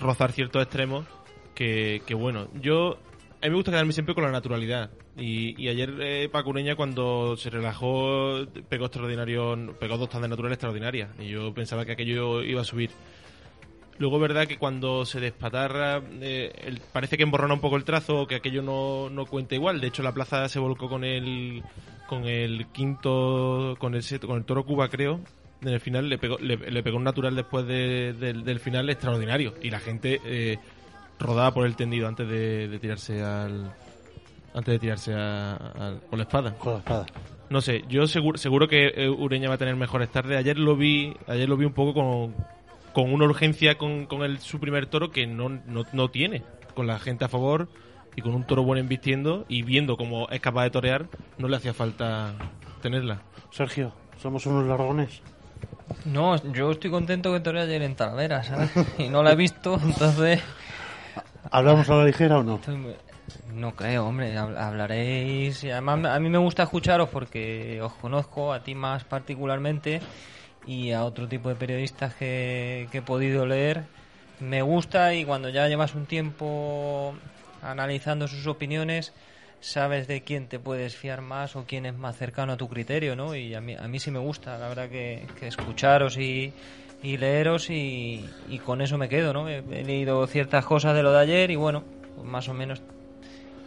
rozar 0.00 0.32
ciertos 0.32 0.62
extremos 0.62 1.06
que, 1.54 2.02
que 2.04 2.14
bueno, 2.14 2.48
yo 2.60 2.98
a 3.40 3.44
mí 3.46 3.50
me 3.50 3.56
gusta 3.56 3.70
quedarme 3.70 3.92
siempre 3.92 4.14
con 4.14 4.24
la 4.24 4.30
naturalidad. 4.30 4.90
Y, 5.16 5.68
ayer 5.68 5.94
eh, 6.00 6.28
Paco 6.30 6.50
Ureña 6.50 6.74
cuando 6.76 7.36
se 7.36 7.50
relajó 7.50 8.46
pegó 8.68 8.86
extraordinario, 8.86 9.74
pegó 9.78 9.98
dos 9.98 10.08
tandas 10.08 10.30
naturales 10.30 10.56
extraordinarias. 10.56 11.10
Y 11.18 11.28
yo 11.28 11.52
pensaba 11.54 11.84
que 11.84 11.92
aquello 11.92 12.42
iba 12.42 12.60
a 12.60 12.64
subir. 12.64 12.90
Luego, 13.98 14.18
verdad 14.18 14.46
que 14.46 14.58
cuando 14.58 15.06
se 15.06 15.20
despatarra, 15.20 16.02
eh, 16.20 16.78
parece 16.92 17.16
que 17.16 17.22
emborrona 17.22 17.54
un 17.54 17.60
poco 17.60 17.76
el 17.76 17.84
trazo, 17.84 18.26
que 18.26 18.34
aquello 18.34 18.60
no, 18.62 19.08
no 19.08 19.24
cuenta 19.24 19.54
igual. 19.54 19.80
De 19.80 19.86
hecho, 19.86 20.02
la 20.02 20.12
plaza 20.12 20.48
se 20.50 20.58
volcó 20.58 20.88
con 20.88 21.02
el, 21.02 21.62
con 22.06 22.26
el 22.26 22.66
quinto, 22.72 23.74
con 23.78 23.94
el, 23.94 24.02
con 24.20 24.36
el 24.36 24.44
toro 24.44 24.64
Cuba, 24.66 24.88
creo. 24.90 25.20
En 25.62 25.68
el 25.68 25.80
final 25.80 26.10
le 26.10 26.18
pegó, 26.18 26.36
le, 26.38 26.82
pegó 26.82 26.98
un 26.98 27.04
natural 27.04 27.34
después 27.34 27.66
de- 27.66 28.12
del 28.12 28.60
final 28.60 28.90
extraordinario. 28.90 29.54
Y 29.62 29.70
la 29.70 29.80
gente 29.80 30.20
eh, 30.26 30.58
rodaba 31.18 31.52
por 31.52 31.66
el 31.66 31.76
tendido 31.76 32.08
antes 32.08 32.28
de, 32.28 32.68
de 32.68 32.78
tirarse 32.78 33.22
al. 33.22 33.72
Antes 34.54 34.72
de 34.72 34.78
tirarse 34.78 35.12
a, 35.14 35.54
al- 35.56 36.00
con 36.08 36.18
la 36.18 36.22
espada. 36.24 36.54
Con 36.54 36.72
la 36.74 36.78
espada. 36.78 37.06
No 37.50 37.60
sé, 37.60 37.84
yo 37.88 38.06
seguro, 38.06 38.38
seguro 38.38 38.66
que 38.68 38.88
eh, 38.96 39.08
Ureña 39.08 39.48
va 39.48 39.54
a 39.54 39.58
tener 39.58 39.76
mejores 39.76 40.10
tardes. 40.10 40.36
Ayer 40.38 40.58
lo 40.58 40.76
vi, 40.76 41.14
ayer 41.28 41.48
lo 41.48 41.56
vi 41.56 41.64
un 41.66 41.72
poco 41.74 41.94
con, 41.94 42.34
con 42.92 43.12
una 43.12 43.24
urgencia 43.26 43.76
con, 43.78 44.06
con 44.06 44.22
el, 44.22 44.38
su 44.40 44.58
primer 44.58 44.86
toro 44.86 45.10
que 45.10 45.26
no, 45.26 45.48
no, 45.48 45.84
no 45.92 46.08
tiene. 46.08 46.42
Con 46.74 46.86
la 46.86 46.98
gente 46.98 47.24
a 47.24 47.28
favor 47.28 47.68
y 48.16 48.22
con 48.22 48.34
un 48.34 48.44
toro 48.44 48.62
bueno 48.64 48.80
embistiendo 48.80 49.44
y 49.48 49.62
viendo 49.62 49.96
cómo 49.96 50.26
es 50.30 50.40
capaz 50.40 50.64
de 50.64 50.70
torear, 50.70 51.06
no 51.38 51.48
le 51.48 51.56
hacía 51.56 51.74
falta 51.74 52.32
tenerla. 52.82 53.20
Sergio, 53.50 53.92
somos 54.20 54.44
unos 54.46 54.64
largones. 54.66 55.20
No, 56.04 56.36
yo 56.52 56.72
estoy 56.72 56.90
contento 56.90 57.32
que 57.32 57.40
toreé 57.40 57.62
ayer 57.62 57.82
en 57.82 57.94
Talavera, 57.94 58.42
¿sabes? 58.42 58.70
Y 58.98 59.08
no 59.08 59.22
la 59.22 59.32
he 59.32 59.36
visto, 59.36 59.78
entonces... 59.84 60.42
¿Hablamos 61.50 61.88
a 61.90 61.96
la 61.96 62.04
ligera 62.04 62.38
o 62.38 62.42
no? 62.42 62.60
No 63.52 63.74
creo, 63.74 64.06
hombre, 64.06 64.36
hab- 64.36 64.56
hablaréis... 64.56 65.62
además, 65.64 66.04
a 66.06 66.18
mí 66.20 66.28
me 66.28 66.38
gusta 66.38 66.64
escucharos 66.64 67.08
porque 67.10 67.80
os 67.82 67.92
conozco, 67.94 68.52
a 68.52 68.62
ti 68.62 68.74
más 68.74 69.04
particularmente, 69.04 70.00
y 70.66 70.92
a 70.92 71.04
otro 71.04 71.28
tipo 71.28 71.48
de 71.48 71.56
periodistas 71.56 72.14
que, 72.14 72.88
que 72.90 72.98
he 72.98 73.02
podido 73.02 73.46
leer. 73.46 73.84
Me 74.40 74.62
gusta 74.62 75.14
y 75.14 75.24
cuando 75.24 75.48
ya 75.48 75.68
llevas 75.68 75.94
un 75.94 76.06
tiempo 76.06 77.14
analizando 77.62 78.28
sus 78.28 78.46
opiniones, 78.46 79.14
sabes 79.60 80.06
de 80.08 80.22
quién 80.22 80.48
te 80.48 80.58
puedes 80.58 80.96
fiar 80.96 81.22
más 81.22 81.56
o 81.56 81.64
quién 81.66 81.86
es 81.86 81.94
más 81.94 82.16
cercano 82.16 82.52
a 82.52 82.56
tu 82.56 82.68
criterio, 82.68 83.16
¿no? 83.16 83.34
Y 83.34 83.54
a 83.54 83.60
mí, 83.60 83.74
a 83.74 83.88
mí 83.88 83.98
sí 83.98 84.10
me 84.10 84.18
gusta, 84.18 84.58
la 84.58 84.68
verdad, 84.68 84.88
que, 84.90 85.30
que 85.38 85.46
escucharos 85.48 86.18
y, 86.18 86.54
y 87.06 87.16
leeros 87.18 87.70
y, 87.70 88.24
y 88.48 88.58
con 88.58 88.80
eso 88.80 88.98
me 88.98 89.08
quedo, 89.08 89.32
¿no? 89.32 89.48
He, 89.48 89.58
he 89.58 89.84
leído 89.84 90.26
ciertas 90.26 90.64
cosas 90.64 90.94
de 90.94 91.02
lo 91.04 91.12
de 91.12 91.20
ayer 91.20 91.50
y 91.52 91.56
bueno, 91.56 91.84
pues 92.16 92.26
más 92.26 92.48
o 92.48 92.54
menos 92.54 92.82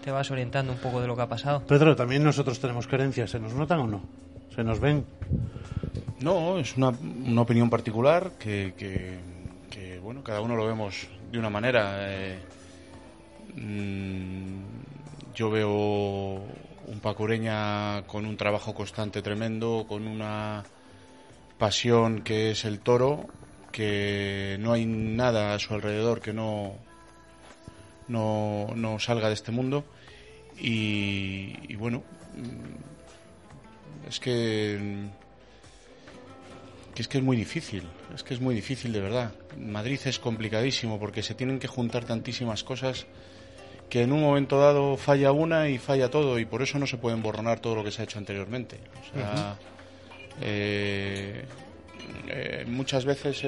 te 0.04 0.12
vas 0.12 0.30
orientando 0.32 0.74
un 0.74 0.80
poco 0.80 1.00
de 1.00 1.08
lo 1.08 1.16
que 1.16 1.22
ha 1.22 1.28
pasado. 1.30 1.62
Pedro, 1.66 1.96
también 1.96 2.24
nosotros 2.24 2.60
tenemos 2.60 2.88
creencias. 2.88 3.30
¿Se 3.32 3.40
nos 3.40 3.54
notan 3.54 3.80
o 3.80 3.88
no? 3.88 4.02
¿Se 4.54 4.64
nos 4.64 4.80
ven? 4.82 5.06
No, 6.20 6.58
es 6.60 6.76
una, 6.76 6.90
una 6.90 7.42
opinión 7.42 7.70
particular 7.70 8.32
que, 8.38 8.74
que, 8.78 9.18
que, 9.70 10.00
bueno, 10.00 10.22
cada 10.22 10.42
uno 10.42 10.56
lo 10.58 10.66
vemos 10.68 11.08
de 11.32 11.40
una 11.40 11.50
manera. 11.50 11.96
eh, 12.10 12.40
mm, 13.56 14.60
yo 15.34 15.50
veo 15.50 16.44
un 16.88 17.00
Paco 17.02 17.24
Ureña 17.24 18.02
con 18.08 18.26
un 18.26 18.36
trabajo 18.36 18.74
constante 18.74 19.22
tremendo, 19.22 19.86
con 19.88 20.08
una 20.08 20.64
pasión 21.60 22.22
que 22.22 22.50
es 22.52 22.66
el 22.66 22.80
toro, 22.80 23.28
que 23.72 24.58
no 24.60 24.74
hay 24.74 24.88
nada 24.88 25.54
a 25.54 25.60
su 25.60 25.76
alrededor 25.76 26.22
que 26.22 26.34
no, 26.34 26.74
no, 28.08 28.70
no 28.76 28.98
salga 28.98 29.28
de 29.28 29.36
este 29.36 29.52
mundo. 29.52 29.86
Y, 30.58 31.76
bueno, 31.76 32.04
mm, 32.36 34.08
es 34.10 34.20
que 34.20 34.78
mm, 34.82 35.08
que 36.96 37.04
es 37.04 37.08
que 37.08 37.20
es 37.20 37.24
muy 37.24 37.38
difícil, 37.38 37.84
es 38.14 38.24
que 38.24 38.34
es 38.34 38.42
muy 38.42 38.54
difícil 38.54 38.92
de 38.92 39.00
verdad. 39.00 39.32
Madrid 39.58 40.00
es 40.04 40.20
complicadísimo 40.20 41.00
porque 41.00 41.24
se 41.24 41.34
tienen 41.34 41.60
que 41.60 41.68
juntar 41.68 42.04
tantísimas 42.04 42.66
cosas 42.66 43.06
que 43.90 44.02
en 44.02 44.12
un 44.12 44.22
momento 44.22 44.60
dado 44.60 44.98
falla 44.98 45.32
una 45.32 45.70
y 45.70 45.78
falla 45.78 46.10
todo 46.10 46.40
y 46.40 46.46
por 46.46 46.62
eso 46.62 46.78
no 46.78 46.88
se 46.88 46.98
puede 46.98 47.16
emborronar 47.16 47.62
todo 47.62 47.76
lo 47.76 47.84
que 47.86 47.92
se 47.92 48.02
ha 48.02 48.04
hecho 48.04 48.20
anteriormente. 48.20 48.82
Eh, 50.42 51.46
eh, 52.28 52.66
muchas 52.68 53.06
veces 53.06 53.42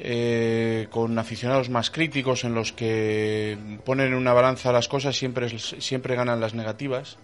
eh, 0.00 0.86
con 0.90 1.18
aficionados 1.18 1.70
más 1.70 1.90
críticos 1.90 2.44
en 2.44 2.54
los 2.54 2.72
que 2.72 3.56
ponen 3.84 4.08
en 4.08 4.14
una 4.14 4.32
balanza 4.32 4.72
las 4.72 4.88
cosas 4.88 5.16
siempre, 5.16 5.58
siempre 5.58 6.16
ganan 6.16 6.40
las 6.40 6.54
negativas. 6.54 7.18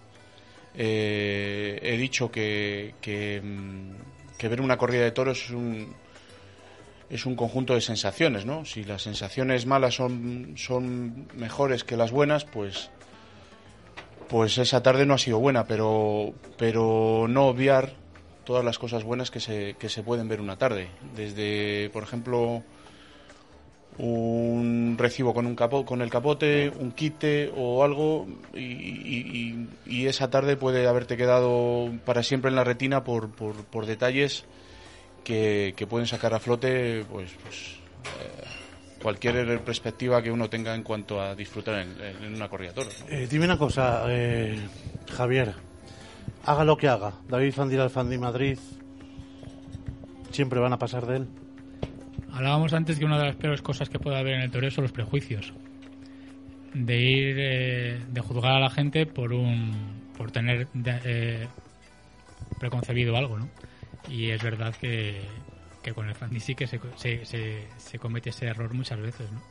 He 0.76 1.96
dicho 1.98 2.30
que, 2.30 2.94
que, 3.00 3.40
mm, 3.42 4.36
que 4.38 4.48
ver 4.48 4.60
una 4.60 4.78
corrida 4.78 5.02
de 5.02 5.10
toros 5.10 5.44
es 5.44 5.50
un, 5.50 5.94
es 7.10 7.26
un 7.26 7.34
conjunto 7.34 7.74
de 7.74 7.80
sensaciones, 7.80 8.46
¿no? 8.46 8.64
Si 8.64 8.84
las 8.84 9.02
sensaciones 9.02 9.66
malas 9.66 9.96
son, 9.96 10.54
son 10.56 11.28
mejores 11.34 11.82
que 11.82 11.96
las 11.96 12.12
buenas, 12.12 12.44
pues, 12.44 12.90
pues 14.30 14.56
esa 14.58 14.82
tarde 14.82 15.04
no 15.06 15.14
ha 15.14 15.18
sido 15.18 15.38
buena, 15.38 15.64
pero, 15.66 16.32
pero 16.56 17.26
no 17.28 17.46
obviar 17.46 17.92
todas 18.44 18.64
las 18.64 18.78
cosas 18.78 19.04
buenas 19.04 19.30
que 19.30 19.40
se, 19.40 19.74
que 19.78 19.88
se 19.88 20.02
pueden 20.02 20.28
ver 20.28 20.40
una 20.40 20.56
tarde. 20.56 20.88
Desde, 21.16 21.90
por 21.92 22.02
ejemplo, 22.04 22.62
un 23.98 24.96
recibo 24.98 25.34
con 25.34 25.46
un 25.46 25.54
capo, 25.56 25.84
con 25.84 26.00
el 26.00 26.10
capote, 26.10 26.70
un 26.70 26.92
quite 26.92 27.52
o 27.56 27.84
algo 27.84 28.26
y, 28.54 29.66
y- 29.86 30.06
esa 30.06 30.30
tarde 30.30 30.56
puede 30.56 30.86
haberte 30.88 31.16
quedado 31.16 31.90
para 32.04 32.22
siempre 32.22 32.48
en 32.48 32.56
la 32.56 32.64
retina 32.64 33.04
por, 33.04 33.30
por, 33.30 33.54
por 33.64 33.86
detalles 33.86 34.44
que, 35.24 35.74
que 35.76 35.86
pueden 35.86 36.06
sacar 36.06 36.32
a 36.34 36.40
flote 36.40 37.04
pues, 37.10 37.30
pues, 37.42 37.56
eh, 38.22 38.44
cualquier 39.02 39.60
perspectiva 39.62 40.22
que 40.22 40.30
uno 40.30 40.48
tenga 40.50 40.74
en 40.74 40.82
cuanto 40.82 41.20
a 41.20 41.34
disfrutar 41.34 41.80
en, 41.80 41.94
en 42.24 42.34
una 42.34 42.48
corrida 42.48 42.70
de 42.70 42.74
toros. 42.74 43.04
¿no? 43.08 43.14
Eh, 43.16 43.26
dime 43.30 43.44
una 43.46 43.58
cosa, 43.58 44.04
eh, 44.08 44.58
Javier. 45.12 45.54
Haga 46.44 46.64
lo 46.64 46.76
que 46.76 46.88
haga. 46.88 47.12
David 47.28 47.52
Fandil 47.52 47.80
Alfandi 47.80 48.18
Madrid. 48.18 48.58
Siempre 50.30 50.60
van 50.60 50.72
a 50.72 50.78
pasar 50.78 51.06
de 51.06 51.16
él. 51.18 51.26
Hablábamos 52.32 52.72
antes 52.72 52.98
que 52.98 53.04
una 53.04 53.18
de 53.18 53.26
las 53.26 53.36
peores 53.36 53.62
cosas 53.62 53.88
que 53.88 53.98
puede 53.98 54.16
haber 54.18 54.34
en 54.34 54.42
el 54.42 54.50
toreo 54.50 54.70
son 54.70 54.82
los 54.84 54.92
prejuicios. 54.92 55.52
De 56.72 57.00
ir, 57.00 57.36
eh, 57.38 58.00
de 58.08 58.20
juzgar 58.20 58.52
a 58.52 58.60
la 58.60 58.70
gente 58.70 59.04
por 59.06 59.32
un, 59.32 59.72
por 60.16 60.30
tener 60.30 60.68
de- 60.72 61.00
eh, 61.04 61.48
preconcebido 62.60 63.16
algo, 63.16 63.38
¿no? 63.38 63.48
Y 64.08 64.30
es 64.30 64.42
verdad 64.42 64.74
que, 64.80 65.20
que 65.82 65.92
con 65.92 66.08
el 66.08 66.14
Fanny 66.14 66.40
sí 66.40 66.54
que 66.54 66.66
se, 66.66 66.80
se, 66.96 67.24
se, 67.76 67.98
comete 67.98 68.30
ese 68.30 68.46
error 68.46 68.74
muchas 68.74 69.00
veces, 69.00 69.30
¿no? 69.32 69.42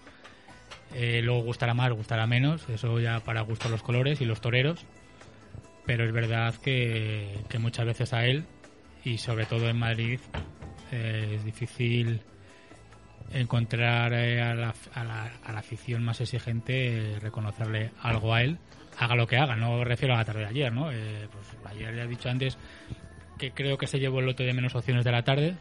Eh, 0.94 1.22
luego 1.22 1.44
gustará 1.44 1.74
más, 1.74 1.92
gustará 1.92 2.26
menos, 2.26 2.68
eso 2.70 3.00
ya 3.00 3.20
para 3.20 3.42
gusto 3.42 3.70
los 3.70 3.84
colores 3.84 4.22
y 4.22 4.26
los 4.26 4.42
toreros, 4.42 4.86
pero 5.86 6.06
es 6.06 6.12
verdad 6.12 6.56
que, 6.56 7.44
que 7.48 7.60
muchas 7.60 7.86
veces 7.86 8.14
a 8.14 8.26
él, 8.26 8.46
y 9.04 9.18
sobre 9.18 9.46
todo 9.46 9.70
en 9.70 9.78
Madrid, 9.78 10.20
eh, 10.92 11.34
es 11.36 11.46
difícil 11.46 12.22
encontrar 13.32 14.14
eh, 14.14 14.42
a, 14.42 14.56
la, 14.56 14.74
a, 14.94 15.04
la, 15.04 15.32
a, 15.44 15.52
la, 15.52 15.60
afición 15.60 16.04
más 16.04 16.20
exigente, 16.22 17.14
eh, 17.16 17.20
reconocerle 17.20 17.92
algo 18.02 18.34
a 18.34 18.42
él, 18.42 18.58
haga 18.98 19.16
lo 19.16 19.28
que 19.28 19.38
haga, 19.38 19.56
no 19.56 19.84
refiero 19.84 20.16
a 20.16 20.18
la 20.18 20.26
tarde 20.26 20.42
de 20.42 20.48
ayer, 20.48 20.74
¿no? 20.74 20.86
Pues 20.86 21.58
ayer 21.66 21.96
ya 21.96 22.04
he 22.04 22.08
dicho 22.08 22.30
antes 22.30 22.58
que 23.38 23.52
creo 23.52 23.78
que 23.78 23.88
se 23.88 24.00
llevó 24.00 24.20
el 24.20 24.26
lote 24.26 24.44
de 24.44 24.54
menos 24.54 24.76
opciones 24.76 25.06
de 25.06 25.12
la 25.12 25.24
tarde 25.24 25.56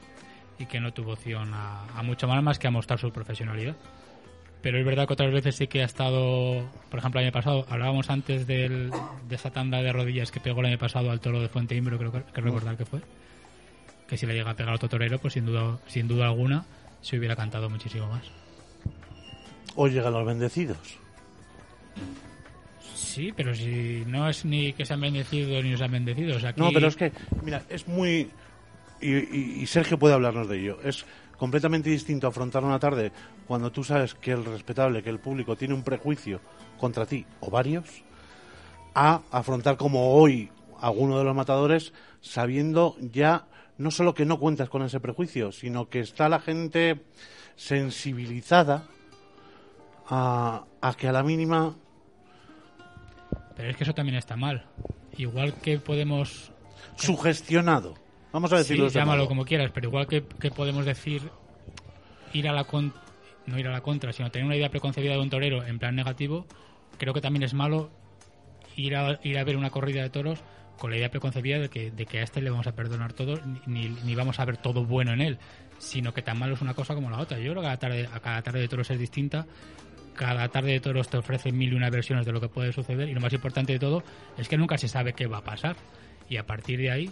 y 0.58 0.66
que 0.66 0.80
no 0.80 0.92
tuvo 0.92 1.12
opción 1.12 1.52
a, 1.54 1.84
a 1.96 2.02
mucho 2.02 2.26
más 2.26 2.42
más 2.42 2.58
que 2.58 2.66
a 2.66 2.70
mostrar 2.70 2.98
su 2.98 3.10
profesionalidad. 3.12 3.76
Pero 4.60 4.78
es 4.78 4.84
verdad 4.84 5.06
que 5.06 5.12
otras 5.12 5.32
veces 5.32 5.54
sí 5.54 5.68
que 5.68 5.82
ha 5.82 5.84
estado, 5.84 6.68
por 6.90 6.98
ejemplo, 6.98 7.20
el 7.20 7.26
año 7.26 7.32
pasado, 7.32 7.64
hablábamos 7.68 8.10
antes 8.10 8.46
del, 8.46 8.90
de 9.28 9.34
esa 9.36 9.50
tanda 9.50 9.80
de 9.82 9.92
rodillas 9.92 10.32
que 10.32 10.40
pegó 10.40 10.60
el 10.60 10.66
año 10.66 10.78
pasado 10.78 11.12
al 11.12 11.20
toro 11.20 11.40
de 11.40 11.48
Fuente 11.48 11.76
Imbro, 11.76 11.96
creo 11.96 12.10
que, 12.10 12.22
que 12.24 12.40
recordar 12.40 12.76
que 12.76 12.84
fue. 12.84 13.00
Que 14.08 14.16
si 14.16 14.26
le 14.26 14.34
llega 14.34 14.50
a 14.50 14.54
pegar 14.54 14.72
a 14.72 14.76
otro 14.76 14.88
torero, 14.88 15.18
pues 15.20 15.34
sin 15.34 15.46
duda, 15.46 15.78
sin 15.86 16.08
duda 16.08 16.26
alguna 16.26 16.64
se 17.02 17.18
hubiera 17.18 17.36
cantado 17.36 17.70
muchísimo 17.70 18.08
más. 18.08 18.24
Hoy 19.76 19.92
llegan 19.92 20.12
los 20.12 20.26
bendecidos. 20.26 20.98
Sí, 22.94 23.32
pero 23.36 23.54
si 23.54 24.02
no 24.06 24.28
es 24.28 24.44
ni 24.44 24.72
que 24.72 24.84
sean 24.84 25.00
bendecidos 25.00 25.62
ni 25.62 25.70
no 25.70 25.78
sean 25.78 25.92
bendecidos. 25.92 26.42
Aquí... 26.42 26.60
No, 26.60 26.72
pero 26.72 26.88
es 26.88 26.96
que, 26.96 27.12
mira, 27.44 27.62
es 27.68 27.86
muy. 27.86 28.28
Y, 29.00 29.14
y, 29.14 29.60
y, 29.62 29.66
Sergio 29.66 29.98
puede 29.98 30.14
hablarnos 30.14 30.48
de 30.48 30.58
ello. 30.58 30.78
Es 30.82 31.06
completamente 31.36 31.88
distinto 31.88 32.26
afrontar 32.26 32.64
una 32.64 32.78
tarde 32.78 33.12
cuando 33.46 33.70
tú 33.70 33.84
sabes 33.84 34.14
que 34.14 34.32
el 34.32 34.44
respetable, 34.44 35.02
que 35.02 35.10
el 35.10 35.20
público 35.20 35.56
tiene 35.56 35.74
un 35.74 35.84
prejuicio 35.84 36.40
contra 36.78 37.06
ti 37.06 37.24
o 37.40 37.50
varios, 37.50 38.02
a 38.94 39.22
afrontar 39.30 39.76
como 39.76 40.14
hoy 40.14 40.50
alguno 40.80 41.18
de 41.18 41.24
los 41.24 41.34
matadores 41.34 41.92
sabiendo 42.20 42.96
ya 43.00 43.46
no 43.78 43.92
solo 43.92 44.14
que 44.14 44.24
no 44.24 44.40
cuentas 44.40 44.68
con 44.68 44.82
ese 44.82 44.98
prejuicio, 44.98 45.52
sino 45.52 45.88
que 45.88 46.00
está 46.00 46.28
la 46.28 46.40
gente 46.40 47.00
sensibilizada 47.54 48.84
a, 50.08 50.64
a, 50.80 50.94
que 50.94 51.08
a 51.08 51.12
la 51.12 51.22
mínima... 51.22 51.76
Pero 53.56 53.70
es 53.70 53.76
que 53.76 53.84
eso 53.84 53.94
también 53.94 54.16
está 54.16 54.36
mal. 54.36 54.66
Igual 55.16 55.54
que 55.54 55.78
podemos... 55.78 56.52
Sugestionado. 56.96 57.94
Vamos 58.38 58.52
a 58.52 58.58
decirlo. 58.58 58.88
Sí, 58.88 58.96
llámalo 58.96 59.26
como 59.26 59.44
quieras, 59.44 59.72
pero 59.74 59.88
igual 59.88 60.06
que, 60.06 60.22
que 60.22 60.52
podemos 60.52 60.86
decir 60.86 61.28
ir 62.32 62.46
a 62.46 62.52
la 62.52 62.62
con... 62.62 62.94
no 63.46 63.58
ir 63.58 63.66
a 63.66 63.72
la 63.72 63.80
contra, 63.80 64.12
sino 64.12 64.30
tener 64.30 64.46
una 64.46 64.54
idea 64.54 64.68
preconcebida 64.68 65.14
de 65.14 65.18
un 65.18 65.28
torero 65.28 65.64
en 65.64 65.80
plan 65.80 65.96
negativo, 65.96 66.46
creo 66.98 67.12
que 67.12 67.20
también 67.20 67.42
es 67.42 67.52
malo 67.52 67.90
ir 68.76 68.94
a, 68.94 69.18
ir 69.24 69.38
a 69.38 69.42
ver 69.42 69.56
una 69.56 69.70
corrida 69.70 70.02
de 70.02 70.10
toros 70.10 70.38
con 70.78 70.92
la 70.92 70.98
idea 70.98 71.10
preconcebida 71.10 71.58
de 71.58 71.68
que, 71.68 71.90
de 71.90 72.06
que 72.06 72.20
a 72.20 72.22
este 72.22 72.40
le 72.40 72.50
vamos 72.50 72.68
a 72.68 72.76
perdonar 72.76 73.12
todo, 73.12 73.40
ni, 73.66 73.88
ni 73.88 74.14
vamos 74.14 74.38
a 74.38 74.44
ver 74.44 74.56
todo 74.56 74.84
bueno 74.84 75.12
en 75.12 75.20
él, 75.20 75.38
sino 75.78 76.14
que 76.14 76.22
tan 76.22 76.38
malo 76.38 76.54
es 76.54 76.60
una 76.60 76.74
cosa 76.74 76.94
como 76.94 77.10
la 77.10 77.18
otra. 77.18 77.38
Yo 77.38 77.50
creo 77.50 77.62
que 77.62 77.66
cada 77.66 77.78
tarde, 77.78 78.08
a 78.12 78.20
cada 78.20 78.40
tarde 78.42 78.60
de 78.60 78.68
toros 78.68 78.88
es 78.92 79.00
distinta, 79.00 79.46
cada 80.14 80.48
tarde 80.48 80.70
de 80.70 80.80
toros 80.80 81.08
te 81.08 81.16
ofrece 81.16 81.50
mil 81.50 81.72
y 81.72 81.74
una 81.74 81.90
versiones 81.90 82.24
de 82.24 82.30
lo 82.30 82.40
que 82.40 82.48
puede 82.48 82.72
suceder, 82.72 83.08
y 83.08 83.14
lo 83.14 83.20
más 83.20 83.32
importante 83.32 83.72
de 83.72 83.80
todo 83.80 84.04
es 84.36 84.48
que 84.48 84.56
nunca 84.56 84.78
se 84.78 84.86
sabe 84.86 85.12
qué 85.12 85.26
va 85.26 85.38
a 85.38 85.44
pasar. 85.44 85.74
Y 86.28 86.36
a 86.36 86.46
partir 86.46 86.78
de 86.78 86.92
ahí 86.92 87.10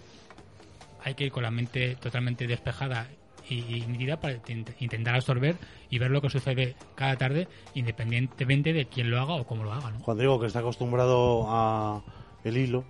hay 1.07 1.15
que 1.15 1.25
ir 1.25 1.31
con 1.31 1.45
la 1.45 1.53
mente 1.53 1.97
totalmente 2.01 2.49
despejada 2.49 3.07
y, 3.49 3.85
nítida 3.87 4.19
para 4.19 4.41
intentar 4.81 5.15
absorber 5.15 5.55
y 5.89 6.01
ver 6.01 6.11
lo 6.11 6.21
que 6.21 6.29
sucede 6.29 6.75
cada 6.97 7.15
tarde, 7.15 7.47
independientemente 7.75 8.73
de 8.73 8.87
quién 8.87 9.09
lo 9.09 9.21
haga 9.21 9.35
o 9.35 9.47
cómo 9.47 9.63
lo 9.63 9.73
haga. 9.73 9.93
¿no? 9.93 10.01
Cuando 10.01 10.23
digo 10.23 10.41
que 10.41 10.49
está 10.49 10.59
acostumbrado 10.59 11.45
a 11.47 12.03
el 12.43 12.57
hilo, 12.57 12.85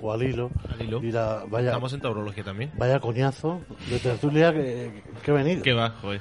o 0.00 0.12
al 0.12 0.22
hilo. 0.22 0.52
Al 0.72 0.86
hilo. 0.86 1.00
Mira, 1.00 1.42
vaya, 1.48 1.70
Estamos 1.70 1.92
en 1.94 2.00
taurología 2.00 2.44
también. 2.44 2.70
Vaya 2.76 3.00
coñazo 3.00 3.60
de 3.90 3.98
tertulia 3.98 4.52
que, 4.52 5.02
que 5.24 5.30
he 5.32 5.34
venido. 5.34 5.60
¿Qué 5.60 5.72
va? 5.72 5.90
Joder. 6.00 6.20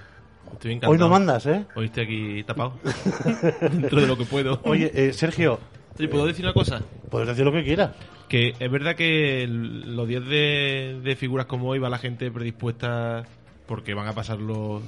Estoy 0.53 0.71
encantado. 0.71 0.93
Hoy 0.93 0.97
no 0.97 1.09
mandas, 1.09 1.45
¿eh? 1.45 1.67
Hoy 1.75 1.85
estoy 1.85 2.03
aquí 2.03 2.43
tapado. 2.45 2.79
Dentro 3.61 4.01
de 4.01 4.07
lo 4.07 4.17
que 4.17 4.25
puedo. 4.25 4.59
Oye, 4.63 4.91
eh, 4.91 5.13
Sergio. 5.13 5.59
¿Te 5.95 6.07
puedo 6.07 6.25
decir 6.25 6.45
una 6.45 6.53
cosa? 6.53 6.81
Puedes 7.11 7.27
decir 7.27 7.45
lo 7.45 7.51
que 7.51 7.63
quieras. 7.63 7.91
Que 8.27 8.53
es 8.59 8.71
verdad 8.71 8.95
que 8.95 9.47
los 9.47 10.07
días 10.07 10.25
de, 10.25 11.15
figuras 11.17 11.45
como 11.45 11.69
hoy 11.69 11.79
va 11.79 11.89
la 11.89 11.97
gente 11.97 12.29
predispuesta 12.29 13.23
porque 13.65 13.93
van 13.93 14.07
a 14.07 14.13
pasarlo 14.13 14.81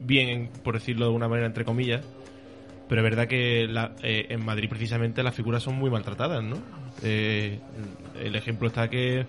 bien, 0.00 0.50
por 0.64 0.74
decirlo 0.74 1.04
de 1.04 1.08
alguna 1.08 1.28
manera, 1.28 1.46
entre 1.46 1.64
comillas. 1.64 2.04
Pero 2.88 3.00
es 3.00 3.04
verdad 3.04 3.26
que 3.26 3.66
la, 3.68 3.94
eh, 4.02 4.26
en 4.30 4.44
Madrid 4.44 4.68
precisamente 4.68 5.22
las 5.22 5.34
figuras 5.34 5.62
son 5.62 5.74
muy 5.74 5.90
maltratadas, 5.90 6.42
¿no? 6.42 6.56
Eh, 7.02 7.58
el 8.22 8.36
ejemplo 8.36 8.68
está 8.68 8.88
que, 8.88 9.26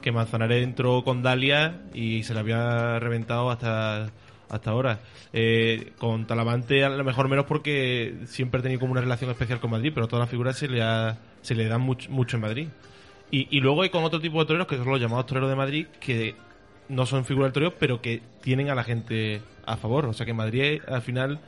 que 0.00 0.12
Manzanares 0.12 0.62
entró 0.62 1.02
con 1.02 1.22
Dalia 1.22 1.82
y 1.92 2.22
se 2.22 2.34
le 2.34 2.40
había 2.40 2.98
reventado 2.98 3.50
hasta 3.50 4.10
hasta 4.50 4.70
ahora. 4.70 5.00
Eh, 5.32 5.92
con 5.98 6.26
Talavante 6.26 6.84
a 6.84 6.90
lo 6.90 7.04
mejor 7.04 7.28
menos 7.28 7.46
porque 7.46 8.16
siempre 8.26 8.60
ha 8.60 8.62
tenido 8.62 8.80
como 8.80 8.92
una 8.92 9.00
relación 9.00 9.30
especial 9.30 9.60
con 9.60 9.70
Madrid, 9.70 9.92
pero 9.94 10.08
todas 10.08 10.24
las 10.24 10.30
figuras 10.30 10.58
se 10.58 10.68
le, 10.68 10.82
ha, 10.82 11.18
se 11.40 11.54
le 11.54 11.66
dan 11.66 11.80
mucho, 11.80 12.10
mucho 12.10 12.36
en 12.36 12.42
Madrid. 12.42 12.68
Y, 13.30 13.46
y, 13.56 13.60
luego 13.60 13.82
hay 13.82 13.90
con 13.90 14.02
otro 14.02 14.20
tipo 14.20 14.40
de 14.40 14.46
toreros, 14.46 14.66
que 14.66 14.76
son 14.76 14.88
los 14.88 15.00
llamados 15.00 15.26
toreros 15.26 15.48
de 15.48 15.54
Madrid, 15.54 15.86
que 16.00 16.34
no 16.88 17.06
son 17.06 17.24
figuras 17.24 17.46
del 17.46 17.52
toreo, 17.52 17.74
pero 17.78 18.02
que 18.02 18.20
tienen 18.42 18.70
a 18.70 18.74
la 18.74 18.82
gente 18.82 19.40
a 19.64 19.76
favor. 19.76 20.06
O 20.06 20.12
sea 20.12 20.26
que 20.26 20.32
en 20.32 20.36
Madrid 20.36 20.82
al 20.88 21.02
final 21.02 21.40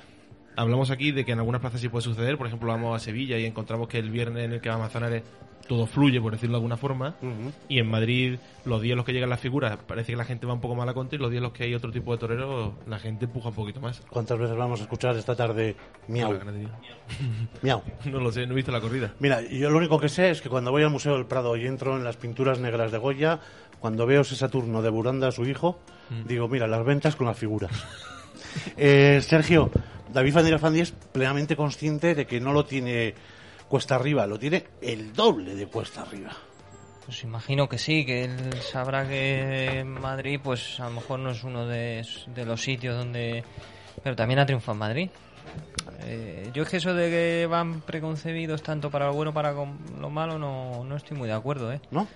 hablamos 0.57 0.91
aquí 0.91 1.13
de 1.13 1.25
que 1.25 1.33
en 1.33 1.39
algunas 1.39 1.61
plazas 1.61 1.81
sí 1.81 1.89
puede 1.89 2.03
suceder, 2.03 2.39
por 2.39 2.47
ejemplo 2.47 2.69
vamos 2.69 2.95
a 2.95 3.05
Sevilla 3.05 3.39
y 3.39 3.47
encontramos 3.47 3.89
que 3.89 3.99
el 3.99 4.11
viernes 4.11 4.45
en 4.45 4.53
el 4.53 4.61
que 4.61 4.69
va 4.69 4.77
a 4.77 4.79
Manzanares 4.79 5.23
todo 5.67 5.87
fluye, 5.87 6.21
por 6.21 6.33
decirlo 6.33 6.55
de 6.55 6.59
alguna 6.59 6.77
forma, 6.77 7.15
uh 7.23 7.27
-huh. 7.27 7.53
y 7.69 7.79
en 7.79 7.89
Madrid 7.91 8.39
los 8.65 8.81
días 8.81 8.93
en 8.93 8.97
los 8.99 9.07
que 9.07 9.13
llegan 9.13 9.31
las 9.31 9.41
figuras 9.41 9.77
parece 9.87 10.13
que 10.13 10.17
la 10.17 10.25
gente 10.25 10.47
va 10.47 10.53
un 10.55 10.61
poco 10.61 10.75
más 10.75 10.85
a 10.85 10.87
la 10.87 10.95
contra 10.95 11.17
y 11.17 11.21
los 11.21 11.31
días 11.31 11.39
en 11.39 11.45
los 11.45 11.53
que 11.53 11.65
hay 11.65 11.75
otro 11.75 11.91
tipo 11.91 12.13
de 12.13 12.19
toreros 12.19 12.73
la 12.87 12.99
gente 12.99 13.25
empuja 13.25 13.49
un 13.49 13.55
poquito 13.55 13.81
más. 13.81 14.01
¿Cuántas 14.11 14.39
veces 14.39 14.57
vamos 14.57 14.81
a 14.81 14.85
escuchar 14.85 15.17
esta 15.17 15.35
tarde 15.35 15.77
miau? 16.09 16.39
miau. 17.63 17.83
No 18.05 18.21
lo 18.21 18.33
sé, 18.33 18.47
no 18.47 18.53
he 18.53 18.57
visto 18.57 18.73
la 18.73 18.81
corrida. 18.81 19.15
Mira, 19.19 19.41
yo 19.43 19.71
lo 19.71 19.79
único 19.79 19.99
que 19.99 20.09
sé 20.09 20.31
es 20.31 20.41
que 20.41 20.49
cuando 20.49 20.71
voy 20.71 20.83
al 20.83 20.91
Museo 20.91 21.15
del 21.15 21.27
Prado 21.27 21.57
y 21.57 21.67
entro 21.67 21.97
en 21.97 22.05
las 22.05 22.17
pinturas 22.17 22.59
negras 22.59 22.93
de 22.93 22.99
Goya, 22.99 23.41
cuando 23.81 24.07
veo 24.07 24.21
ese 24.23 24.37
Saturno 24.37 24.83
de 24.83 24.91
Buranda 24.91 25.29
a 25.29 25.33
su 25.33 25.45
hijo, 25.45 25.79
-huh. 26.11 26.25
digo, 26.25 26.49
mira, 26.49 26.67
las 26.67 26.85
ventas 26.85 27.17
con 27.17 27.27
las 27.27 27.39
figuras. 27.39 27.73
eh, 28.77 29.21
Sergio, 29.23 29.71
David 30.13 30.35
Fandirafandi 30.35 30.81
es 30.81 30.93
plenamente 30.93 31.57
consciente 31.57 32.15
de 32.15 32.27
que 32.27 32.41
no 32.41 32.53
lo 32.53 32.65
tiene 32.65 33.15
cuesta 33.73 33.95
arriba, 33.95 34.27
lo 34.27 34.39
tiene 34.39 34.67
el 34.83 35.15
doble 35.15 35.55
de 35.55 35.67
cuesta 35.67 36.03
arriba. 36.03 36.31
Pues 37.07 37.23
imagino 37.25 37.71
que 37.71 37.79
sí, 37.79 38.05
que 38.05 38.25
él 38.25 38.53
sabrá 38.61 39.09
que 39.09 39.83
Madrid, 39.87 40.39
pues 40.45 40.79
a 40.79 40.91
lo 40.91 40.97
mejor 40.97 41.21
no 41.21 41.31
es 41.31 41.43
uno 41.43 41.67
de, 41.67 42.07
de 42.27 42.45
los 42.45 42.61
sitios 42.61 42.99
donde. 42.99 43.43
Pero 44.05 44.15
también 44.15 44.41
ha 44.41 44.45
triunfado 44.45 44.75
en 44.75 44.79
Madrid. 44.79 45.11
Eh, 46.05 46.51
yo 46.53 46.65
es 46.65 46.69
que 46.69 46.77
eso 46.77 46.93
de 46.93 47.09
que 47.09 47.47
van 47.47 47.81
preconcebidos 47.81 48.63
tanto 48.63 48.91
para 48.91 49.07
lo 49.07 49.15
bueno 49.15 49.33
para 49.33 49.53
lo 49.53 50.11
malo 50.11 50.39
no, 50.39 50.85
no 50.85 50.95
estoy 50.95 51.17
muy 51.17 51.29
de 51.29 51.35
acuerdo, 51.35 51.73
¿eh? 51.73 51.81
¿No? 51.91 52.07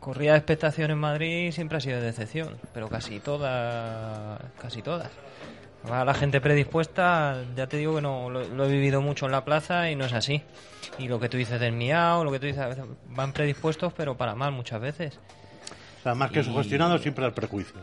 Corrida 0.00 0.32
de 0.32 0.38
expectación 0.38 0.90
en 0.90 0.98
Madrid 0.98 1.52
siempre 1.52 1.78
ha 1.78 1.80
sido 1.80 2.00
de 2.00 2.06
decepción, 2.06 2.58
pero 2.72 2.88
casi 2.88 3.20
todas, 3.20 4.40
casi 4.60 4.82
todas. 4.82 5.12
A 5.88 6.04
la 6.04 6.14
gente 6.14 6.40
predispuesta, 6.40 7.40
ya 7.54 7.68
te 7.68 7.76
digo 7.76 7.94
que 7.94 8.02
no 8.02 8.30
lo, 8.30 8.48
lo, 8.48 8.64
he 8.64 8.68
vivido 8.68 9.00
mucho 9.00 9.26
en 9.26 9.32
la 9.32 9.44
plaza 9.44 9.88
y 9.92 9.94
no 9.94 10.06
es 10.06 10.12
así. 10.12 10.42
Y 10.98 11.08
lo 11.08 11.18
que 11.18 11.28
tú 11.28 11.36
dices 11.36 11.58
del 11.60 11.72
miau, 11.72 12.24
lo 12.24 12.30
que 12.30 12.38
tú 12.38 12.46
dices, 12.46 12.62
a 12.62 12.68
veces 12.68 12.84
van 13.08 13.32
predispuestos, 13.32 13.92
pero 13.92 14.16
para 14.16 14.34
mal 14.34 14.52
muchas 14.52 14.80
veces. 14.80 15.18
O 16.00 16.02
sea, 16.02 16.14
más 16.14 16.30
que 16.30 16.40
y... 16.40 16.44
sugestionado, 16.44 16.98
siempre 16.98 17.24
al 17.24 17.32
prejuicio. 17.32 17.80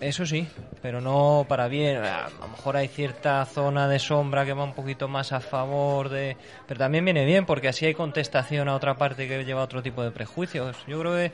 Eso 0.00 0.26
sí, 0.26 0.46
pero 0.82 1.00
no 1.00 1.46
para 1.48 1.68
bien. 1.68 2.02
A 2.04 2.28
lo 2.40 2.48
mejor 2.48 2.76
hay 2.76 2.88
cierta 2.88 3.44
zona 3.46 3.88
de 3.88 3.98
sombra 3.98 4.44
que 4.44 4.52
va 4.52 4.64
un 4.64 4.74
poquito 4.74 5.08
más 5.08 5.32
a 5.32 5.40
favor 5.40 6.10
de. 6.10 6.36
Pero 6.66 6.78
también 6.78 7.04
viene 7.04 7.24
bien 7.24 7.46
porque 7.46 7.68
así 7.68 7.86
hay 7.86 7.94
contestación 7.94 8.68
a 8.68 8.74
otra 8.74 8.98
parte 8.98 9.26
que 9.26 9.44
lleva 9.44 9.62
otro 9.62 9.82
tipo 9.82 10.02
de 10.02 10.10
prejuicios. 10.10 10.76
Yo 10.86 11.00
creo 11.00 11.14
que 11.14 11.32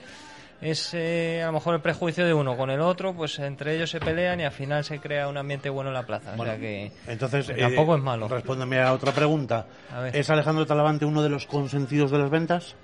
es 0.63 0.95
eh, 0.95 1.43
a 1.43 1.47
lo 1.47 1.53
mejor 1.55 1.75
el 1.75 1.81
prejuicio 1.81 2.25
de 2.25 2.33
uno 2.33 2.57
con 2.57 2.71
el 2.71 2.81
otro, 2.81 3.15
pues 3.15 3.39
entre 3.41 3.75
ellos 3.75 3.91
se 3.91 3.99
pelean 3.99 4.41
y 4.41 4.45
al 4.45 4.53
final 4.53 4.85
se 4.85 5.01
crea 5.01 5.27
un 5.27 5.37
ambiente 5.37 5.69
bueno 5.69 5.91
en 5.91 5.95
la 5.95 6.07
plaza. 6.07 6.35
Bueno, 6.37 6.53
o 6.53 6.55
sea 6.55 6.61
que 6.61 6.93
entonces 7.09 7.49
que 7.49 7.61
tampoco 7.61 7.95
eh, 7.95 7.99
es 7.99 8.03
malo. 8.05 8.29
Respóndeme 8.29 8.81
a 8.81 8.93
otra 8.93 9.13
pregunta. 9.13 9.67
A 9.93 10.09
¿Es 10.09 10.31
Alejandro 10.31 10.65
Talavante 10.65 11.05
uno 11.05 11.21
de 11.23 11.29
los 11.29 11.47
consentidos 11.47 12.13
de 12.13 12.19
las 12.19 12.31
ventas? 12.31 12.77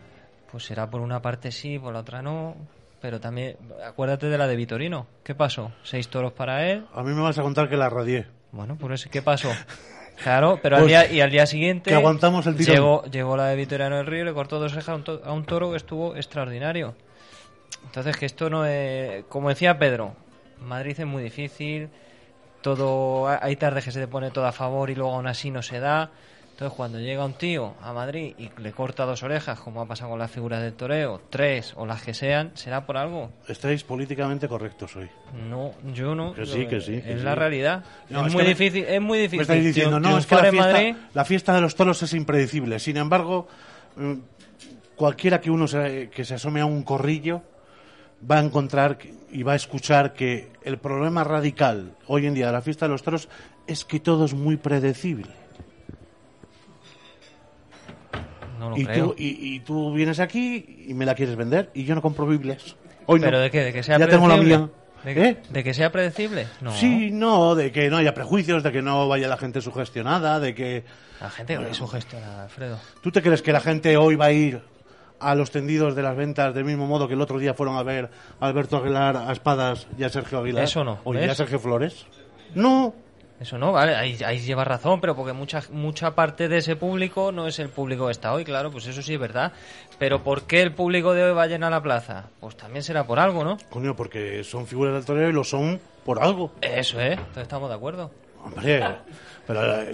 Pues 0.50 0.64
será 0.64 0.90
por 0.90 1.00
una 1.00 1.22
parte 1.22 1.52
sí, 1.52 1.78
por 1.78 1.92
la 1.92 2.00
otra 2.00 2.20
no. 2.20 2.56
Pero 3.00 3.20
también, 3.20 3.56
acuérdate 3.86 4.26
de 4.26 4.36
la 4.36 4.48
de 4.48 4.56
Vitorino. 4.56 5.06
¿Qué 5.22 5.36
pasó? 5.36 5.70
¿Seis 5.84 6.08
toros 6.08 6.32
para 6.32 6.68
él? 6.68 6.84
A 6.92 7.04
mí 7.04 7.14
me 7.14 7.22
vas 7.22 7.38
a 7.38 7.42
contar 7.42 7.68
que 7.68 7.76
la 7.76 7.88
radié. 7.88 8.26
Bueno, 8.50 8.76
por 8.76 8.92
eso, 8.92 9.08
¿qué 9.10 9.22
pasó? 9.22 9.50
Claro, 10.20 10.58
pero 10.60 10.78
pues, 10.78 10.82
al 10.82 10.88
día, 10.88 11.12
y 11.12 11.20
al 11.20 11.30
día 11.30 11.46
siguiente 11.46 11.90
que 11.90 11.94
aguantamos 11.94 12.44
el 12.48 12.56
tirón. 12.56 12.74
Llegó, 12.74 13.04
llegó 13.04 13.36
la 13.36 13.46
de 13.46 13.54
Vitoriano 13.54 13.98
del 13.98 14.06
Río 14.06 14.22
y 14.22 14.24
le 14.24 14.32
cortó 14.32 14.58
dos 14.58 14.72
cejas 14.72 15.00
a 15.24 15.32
un 15.32 15.44
toro 15.44 15.70
que 15.70 15.76
estuvo 15.76 16.16
extraordinario 16.16 16.96
Entonces, 17.88 18.16
que 18.16 18.26
esto 18.26 18.48
no 18.50 18.64
es. 18.64 19.24
Como 19.28 19.48
decía 19.48 19.78
Pedro, 19.78 20.14
Madrid 20.60 20.94
es 20.98 21.06
muy 21.06 21.22
difícil. 21.22 21.88
Todo. 22.62 23.28
Hay 23.28 23.56
tardes 23.56 23.84
que 23.84 23.92
se 23.92 24.00
te 24.00 24.08
pone 24.08 24.30
todo 24.30 24.46
a 24.46 24.52
favor 24.52 24.90
y 24.90 24.94
luego 24.94 25.14
aún 25.14 25.26
así 25.26 25.50
no 25.50 25.62
se 25.62 25.80
da. 25.80 26.10
Entonces, 26.50 26.76
cuando 26.76 26.98
llega 26.98 27.24
un 27.24 27.34
tío 27.34 27.74
a 27.80 27.92
Madrid 27.92 28.34
y 28.36 28.50
le 28.60 28.72
corta 28.72 29.04
dos 29.04 29.22
orejas, 29.22 29.60
como 29.60 29.80
ha 29.80 29.86
pasado 29.86 30.10
con 30.10 30.18
las 30.18 30.28
figuras 30.28 30.60
del 30.60 30.72
toreo, 30.72 31.20
tres 31.30 31.72
o 31.76 31.86
las 31.86 32.02
que 32.02 32.14
sean, 32.14 32.50
¿será 32.54 32.84
por 32.84 32.96
algo? 32.96 33.30
Estáis 33.46 33.84
políticamente 33.84 34.48
correctos 34.48 34.96
hoy. 34.96 35.08
No, 35.48 35.70
yo 35.94 36.16
no. 36.16 36.34
Que 36.34 36.46
sí, 36.46 36.66
que 36.66 36.80
sí, 36.80 37.00
que 37.00 37.12
es 37.12 37.18
sí. 37.20 37.24
la 37.24 37.36
realidad. 37.36 37.84
No, 38.10 38.22
es, 38.22 38.26
es 38.26 38.32
muy 38.34 38.42
me- 38.42 38.48
difícil, 38.48 38.84
es 38.86 39.00
muy 39.00 39.18
difícil. 39.18 39.38
Me 39.38 39.42
estáis 39.42 39.64
diciendo, 39.64 40.00
no, 40.00 40.18
es 40.18 40.26
que 40.26 40.34
la 40.34 40.50
fiesta, 40.50 40.72
Madrid. 40.72 40.96
la 41.14 41.24
fiesta 41.24 41.54
de 41.54 41.60
los 41.60 41.76
toros 41.76 42.02
es 42.02 42.12
impredecible. 42.12 42.80
Sin 42.80 42.96
embargo, 42.96 43.46
mm, 43.94 44.14
cualquiera 44.96 45.40
que 45.40 45.52
uno 45.52 45.68
se, 45.68 46.10
que 46.10 46.24
se 46.24 46.34
asome 46.34 46.60
a 46.60 46.66
un 46.66 46.82
corrillo 46.82 47.40
va 48.30 48.38
a 48.38 48.42
encontrar 48.42 48.98
que- 48.98 49.14
y 49.30 49.42
va 49.42 49.52
a 49.52 49.56
escuchar 49.56 50.14
que 50.14 50.50
el 50.64 50.78
problema 50.78 51.22
radical 51.24 51.92
hoy 52.06 52.26
en 52.26 52.34
día 52.34 52.46
de 52.46 52.52
la 52.52 52.62
fiesta 52.62 52.86
de 52.86 52.92
los 52.92 53.02
toros 53.02 53.28
es 53.66 53.84
que 53.84 54.00
todo 54.00 54.24
es 54.24 54.34
muy 54.34 54.56
predecible. 54.56 55.30
No 58.58 58.70
lo 58.70 58.76
Y 58.76 58.84
creo. 58.84 59.08
tú, 59.10 59.14
y, 59.18 59.54
y 59.54 59.60
tú 59.60 59.92
vienes 59.92 60.18
aquí 60.18 60.84
y 60.88 60.94
me 60.94 61.06
la 61.06 61.14
quieres 61.14 61.36
vender 61.36 61.70
y 61.74 61.84
yo 61.84 61.94
no 61.94 62.02
compro 62.02 62.26
Biblias. 62.26 62.74
Hoy 63.06 63.20
no. 63.20 63.26
¿Pero 63.26 63.38
de 63.40 63.50
qué? 63.50 63.60
¿De 63.64 63.72
que 63.72 63.82
sea 63.82 63.98
Ya 63.98 64.08
tengo 64.08 64.26
la 64.26 64.34
predecible? 64.34 64.58
mía. 64.58 64.70
¿De, 65.04 65.28
¿Eh? 65.28 65.36
de 65.48 65.64
que 65.64 65.74
sea 65.74 65.92
predecible? 65.92 66.48
No. 66.60 66.72
Sí, 66.72 67.10
no, 67.12 67.54
de 67.54 67.70
que 67.70 67.88
no 67.88 67.98
haya 67.98 68.14
prejuicios, 68.14 68.64
de 68.64 68.72
que 68.72 68.82
no 68.82 69.06
vaya 69.06 69.28
la 69.28 69.36
gente 69.36 69.60
sugestionada, 69.60 70.40
de 70.40 70.54
que... 70.56 70.84
La 71.20 71.30
gente 71.30 71.56
que 71.56 71.72
sugestiona, 71.72 72.42
Alfredo. 72.44 72.78
¿Tú 73.00 73.12
te 73.12 73.22
crees 73.22 73.40
que 73.40 73.52
la 73.52 73.60
gente 73.60 73.96
hoy 73.96 74.16
va 74.16 74.26
a 74.26 74.32
ir 74.32 74.60
a 75.20 75.34
los 75.34 75.50
tendidos 75.50 75.94
de 75.96 76.02
las 76.02 76.16
ventas 76.16 76.54
del 76.54 76.64
mismo 76.64 76.86
modo 76.86 77.08
que 77.08 77.14
el 77.14 77.20
otro 77.20 77.38
día 77.38 77.54
fueron 77.54 77.76
a 77.76 77.82
ver 77.82 78.08
a 78.40 78.46
Alberto 78.46 78.76
Aguilar, 78.78 79.16
a 79.16 79.32
Espadas 79.32 79.86
y 79.98 80.04
a 80.04 80.08
Sergio 80.08 80.38
Aguilar? 80.38 80.64
Eso 80.64 80.84
no, 80.84 80.98
O 81.04 81.14
y 81.14 81.18
¿ves? 81.18 81.30
a 81.30 81.34
Sergio 81.34 81.58
Flores. 81.58 82.06
No, 82.54 82.94
Eso 83.40 83.56
no, 83.58 83.70
vale, 83.72 83.94
ahí, 83.94 84.18
ahí 84.24 84.38
lleva 84.40 84.64
razón, 84.64 85.00
pero 85.00 85.14
porque 85.14 85.32
mucha, 85.32 85.62
mucha 85.70 86.14
parte 86.14 86.48
de 86.48 86.58
ese 86.58 86.74
público 86.76 87.30
no 87.30 87.46
es 87.46 87.58
el 87.60 87.68
público 87.68 88.06
que 88.06 88.12
está 88.12 88.32
hoy, 88.32 88.44
claro, 88.44 88.70
pues 88.72 88.86
eso 88.86 89.00
sí 89.02 89.14
es 89.14 89.20
verdad. 89.20 89.52
Pero 89.98 90.22
¿por 90.24 90.42
qué 90.42 90.60
el 90.62 90.72
público 90.72 91.12
de 91.14 91.22
hoy 91.24 91.34
va 91.34 91.42
a 91.44 91.46
llenar 91.46 91.70
la 91.70 91.80
plaza? 91.82 92.30
Pues 92.40 92.56
también 92.56 92.82
será 92.82 93.04
por 93.04 93.18
algo, 93.20 93.44
¿no? 93.44 93.56
coño, 93.70 93.94
porque 93.94 94.42
son 94.44 94.66
figuras 94.66 94.94
del 94.94 95.04
toreo 95.04 95.28
y 95.28 95.32
lo 95.32 95.44
son 95.44 95.78
por 96.04 96.22
algo. 96.22 96.52
Eso, 96.60 97.00
¿eh? 97.00 97.12
Entonces 97.12 97.42
estamos 97.42 97.68
de 97.68 97.76
acuerdo. 97.76 98.10
Hombre, 98.44 98.82
pero 99.46 99.82
eh, 99.82 99.92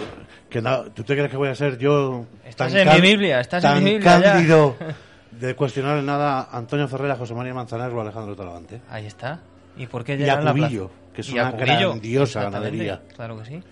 que 0.48 0.60
no- 0.62 0.84
¿tú 0.92 1.02
te 1.02 1.14
crees 1.14 1.30
que 1.30 1.36
voy 1.36 1.48
a 1.48 1.54
ser 1.54 1.76
yo 1.78 2.26
Estás 2.46 2.72
en 2.74 2.88
mi 2.88 3.00
Biblia, 3.00 3.40
estás 3.40 3.64
en 3.64 3.82
mi 3.84 3.90
Biblia 3.94 4.20
ya. 4.20 4.38
de 5.40 5.54
cuestionar 5.56 5.98
en 5.98 6.06
nada 6.06 6.48
a 6.50 6.58
Antonio 6.58 6.88
Ferrera, 6.88 7.16
José 7.16 7.34
María 7.34 7.54
Manzanares 7.54 7.94
o 7.94 8.00
Alejandro 8.00 8.36
Talavante? 8.36 8.80
Ahí 8.88 9.06
está. 9.06 9.40
¿Y 9.76 9.86
por 9.86 10.04
qué 10.04 10.14
Y 10.14 10.18
llenar 10.18 10.38
a 10.38 10.42
la 10.42 10.52
Cubillo, 10.52 10.90
que 11.12 11.20
es 11.22 11.30
una 11.30 11.50
Cubillo, 11.50 11.90
grandiosa 11.90 12.42
ganadería. 12.44 13.02
Claro 13.14 13.38
que 13.38 13.44
sí. 13.44 13.62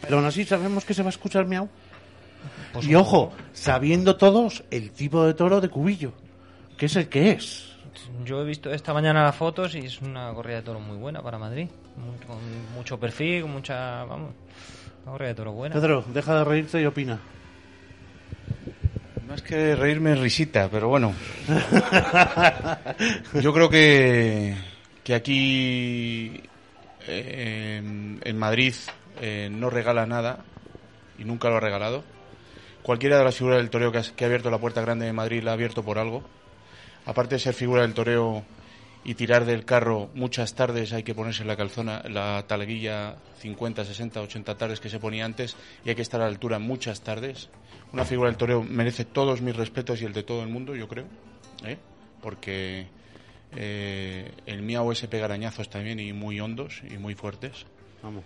Pero 0.00 0.16
aún 0.16 0.26
así 0.26 0.44
sabemos 0.44 0.84
que 0.84 0.94
se 0.94 1.02
va 1.02 1.08
a 1.08 1.10
escuchar 1.10 1.46
miau. 1.46 1.68
Pues 2.72 2.86
y 2.86 2.94
ojo, 2.94 3.32
sabiendo 3.52 4.16
todos 4.16 4.62
el 4.70 4.92
tipo 4.92 5.24
de 5.24 5.34
toro 5.34 5.60
de 5.60 5.68
Cubillo, 5.68 6.12
que 6.76 6.86
es 6.86 6.96
el 6.96 7.08
que 7.08 7.32
es. 7.32 7.76
Yo 8.24 8.40
he 8.40 8.44
visto 8.44 8.70
esta 8.70 8.94
mañana 8.94 9.24
las 9.24 9.34
fotos 9.34 9.74
y 9.74 9.78
es 9.80 10.00
una 10.00 10.32
corrida 10.32 10.56
de 10.56 10.62
toros 10.62 10.82
muy 10.82 10.96
buena 10.96 11.20
para 11.20 11.38
Madrid. 11.38 11.68
Con 12.26 12.38
mucho 12.74 12.98
perfil, 12.98 13.42
con 13.42 13.52
mucha. 13.52 14.04
Vamos. 14.04 14.30
Una 15.02 15.12
corrida 15.12 15.28
de 15.28 15.34
toros 15.34 15.54
buena. 15.54 15.74
Pedro, 15.74 16.04
deja 16.12 16.38
de 16.38 16.44
reírte 16.44 16.80
y 16.80 16.86
opina. 16.86 17.18
Más 19.28 19.42
que 19.42 19.76
reírme 19.76 20.12
es 20.12 20.18
risita, 20.20 20.68
pero 20.70 20.88
bueno. 20.88 21.12
Yo 23.42 23.52
creo 23.52 23.68
que, 23.68 24.54
que 25.04 25.14
aquí 25.14 26.40
eh, 27.06 27.76
en, 28.24 28.38
Madrid 28.38 28.74
eh, 29.20 29.48
no 29.52 29.68
regala 29.68 30.06
nada 30.06 30.44
y 31.18 31.24
nunca 31.24 31.50
lo 31.50 31.56
ha 31.56 31.60
regalado. 31.60 32.04
Cualquiera 32.82 33.18
de 33.18 33.24
las 33.24 33.36
figuras 33.36 33.58
del 33.58 33.68
toreo 33.70 33.92
que, 33.92 33.98
has- 33.98 34.12
que 34.12 34.24
ha 34.24 34.28
abierto 34.28 34.50
la 34.50 34.58
puerta 34.58 34.80
grande 34.80 35.04
de 35.04 35.12
Madrid 35.12 35.42
la 35.42 35.50
ha 35.50 35.54
abierto 35.54 35.82
por 35.82 35.98
algo. 35.98 36.22
Aparte 37.04 37.34
de 37.34 37.40
ser 37.40 37.52
figura 37.54 37.82
del 37.82 37.92
toreo 37.94 38.44
y 39.04 39.14
tirar 39.14 39.44
del 39.44 39.64
carro 39.64 40.10
muchas 40.14 40.54
tardes 40.54 40.92
hay 40.92 41.02
que 41.02 41.14
ponerse 41.14 41.44
la 41.44 41.56
calzona, 41.56 42.02
la 42.08 42.44
talaguilla 42.46 43.16
50, 43.40 43.84
60, 43.84 44.20
80 44.22 44.54
tardes 44.56 44.80
que 44.80 44.88
se 44.88 44.98
ponía 44.98 45.24
antes 45.24 45.54
y 45.84 45.90
hay 45.90 45.94
que 45.94 46.02
estar 46.02 46.20
a 46.20 46.24
la 46.24 46.30
altura 46.30 46.58
muchas 46.58 47.02
tardes. 47.02 47.48
Una 47.92 48.04
figura 48.04 48.28
del 48.28 48.36
toreo 48.36 48.62
merece 48.62 49.04
todos 49.04 49.40
mis 49.40 49.56
respetos 49.56 50.02
y 50.02 50.04
el 50.04 50.12
de 50.12 50.22
todo 50.22 50.42
el 50.42 50.48
mundo, 50.48 50.74
yo 50.76 50.88
creo, 50.88 51.06
¿eh? 51.64 51.78
porque 52.20 52.86
eh, 53.56 54.30
el 54.46 54.62
miau 54.62 54.92
ese 54.92 55.08
pega 55.08 55.24
arañazos 55.24 55.70
también 55.70 55.98
y 56.00 56.12
muy 56.12 56.38
hondos 56.40 56.82
y 56.88 56.98
muy 56.98 57.14
fuertes. 57.14 57.64
Vamos. 58.02 58.24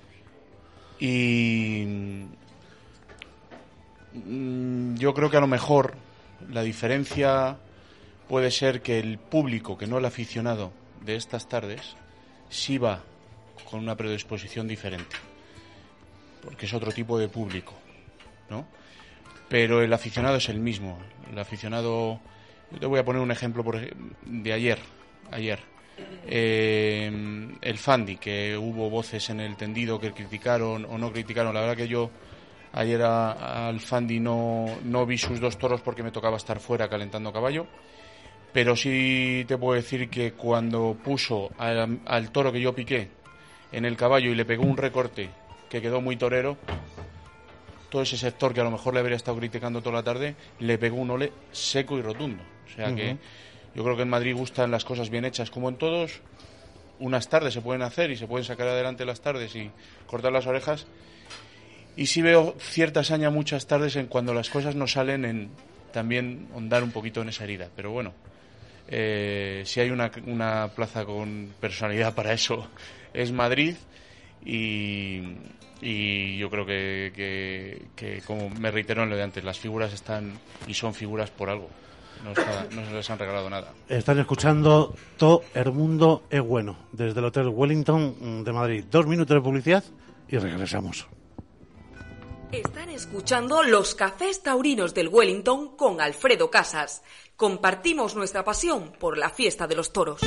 Y 0.98 1.84
mm, 4.14 4.96
yo 4.96 5.14
creo 5.14 5.30
que 5.30 5.36
a 5.36 5.40
lo 5.40 5.46
mejor 5.46 5.94
la 6.50 6.62
diferencia 6.62 7.56
puede 8.28 8.50
ser 8.50 8.82
que 8.82 8.98
el 8.98 9.18
público, 9.18 9.78
que 9.78 9.86
no 9.86 9.98
el 9.98 10.04
aficionado 10.04 10.72
de 11.04 11.16
estas 11.16 11.48
tardes, 11.48 11.96
sí 12.50 12.78
va 12.78 13.02
con 13.70 13.80
una 13.80 13.96
predisposición 13.96 14.66
diferente. 14.66 15.16
Porque 16.42 16.66
es 16.66 16.74
otro 16.74 16.90
tipo 16.90 17.18
de 17.18 17.28
público, 17.28 17.74
¿no? 18.50 18.66
Pero 19.52 19.82
el 19.82 19.92
aficionado 19.92 20.36
es 20.36 20.48
el 20.48 20.60
mismo. 20.60 20.98
El 21.30 21.38
aficionado... 21.38 22.18
Yo 22.70 22.78
te 22.80 22.86
voy 22.86 22.98
a 22.98 23.04
poner 23.04 23.20
un 23.20 23.30
ejemplo 23.30 23.62
por 23.62 23.78
de 24.24 24.52
ayer. 24.54 24.78
Ayer. 25.30 25.58
Eh, 26.26 27.50
el 27.60 27.76
Fandi, 27.76 28.16
que 28.16 28.56
hubo 28.56 28.88
voces 28.88 29.28
en 29.28 29.40
el 29.40 29.56
tendido 29.56 30.00
que 30.00 30.12
criticaron 30.12 30.86
o 30.86 30.96
no 30.96 31.12
criticaron. 31.12 31.52
La 31.52 31.60
verdad 31.60 31.76
que 31.76 31.86
yo 31.86 32.10
ayer 32.72 33.02
a- 33.02 33.68
al 33.68 33.78
Fandi 33.80 34.20
no, 34.20 34.64
no 34.84 35.04
vi 35.04 35.18
sus 35.18 35.38
dos 35.38 35.58
toros 35.58 35.82
porque 35.82 36.02
me 36.02 36.12
tocaba 36.12 36.38
estar 36.38 36.58
fuera 36.58 36.88
calentando 36.88 37.30
caballo. 37.30 37.66
Pero 38.54 38.74
sí 38.74 39.44
te 39.46 39.58
puedo 39.58 39.74
decir 39.74 40.08
que 40.08 40.32
cuando 40.32 40.96
puso 41.04 41.50
al, 41.58 42.00
al 42.06 42.30
toro 42.32 42.50
que 42.52 42.60
yo 42.62 42.74
piqué 42.74 43.08
en 43.70 43.84
el 43.84 43.98
caballo 43.98 44.30
y 44.30 44.34
le 44.34 44.46
pegó 44.46 44.62
un 44.64 44.78
recorte 44.78 45.28
que 45.68 45.82
quedó 45.82 46.00
muy 46.00 46.16
torero, 46.16 46.56
todo 47.92 48.00
ese 48.00 48.16
sector 48.16 48.54
que 48.54 48.60
a 48.62 48.64
lo 48.64 48.70
mejor 48.70 48.94
le 48.94 49.00
habría 49.00 49.16
estado 49.16 49.36
criticando 49.36 49.82
toda 49.82 49.96
la 49.96 50.02
tarde, 50.02 50.34
le 50.60 50.78
pegó 50.78 50.96
un 50.96 51.10
ole 51.10 51.30
seco 51.52 51.98
y 51.98 52.02
rotundo. 52.02 52.42
O 52.66 52.74
sea 52.74 52.94
que 52.94 53.18
yo 53.74 53.84
creo 53.84 53.96
que 53.96 54.02
en 54.02 54.08
Madrid 54.08 54.34
gustan 54.34 54.70
las 54.70 54.82
cosas 54.86 55.10
bien 55.10 55.26
hechas, 55.26 55.50
como 55.50 55.68
en 55.68 55.76
todos. 55.76 56.22
Unas 57.00 57.28
tardes 57.28 57.52
se 57.52 57.60
pueden 57.60 57.82
hacer 57.82 58.10
y 58.10 58.16
se 58.16 58.26
pueden 58.26 58.46
sacar 58.46 58.66
adelante 58.68 59.04
las 59.04 59.20
tardes 59.20 59.54
y 59.56 59.70
cortar 60.06 60.32
las 60.32 60.46
orejas. 60.46 60.86
Y 61.94 62.06
sí 62.06 62.22
veo 62.22 62.54
cierta 62.58 63.00
hazaña 63.00 63.28
muchas 63.28 63.66
tardes 63.66 63.96
en 63.96 64.06
cuando 64.06 64.32
las 64.32 64.48
cosas 64.48 64.74
no 64.74 64.86
salen 64.86 65.26
en 65.26 65.50
también 65.92 66.48
hondar 66.54 66.82
un 66.82 66.92
poquito 66.92 67.20
en 67.20 67.28
esa 67.28 67.44
herida. 67.44 67.68
Pero 67.76 67.90
bueno, 67.90 68.14
eh, 68.88 69.64
si 69.66 69.80
hay 69.80 69.90
una, 69.90 70.10
una 70.26 70.70
plaza 70.74 71.04
con 71.04 71.52
personalidad 71.60 72.14
para 72.14 72.32
eso, 72.32 72.66
es 73.12 73.32
Madrid. 73.32 73.74
Y, 74.46 75.20
y 75.82 76.38
yo 76.38 76.48
creo 76.48 76.64
que, 76.64 77.12
que- 77.14 77.82
que, 77.96 78.22
como 78.22 78.48
me 78.50 78.70
reitero 78.70 79.02
en 79.02 79.10
lo 79.10 79.16
de 79.16 79.22
antes, 79.24 79.42
las 79.44 79.58
figuras 79.58 79.92
están 79.92 80.38
y 80.66 80.74
son 80.74 80.94
figuras 80.94 81.30
por 81.30 81.50
algo. 81.50 81.68
No, 82.24 82.30
está- 82.30 82.68
no 82.70 82.84
se 82.86 82.92
les 82.92 83.10
han 83.10 83.18
regalado 83.18 83.50
nada. 83.50 83.72
Están 83.88 84.18
escuchando 84.20 84.94
To 85.18 85.42
el 85.54 85.72
mundo 85.72 86.22
es 86.30 86.40
bueno, 86.40 86.76
desde 86.92 87.18
el 87.18 87.26
Hotel 87.26 87.48
Wellington 87.48 88.14
mm, 88.20 88.44
de 88.44 88.52
Madrid. 88.52 88.84
Dos 88.90 89.06
minutos 89.06 89.34
de 89.34 89.40
publicidad 89.40 89.82
y 90.28 90.38
regresamos. 90.38 91.08
Están 92.52 92.90
escuchando 92.90 93.62
los 93.62 93.94
cafés 93.94 94.42
taurinos 94.42 94.94
del 94.94 95.08
Wellington 95.08 95.74
con 95.76 96.00
Alfredo 96.00 96.50
Casas. 96.50 97.02
Compartimos 97.34 98.14
nuestra 98.14 98.44
pasión 98.44 98.92
por 99.00 99.16
la 99.18 99.30
fiesta 99.30 99.66
de 99.66 99.74
los 99.74 99.92
toros. 99.92 100.20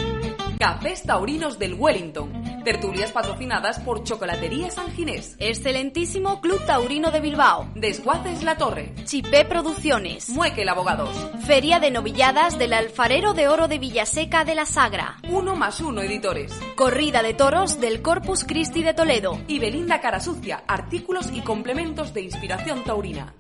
Cafés 0.60 1.04
taurinos 1.04 1.60
del 1.60 1.76
Wellington. 1.76 2.32
Tertulias 2.66 3.12
patrocinadas 3.12 3.80
por 3.80 4.04
Chocolatería 4.04 4.72
San 4.72 4.92
Ginés. 4.92 5.36
Excelentísimo 5.38 6.42
Club 6.42 6.66
Taurino 6.66 7.12
de 7.12 7.22
Bilbao. 7.22 7.70
Desguaces 7.76 8.42
La 8.42 8.58
Torre. 8.58 8.92
Chipé 9.04 9.46
Producciones. 9.46 10.30
Muekel 10.30 10.68
Abogados. 10.68 11.16
Feria 11.46 11.80
de 11.80 11.92
Novilladas 11.92 12.58
del 12.58 12.74
Alfarero 12.74 13.36
de 13.36 13.48
Oro 13.50 13.68
de 13.68 13.78
Villaseca 13.78 14.46
de 14.46 14.56
la 14.56 14.66
Sagra. 14.66 15.18
Uno 15.30 15.56
más 15.56 15.80
uno 15.80 16.02
editores. 16.02 16.60
Corrida 16.76 17.22
de 17.22 17.36
toros 17.36 17.80
del 17.80 18.02
Corpus 18.02 18.44
Christi 18.44 18.82
de 18.82 18.96
Toledo. 18.96 19.40
Y 19.48 19.60
Belinda 19.60 20.02
Carasucia. 20.02 20.64
Artículos 20.68 21.30
y 21.32 21.42
complementos 21.42 22.16
de 22.16 22.22
inspiración 22.22 22.84
taurina. 22.84 23.36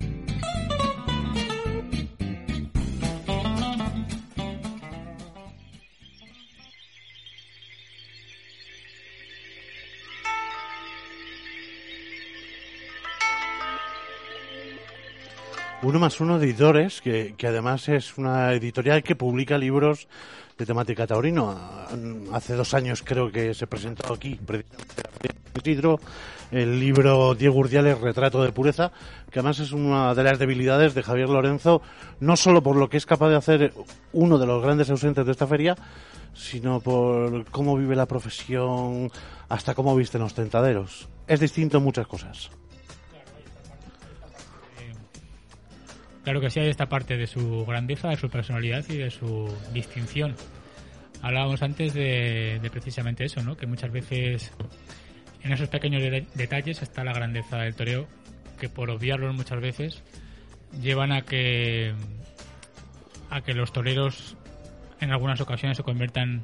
Uno 15.85 15.99
más 15.99 16.19
uno 16.19 16.41
editores, 16.41 16.99
que, 16.99 17.35
que 17.37 17.45
además 17.45 17.87
es 17.89 18.17
una 18.17 18.53
editorial 18.53 19.03
que 19.03 19.15
publica 19.15 19.55
libros 19.55 20.07
de 20.57 20.65
temática 20.65 21.05
taurino. 21.05 21.55
Hace 22.33 22.55
dos 22.55 22.73
años 22.73 23.03
creo 23.05 23.31
que 23.31 23.53
se 23.53 23.67
presentó 23.67 24.11
aquí, 24.11 24.33
precisamente 24.33 25.99
el 26.49 26.79
libro 26.79 27.35
Diego 27.35 27.59
Urdiales, 27.59 28.01
Retrato 28.01 28.41
de 28.41 28.51
Pureza, 28.51 28.91
que 29.29 29.37
además 29.37 29.59
es 29.59 29.73
una 29.73 30.15
de 30.15 30.23
las 30.23 30.39
debilidades 30.39 30.95
de 30.95 31.03
Javier 31.03 31.29
Lorenzo, 31.29 31.83
no 32.19 32.35
solo 32.35 32.63
por 32.63 32.77
lo 32.77 32.89
que 32.89 32.97
es 32.97 33.05
capaz 33.05 33.29
de 33.29 33.35
hacer 33.35 33.73
uno 34.11 34.39
de 34.39 34.47
los 34.47 34.63
grandes 34.63 34.89
ausentes 34.89 35.23
de 35.23 35.33
esta 35.33 35.45
feria, 35.45 35.75
sino 36.33 36.79
por 36.79 37.45
cómo 37.51 37.77
vive 37.77 37.95
la 37.95 38.07
profesión, 38.07 39.11
hasta 39.49 39.75
cómo 39.75 39.95
visten 39.95 40.21
los 40.21 40.33
tentaderos. 40.33 41.07
Es 41.27 41.39
distinto 41.39 41.77
en 41.77 41.83
muchas 41.83 42.07
cosas. 42.07 42.49
Claro 46.25 46.41
que 46.41 46.49
sí, 46.49 46.59
hay 46.59 46.67
esta 46.69 46.89
parte 46.89 47.15
de 47.17 47.27
su 47.27 47.65
grandeza, 47.65 48.09
de 48.09 48.17
su 48.17 48.29
personalidad 48.29 48.83
y 48.89 48.97
de 48.97 49.09
su 49.11 49.47
distinción. 49.73 50.35
Hablábamos 51.21 51.61
antes 51.61 51.93
de, 51.93 52.59
de 52.61 52.69
precisamente 52.69 53.23
eso, 53.25 53.41
¿no? 53.41 53.55
Que 53.55 53.65
muchas 53.67 53.91
veces 53.91 54.51
en 55.43 55.53
esos 55.53 55.69
pequeños 55.69 56.01
de- 56.01 56.25
detalles 56.35 56.81
está 56.81 57.03
la 57.03 57.13
grandeza 57.13 57.57
del 57.59 57.73
toreo, 57.75 58.07
que 58.59 58.67
por 58.69 58.89
obviarlos 58.89 59.33
muchas 59.35 59.61
veces 59.61 60.03
llevan 60.81 61.11
a 61.13 61.21
que 61.21 61.93
a 63.29 63.41
que 63.41 63.53
los 63.53 63.71
toreros 63.71 64.35
en 64.99 65.11
algunas 65.11 65.39
ocasiones 65.41 65.77
se 65.77 65.83
conviertan 65.83 66.43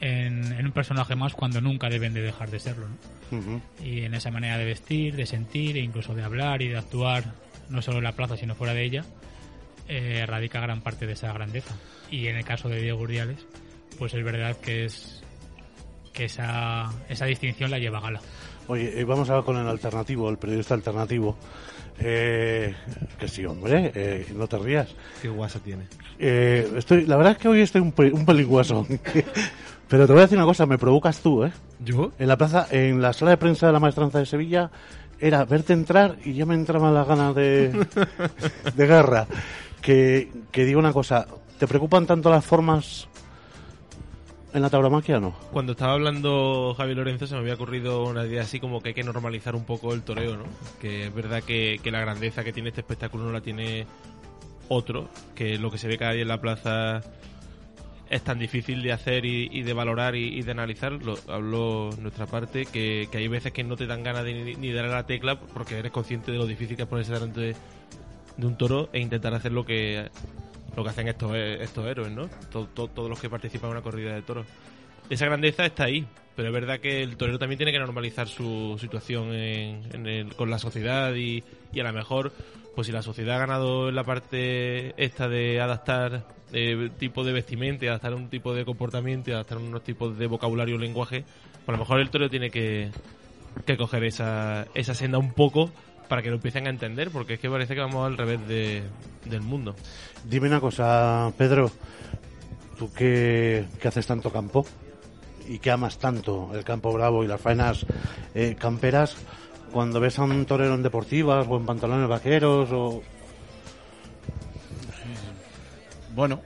en, 0.00 0.52
en 0.52 0.66
un 0.66 0.72
personaje 0.72 1.14
más 1.16 1.32
cuando 1.34 1.60
nunca 1.60 1.88
deben 1.88 2.12
de 2.14 2.22
dejar 2.22 2.50
de 2.50 2.58
serlo, 2.60 2.86
¿no? 2.88 3.38
Ujú. 3.38 3.62
y 3.82 4.02
en 4.02 4.14
esa 4.14 4.30
manera 4.30 4.58
de 4.58 4.64
vestir, 4.64 5.16
de 5.16 5.26
sentir 5.26 5.76
e 5.76 5.80
incluso 5.80 6.14
de 6.14 6.22
hablar 6.22 6.60
y 6.62 6.68
de 6.68 6.76
actuar, 6.78 7.24
no 7.68 7.82
solo 7.82 7.98
en 7.98 8.04
la 8.04 8.12
plaza 8.12 8.36
sino 8.36 8.54
fuera 8.54 8.74
de 8.74 8.84
ella, 8.84 9.04
eh, 9.88 10.24
radica 10.26 10.60
gran 10.60 10.80
parte 10.80 11.06
de 11.06 11.14
esa 11.14 11.32
grandeza. 11.32 11.74
Y 12.10 12.26
en 12.28 12.36
el 12.36 12.44
caso 12.44 12.68
de 12.68 12.80
Diego 12.80 13.00
Urdiales, 13.00 13.46
pues 13.98 14.14
es 14.14 14.24
verdad 14.24 14.56
que 14.56 14.84
es 14.84 15.22
que 16.12 16.26
esa, 16.26 16.90
esa 17.08 17.26
distinción 17.26 17.70
la 17.70 17.78
lleva 17.78 17.98
a 17.98 18.02
gala. 18.02 18.20
Oye, 18.68 19.00
eh, 19.00 19.04
vamos 19.04 19.28
ahora 19.30 19.44
con 19.44 19.56
el 19.56 19.66
alternativo, 19.66 20.28
el 20.30 20.38
periodista 20.38 20.74
alternativo. 20.74 21.36
Eh, 21.98 22.74
que 23.18 23.28
sí, 23.28 23.44
hombre, 23.44 23.92
eh, 23.94 24.26
no 24.34 24.46
te 24.46 24.58
rías. 24.58 24.94
Qué 25.20 25.28
guasa 25.28 25.58
tiene. 25.60 25.84
Eh, 26.18 26.70
estoy, 26.76 27.06
la 27.06 27.16
verdad 27.16 27.32
es 27.32 27.38
que 27.38 27.48
hoy 27.48 27.60
estoy 27.60 27.80
un, 27.80 27.94
un 27.96 28.26
peliguaso. 28.26 28.86
Pero 29.88 30.06
te 30.06 30.12
voy 30.12 30.20
a 30.20 30.22
decir 30.22 30.38
una 30.38 30.46
cosa, 30.46 30.64
me 30.64 30.78
provocas 30.78 31.20
tú, 31.20 31.44
¿eh? 31.44 31.52
¿Yo? 31.80 32.12
En 32.18 32.28
la 32.28 32.38
plaza, 32.38 32.66
en 32.70 33.02
la 33.02 33.12
sala 33.12 33.32
de 33.32 33.36
prensa 33.36 33.66
de 33.66 33.72
la 33.72 33.80
maestranza 33.80 34.20
de 34.20 34.26
Sevilla, 34.26 34.70
era 35.22 35.44
verte 35.44 35.72
entrar 35.72 36.16
y 36.24 36.34
ya 36.34 36.44
me 36.44 36.54
entraban 36.54 36.92
las 36.92 37.06
ganas 37.06 37.32
de, 37.36 37.70
de 38.74 38.86
guerra. 38.86 39.26
Que, 39.80 40.28
que 40.50 40.64
digo 40.64 40.80
una 40.80 40.92
cosa, 40.92 41.26
¿te 41.58 41.68
preocupan 41.68 42.06
tanto 42.06 42.28
las 42.28 42.44
formas 42.44 43.08
en 44.52 44.62
la 44.62 44.68
tauromaquia 44.68 45.18
o 45.18 45.20
no? 45.20 45.34
Cuando 45.52 45.72
estaba 45.72 45.92
hablando 45.92 46.74
Javi 46.76 46.94
Lorenzo 46.94 47.28
se 47.28 47.34
me 47.34 47.40
había 47.40 47.54
ocurrido 47.54 48.04
una 48.04 48.26
idea 48.26 48.42
así 48.42 48.58
como 48.58 48.80
que 48.80 48.88
hay 48.88 48.94
que 48.94 49.04
normalizar 49.04 49.54
un 49.54 49.64
poco 49.64 49.94
el 49.94 50.02
toreo, 50.02 50.36
¿no? 50.36 50.44
Que 50.80 51.06
es 51.06 51.14
verdad 51.14 51.42
que, 51.44 51.78
que 51.80 51.92
la 51.92 52.00
grandeza 52.00 52.42
que 52.42 52.52
tiene 52.52 52.70
este 52.70 52.80
espectáculo 52.80 53.24
no 53.24 53.32
la 53.32 53.40
tiene 53.40 53.86
otro, 54.68 55.08
que 55.36 55.56
lo 55.56 55.70
que 55.70 55.78
se 55.78 55.86
ve 55.86 55.98
cada 55.98 56.12
día 56.12 56.22
en 56.22 56.28
la 56.28 56.40
plaza 56.40 57.00
es 58.12 58.22
tan 58.22 58.38
difícil 58.38 58.82
de 58.82 58.92
hacer 58.92 59.24
y, 59.24 59.62
de 59.62 59.72
valorar 59.72 60.14
y, 60.14 60.42
de 60.42 60.50
analizar, 60.50 60.92
lo, 60.92 61.16
hablo 61.28 61.88
nuestra 61.98 62.26
parte, 62.26 62.66
que, 62.66 63.08
hay 63.12 63.26
veces 63.28 63.52
que 63.52 63.64
no 63.64 63.74
te 63.74 63.86
dan 63.86 64.02
ganas 64.02 64.22
de 64.24 64.34
ni, 64.34 64.54
ni 64.54 64.70
dar 64.70 64.84
a 64.84 64.88
la 64.88 65.06
tecla 65.06 65.40
porque 65.40 65.78
eres 65.78 65.90
consciente 65.92 66.30
de 66.30 66.36
lo 66.36 66.46
difícil 66.46 66.76
que 66.76 66.82
es 66.82 66.88
ponerse 66.88 67.12
delante 67.12 67.40
de, 67.40 67.56
un 68.46 68.56
toro 68.58 68.90
e 68.92 69.00
intentar 69.00 69.32
hacer 69.34 69.52
lo 69.52 69.64
que 69.64 70.10
lo 70.76 70.84
que 70.84 70.90
hacen 70.90 71.08
estos, 71.08 71.34
estos 71.34 71.86
héroes, 71.86 72.10
¿no? 72.12 72.28
To- 72.50 72.66
to- 72.66 72.88
todos 72.88 73.08
los 73.08 73.20
que 73.20 73.28
participan 73.30 73.70
en 73.70 73.76
una 73.76 73.82
corrida 73.82 74.14
de 74.14 74.22
toros. 74.22 74.46
Esa 75.10 75.26
grandeza 75.26 75.64
está 75.66 75.84
ahí, 75.84 76.06
pero 76.36 76.48
es 76.48 76.54
verdad 76.54 76.80
que 76.80 77.02
el 77.02 77.16
torero 77.16 77.38
también 77.38 77.58
tiene 77.58 77.72
que 77.72 77.78
normalizar 77.78 78.28
su 78.28 78.76
situación 78.80 79.34
en- 79.34 79.82
en 79.92 80.06
el- 80.06 80.34
con 80.34 80.50
la 80.50 80.58
sociedad 80.58 81.14
y 81.14 81.42
a 81.78 81.82
lo 81.82 81.92
mejor, 81.92 82.32
pues 82.74 82.86
si 82.86 82.92
la 82.92 83.02
sociedad 83.02 83.36
ha 83.36 83.40
ganado 83.40 83.88
en 83.88 83.94
la 83.94 84.04
parte 84.04 84.94
esta 85.02 85.28
de 85.28 85.60
adaptar 85.60 86.26
eh, 86.52 86.90
tipo 86.98 87.24
de 87.24 87.32
vestimenta, 87.32 87.86
adaptar 87.86 88.14
un 88.14 88.28
tipo 88.28 88.54
de 88.54 88.64
comportamiento, 88.64 89.32
adaptar 89.32 89.58
unos 89.58 89.82
tipos 89.84 90.16
de 90.18 90.26
vocabulario 90.26 90.76
o 90.76 90.78
lenguaje, 90.78 91.24
pues 91.64 91.68
a 91.68 91.72
lo 91.72 91.78
mejor 91.78 92.00
el 92.00 92.10
torero 92.10 92.30
tiene 92.30 92.50
que, 92.50 92.90
que 93.66 93.76
coger 93.76 94.04
esa, 94.04 94.66
esa 94.74 94.94
senda 94.94 95.18
un 95.18 95.32
poco 95.32 95.70
para 96.08 96.20
que 96.22 96.28
lo 96.28 96.36
empiecen 96.36 96.66
a 96.66 96.70
entender, 96.70 97.10
porque 97.10 97.34
es 97.34 97.40
que 97.40 97.48
parece 97.48 97.74
que 97.74 97.80
vamos 97.80 98.06
al 98.06 98.18
revés 98.18 98.46
de- 98.46 98.82
del 99.24 99.40
mundo. 99.40 99.74
Dime 100.24 100.48
una 100.48 100.60
cosa, 100.60 101.32
Pedro. 101.38 101.70
Tú 102.78 102.92
que, 102.92 103.64
que 103.80 103.88
haces 103.88 104.06
tanto 104.06 104.30
campo 104.32 104.66
y 105.48 105.58
que 105.58 105.70
amas 105.70 105.98
tanto 105.98 106.50
el 106.54 106.64
campo 106.64 106.92
bravo 106.92 107.22
y 107.24 107.28
las 107.28 107.40
faenas 107.40 107.86
eh, 108.34 108.56
camperas, 108.58 109.16
cuando 109.72 110.00
ves 110.00 110.18
a 110.18 110.22
un 110.22 110.44
torero 110.46 110.74
en 110.74 110.82
deportivas 110.82 111.46
o 111.48 111.56
en 111.56 111.66
pantalones 111.66 112.08
vaqueros 112.08 112.68
o... 112.72 113.02
Bueno. 116.14 116.40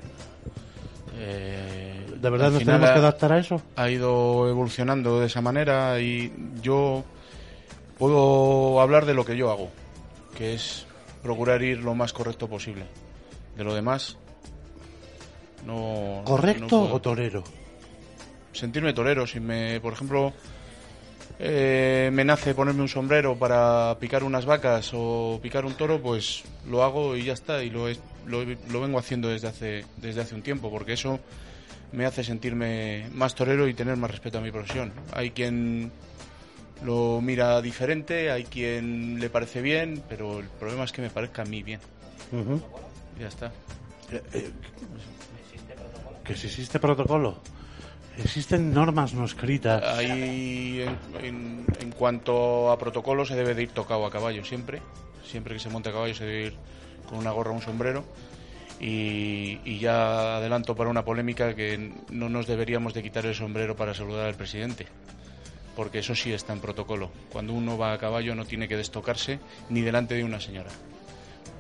eh, 1.17 2.07
¿De 2.17 2.31
verdad 2.31 2.51
nos 2.53 2.65
tenemos 2.65 2.91
que 2.91 2.99
adaptar 2.99 3.33
a 3.33 3.39
eso? 3.39 3.61
ha 3.75 3.91
ido 3.91 4.49
evolucionando 4.49 5.21
de 5.21 5.27
esa 5.27 5.41
manera 5.41 6.01
y 6.01 6.33
yo 6.63 7.05
puedo 7.99 8.81
hablar 8.81 9.07
de 9.07 9.15
lo 9.15 9.25
que 9.25 9.37
yo 9.37 9.51
hago, 9.51 9.71
que 10.37 10.55
es 10.55 10.87
procurar 11.23 11.63
ir 11.63 11.79
lo 11.79 11.95
más 11.95 12.13
correcto 12.13 12.49
posible. 12.49 12.85
De 13.57 13.65
lo 13.65 13.75
demás, 13.75 14.17
no. 15.67 16.23
¿Correcto 16.25 16.87
no 16.89 16.95
o 16.95 17.01
torero? 17.01 17.43
sentirme 18.57 18.93
torero. 18.93 19.27
Si 19.27 19.39
me, 19.39 19.81
por 19.81 19.93
ejemplo, 19.93 20.33
eh, 21.39 22.11
me 22.13 22.25
nace 22.25 22.55
ponerme 22.55 22.83
un 22.83 22.89
sombrero 22.89 23.37
para 23.37 23.97
picar 23.99 24.25
unas 24.25 24.47
vacas 24.47 24.91
o 24.95 25.39
picar 25.43 25.65
un 25.65 25.75
toro, 25.75 26.01
pues 26.01 26.45
lo 26.69 26.83
hago 26.83 27.17
y 27.17 27.25
ya 27.25 27.33
está. 27.33 27.63
Y 27.63 27.71
lo, 27.71 27.89
lo, 28.27 28.45
lo 28.45 28.81
vengo 28.81 28.99
haciendo 28.99 29.29
desde 29.29 29.49
hace, 29.49 29.85
desde 29.97 30.23
hace 30.23 30.35
un 30.35 30.43
tiempo, 30.43 30.71
porque 30.71 30.95
eso 30.95 31.21
me 31.93 32.05
hace 32.05 32.25
sentirme 32.25 33.09
más 33.13 33.35
torero 33.35 33.69
y 33.69 33.75
tener 33.75 33.97
más 33.97 34.11
respeto 34.11 34.39
a 34.39 34.41
mi 34.41 34.51
profesión. 34.51 34.93
Hay 35.13 35.31
quien 35.31 35.91
lo 36.85 37.21
mira 37.23 37.61
diferente, 37.63 38.31
hay 38.31 38.45
quien 38.45 39.19
le 39.21 39.31
parece 39.31 39.63
bien, 39.63 40.03
pero 40.09 40.41
el 40.41 40.49
problema 40.49 40.85
es 40.85 40.93
que 40.93 41.03
me 41.03 41.11
parezca 41.11 41.43
a 41.43 41.45
mí 41.45 41.63
bien. 41.63 41.81
Ya 43.19 43.29
está. 43.29 43.47
Eh, 44.13 44.23
eh, 44.35 44.51
que 46.25 46.35
si 46.35 46.49
existe 46.49 46.79
protocolo. 46.79 47.39
Existen 48.19 48.73
normas 48.73 49.13
no 49.13 49.25
escritas. 49.25 49.83
Ahí, 49.83 50.85
en, 51.23 51.67
cuanto 51.97 52.71
a 52.71 52.79
protocolo, 52.79 53.27
se 53.27 53.35
debe 53.35 53.55
de 53.55 53.65
ir 53.65 53.71
tocado 53.71 54.07
a 54.07 54.11
caballo 54.11 54.45
siempre. 54.45 54.81
Siempre 55.25 55.55
que 55.55 55.61
se 55.61 55.69
monte 55.69 55.91
a 55.91 55.93
caballo 55.93 56.15
se 56.15 56.25
debe 56.25 56.47
ir 56.47 56.55
con 57.09 57.19
una 57.19 57.31
gorra 57.31 57.51
o 57.51 57.55
un 57.55 57.63
sombrero. 57.63 58.05
Y, 58.81 59.79
ya 59.79 60.37
adelanto 60.37 60.75
para 60.75 60.91
una 60.91 61.05
polémica 61.05 61.55
que 61.55 61.93
no 62.11 62.29
nos 62.29 62.47
deberíamos 62.47 62.95
de 62.95 63.03
quitar 63.03 63.27
el 63.27 63.35
sombrero 63.35 63.77
para 63.77 63.95
saludar 63.95 64.27
al 64.27 64.35
presidente. 64.35 64.87
Porque 65.75 65.99
eso 65.99 66.15
sí 66.15 66.33
está 66.33 66.55
en 66.55 66.61
protocolo. 66.61 67.11
Cuando 67.31 67.53
uno 67.53 67.77
va 67.77 67.93
a 67.93 67.99
caballo 67.99 68.35
no 68.35 68.47
tiene 68.47 68.67
que 68.67 68.79
destocarse 68.79 69.41
ni 69.69 69.83
delante 69.83 70.15
de 70.15 70.25
una 70.25 70.41
señora. 70.41 70.71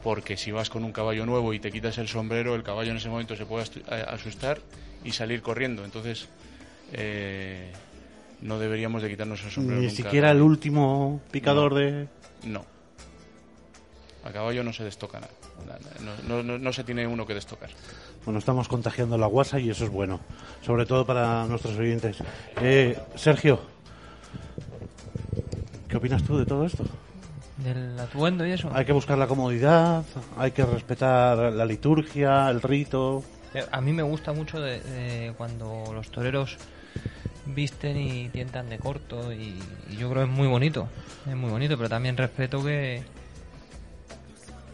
Porque 0.02 0.38
si 0.38 0.52
vas 0.52 0.70
con 0.70 0.84
un 0.84 0.92
caballo 0.92 1.26
nuevo 1.26 1.52
y 1.52 1.60
te 1.60 1.70
quitas 1.70 1.98
el 1.98 2.08
sombrero, 2.08 2.54
el 2.54 2.62
caballo 2.62 2.92
en 2.92 2.96
ese 2.96 3.10
momento 3.10 3.36
se 3.36 3.44
puede 3.44 3.64
asustar 4.08 4.60
y 5.04 5.12
salir 5.12 5.42
corriendo. 5.42 5.84
Entonces, 5.84 6.28
eh, 6.92 7.72
no 8.42 8.58
deberíamos 8.58 9.02
de 9.02 9.08
quitarnos 9.10 9.42
el 9.44 9.50
sombrero. 9.50 9.80
Ni 9.80 9.86
nunca. 9.88 9.96
siquiera 10.02 10.30
el 10.30 10.40
último 10.42 11.20
picador 11.30 11.72
No. 11.72 11.78
de... 11.78 12.08
No. 12.44 12.64
A 14.24 14.30
caballo 14.32 14.62
no 14.64 14.72
se 14.72 14.82
destoca 14.84 15.20
nada. 15.20 15.32
No, 16.00 16.12
no- 16.28 16.42
no- 16.42 16.58
no 16.58 16.72
se 16.72 16.84
tiene 16.84 17.06
uno 17.06 17.26
que 17.26 17.34
destocar. 17.34 17.70
Bueno, 18.24 18.38
estamos 18.40 18.66
contagiando 18.68 19.16
la 19.16 19.26
guasa 19.26 19.58
y 19.60 19.70
eso 19.70 19.84
es 19.84 19.90
bueno. 19.90 20.20
Sobre 20.62 20.84
todo 20.84 21.06
para 21.06 21.46
nuestros 21.46 21.76
oyentes. 21.78 22.18
Eh, 22.60 22.98
Sergio, 23.14 23.60
¿qué 25.88 25.96
opinas 25.96 26.22
tú 26.24 26.36
de 26.38 26.46
todo 26.46 26.66
esto? 26.66 26.84
Del 27.58 27.98
atuendo 27.98 28.46
y 28.46 28.50
eso. 28.52 28.70
Hay 28.74 28.84
que 28.84 28.92
buscar 28.92 29.16
la 29.16 29.26
comodidad, 29.26 30.04
hay 30.36 30.50
que 30.50 30.64
respetar 30.64 31.52
la 31.52 31.64
liturgia, 31.64 32.50
el 32.50 32.60
rito. 32.60 33.24
Eh, 33.54 33.64
A 33.70 33.80
mí 33.80 33.92
me 33.92 34.02
gusta 34.02 34.32
mucho 34.32 34.60
de, 34.60 34.80
de 34.80 35.32
cuando 35.38 35.84
los 35.94 36.10
toreros 36.10 36.58
visten 37.46 37.96
y 37.96 38.28
tientan 38.28 38.68
de 38.68 38.78
corto 38.78 39.32
y, 39.32 39.58
y 39.90 39.96
yo 39.96 40.10
creo 40.10 40.24
que 40.24 40.30
es 40.30 40.36
muy 40.36 40.48
bonito, 40.48 40.88
es 41.28 41.34
muy 41.36 41.50
bonito, 41.50 41.76
pero 41.76 41.88
también 41.88 42.16
respeto 42.16 42.62
que 42.64 43.02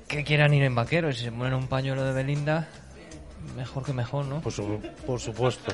que 0.09 0.25
quieran 0.25 0.53
ir 0.53 0.63
en 0.65 0.75
vaquero 0.75 1.09
y 1.09 1.15
si 1.15 1.25
se 1.25 1.33
ponen 1.33 1.55
un 1.55 1.69
pañuelo 1.69 2.05
de 2.05 2.13
Belinda, 2.13 2.69
mejor 3.57 3.83
que 3.83 3.93
mejor, 3.95 4.27
¿no? 4.27 4.41
Por, 4.43 4.53
su- 4.53 4.81
por 5.07 5.19
supuesto. 5.21 5.73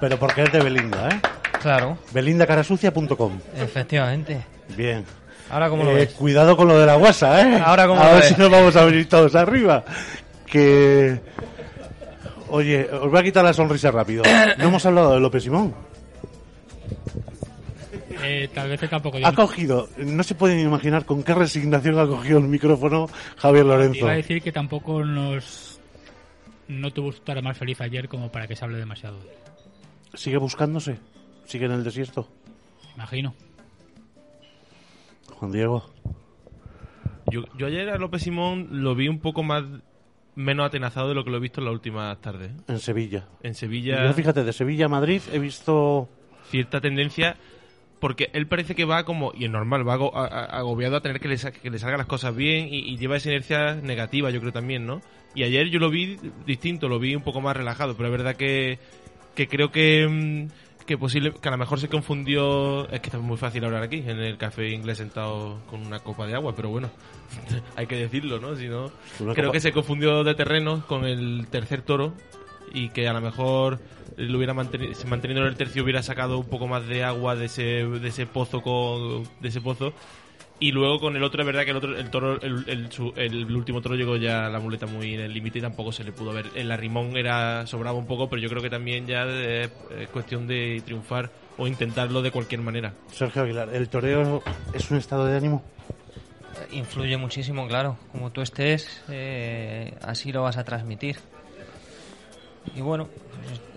Pero 0.00 0.18
porque 0.18 0.42
es 0.44 0.52
de 0.52 0.60
Belinda, 0.60 1.08
¿eh? 1.10 1.20
Claro, 1.60 1.98
Belindacarasucia.com. 2.12 3.38
efectivamente. 3.56 4.42
Bien. 4.76 5.04
Ahora 5.50 5.68
cómo 5.68 5.84
lo 5.84 5.96
Eh, 5.98 6.08
cuidado 6.08 6.56
con 6.56 6.66
lo 6.68 6.78
de 6.78 6.86
la 6.86 6.94
guasa, 6.96 7.42
¿eh? 7.42 7.62
Ahora, 7.62 7.86
¿cómo 7.86 8.00
A 8.00 8.06
ver 8.12 8.20
ves? 8.22 8.28
si 8.28 8.34
nos 8.36 8.50
vamos 8.50 8.74
a 8.76 8.84
venir 8.86 9.06
todos 9.08 9.34
arriba. 9.34 9.84
Que... 10.46 11.20
Oye, 12.48 12.88
os 12.90 13.10
voy 13.10 13.20
a 13.20 13.22
quitar 13.22 13.44
la 13.44 13.52
sonrisa 13.52 13.90
rápido. 13.90 14.22
No 14.58 14.64
hemos 14.68 14.86
hablado 14.86 15.12
de 15.14 15.20
López 15.20 15.42
Simón. 15.42 15.74
Eh, 18.24 18.48
tal 18.52 18.68
vez 18.68 18.80
tampoco. 18.88 19.18
Ha 19.22 19.32
cogido, 19.32 19.88
no 19.98 20.22
se 20.22 20.34
pueden 20.34 20.60
imaginar 20.60 21.04
con 21.04 21.22
qué 21.22 21.34
resignación 21.34 21.98
ha 21.98 22.06
cogido 22.06 22.38
el 22.38 22.48
micrófono 22.48 23.08
Javier 23.36 23.66
Lorenzo. 23.66 23.98
Iba 23.98 24.12
a 24.12 24.16
decir 24.16 24.42
que 24.42 24.52
tampoco 24.52 25.04
nos 25.04 25.80
no 26.68 26.90
tuvo 26.90 27.12
su 27.12 27.20
tarde 27.20 27.42
más 27.42 27.58
feliz 27.58 27.80
ayer 27.80 28.08
como 28.08 28.30
para 28.30 28.46
que 28.46 28.56
se 28.56 28.64
hable 28.64 28.78
demasiado. 28.78 29.18
¿Sigue 30.14 30.38
buscándose? 30.38 30.98
¿Sigue 31.44 31.66
en 31.66 31.72
el 31.72 31.84
desierto? 31.84 32.28
Imagino. 32.94 33.34
Juan 35.28 35.52
Diego. 35.52 35.84
Yo, 37.30 37.42
yo 37.58 37.66
ayer 37.66 37.90
a 37.90 37.98
López 37.98 38.22
Simón 38.22 38.68
lo 38.70 38.94
vi 38.94 39.08
un 39.08 39.18
poco 39.18 39.42
más 39.42 39.64
menos 40.36 40.66
atenazado 40.66 41.08
de 41.08 41.14
lo 41.14 41.24
que 41.24 41.30
lo 41.30 41.36
he 41.36 41.40
visto 41.40 41.60
en 41.60 41.66
las 41.66 41.74
últimas 41.74 42.20
tardes. 42.20 42.52
En 42.68 42.78
Sevilla. 42.78 43.26
En 43.42 43.54
Sevilla. 43.54 44.06
Yo, 44.06 44.12
fíjate, 44.12 44.44
de 44.44 44.52
Sevilla 44.52 44.86
a 44.86 44.88
Madrid 44.88 45.22
he 45.32 45.38
visto 45.38 46.08
cierta 46.50 46.80
tendencia 46.80 47.36
porque 48.04 48.28
él 48.34 48.46
parece 48.46 48.74
que 48.74 48.84
va 48.84 49.04
como, 49.04 49.32
y 49.34 49.46
es 49.46 49.50
normal, 49.50 49.88
va 49.88 49.94
agobiado 49.94 50.96
a 50.96 51.00
tener 51.00 51.20
que 51.20 51.28
le, 51.28 51.38
que 51.38 51.70
le 51.70 51.78
salgan 51.78 51.96
las 51.96 52.06
cosas 52.06 52.36
bien 52.36 52.68
y, 52.70 52.80
y 52.80 52.98
lleva 52.98 53.16
esa 53.16 53.30
inercia 53.30 53.76
negativa, 53.76 54.28
yo 54.28 54.40
creo 54.40 54.52
también, 54.52 54.84
¿no? 54.84 55.00
Y 55.34 55.42
ayer 55.42 55.70
yo 55.70 55.78
lo 55.78 55.88
vi 55.88 56.18
distinto, 56.44 56.86
lo 56.86 56.98
vi 56.98 57.14
un 57.16 57.22
poco 57.22 57.40
más 57.40 57.56
relajado, 57.56 57.96
pero 57.96 58.10
es 58.10 58.12
verdad 58.12 58.36
que, 58.36 58.78
que 59.34 59.48
creo 59.48 59.70
que, 59.72 60.06
mm, 60.06 60.84
que 60.84 60.98
posible, 60.98 61.32
que 61.40 61.48
a 61.48 61.52
lo 61.52 61.56
mejor 61.56 61.80
se 61.80 61.88
confundió, 61.88 62.86
es 62.90 63.00
que 63.00 63.06
está 63.06 63.18
muy 63.20 63.38
fácil 63.38 63.64
hablar 63.64 63.82
aquí, 63.82 64.04
en 64.06 64.18
el 64.20 64.36
café 64.36 64.68
inglés 64.68 64.98
sentado 64.98 65.62
con 65.70 65.80
una 65.86 66.00
copa 66.00 66.26
de 66.26 66.34
agua, 66.34 66.52
pero 66.54 66.68
bueno, 66.68 66.90
hay 67.76 67.86
que 67.86 67.96
decirlo, 67.96 68.38
¿no? 68.38 68.54
Si 68.54 68.68
no, 68.68 68.90
creo 69.32 69.46
copa- 69.46 69.52
que 69.52 69.60
se 69.60 69.72
confundió 69.72 70.24
de 70.24 70.34
terreno 70.34 70.84
con 70.86 71.06
el 71.06 71.46
tercer 71.50 71.80
toro 71.80 72.12
y 72.74 72.88
que 72.90 73.08
a 73.08 73.12
lo 73.14 73.20
mejor 73.22 73.78
lo 74.16 74.36
hubiera 74.36 74.52
mantenido, 74.54 74.92
manteniendo 75.06 75.42
en 75.42 75.48
el 75.48 75.56
tercio 75.56 75.82
hubiera 75.82 76.02
sacado 76.02 76.38
un 76.38 76.46
poco 76.46 76.66
más 76.68 76.86
de 76.86 77.02
agua 77.04 77.34
de 77.36 77.46
ese, 77.46 77.62
de 77.86 78.08
ese 78.08 78.26
pozo 78.26 78.60
con, 78.62 79.24
de 79.40 79.48
ese 79.48 79.60
pozo 79.60 79.92
y 80.60 80.70
luego 80.70 81.00
con 81.00 81.16
el 81.16 81.22
otro 81.24 81.40
es 81.42 81.46
verdad 81.46 81.64
que 81.64 81.72
el 81.72 81.76
otro 81.76 81.98
el 81.98 82.10
toro 82.10 82.40
el, 82.40 82.64
el, 82.68 82.92
su- 82.92 83.12
el 83.16 83.44
último 83.56 83.80
toro 83.82 83.96
llegó 83.96 84.16
ya 84.16 84.48
la 84.48 84.60
muleta 84.60 84.86
muy 84.86 85.14
en 85.14 85.20
el 85.20 85.32
límite 85.34 85.58
y 85.58 85.62
tampoco 85.62 85.90
se 85.90 86.04
le 86.04 86.12
pudo 86.12 86.32
ver 86.32 86.46
el 86.54 86.70
arrimón 86.70 87.16
era 87.16 87.66
sobraba 87.66 87.98
un 87.98 88.06
poco 88.06 88.28
pero 88.30 88.40
yo 88.40 88.48
creo 88.48 88.62
que 88.62 88.70
también 88.70 89.04
ya 89.06 89.24
es 89.24 89.70
es 89.98 90.08
cuestión 90.10 90.46
de 90.46 90.80
triunfar 90.84 91.30
o 91.58 91.66
intentarlo 91.66 92.22
de 92.22 92.30
cualquier 92.30 92.60
manera 92.60 92.92
Sergio 93.12 93.42
Aguilar. 93.42 93.70
¿El 93.74 93.88
toreo 93.88 94.42
es 94.72 94.90
un 94.92 94.98
estado 94.98 95.26
de 95.26 95.36
ánimo? 95.36 95.62
Influye 96.72 97.16
muchísimo, 97.16 97.66
claro. 97.66 97.96
Como 98.12 98.30
tú 98.30 98.40
estés, 98.40 99.02
eh, 99.08 99.92
así 100.02 100.32
lo 100.32 100.42
vas 100.42 100.56
a 100.56 100.64
transmitir. 100.64 101.16
Y 102.74 102.80
bueno, 102.80 103.08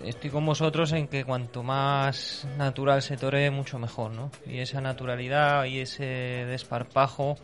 estoy 0.04 0.30
con 0.30 0.46
vosotros 0.46 0.92
en 0.92 1.08
que 1.08 1.24
cuanto 1.24 1.62
más 1.62 2.46
natural 2.56 3.02
se 3.02 3.16
toree, 3.16 3.50
mucho 3.50 3.78
mejor, 3.78 4.12
¿no? 4.12 4.30
Y 4.46 4.58
esa 4.58 4.80
naturalidad 4.80 5.64
y 5.64 5.80
ese 5.80 6.04
desparpajo 6.04 7.36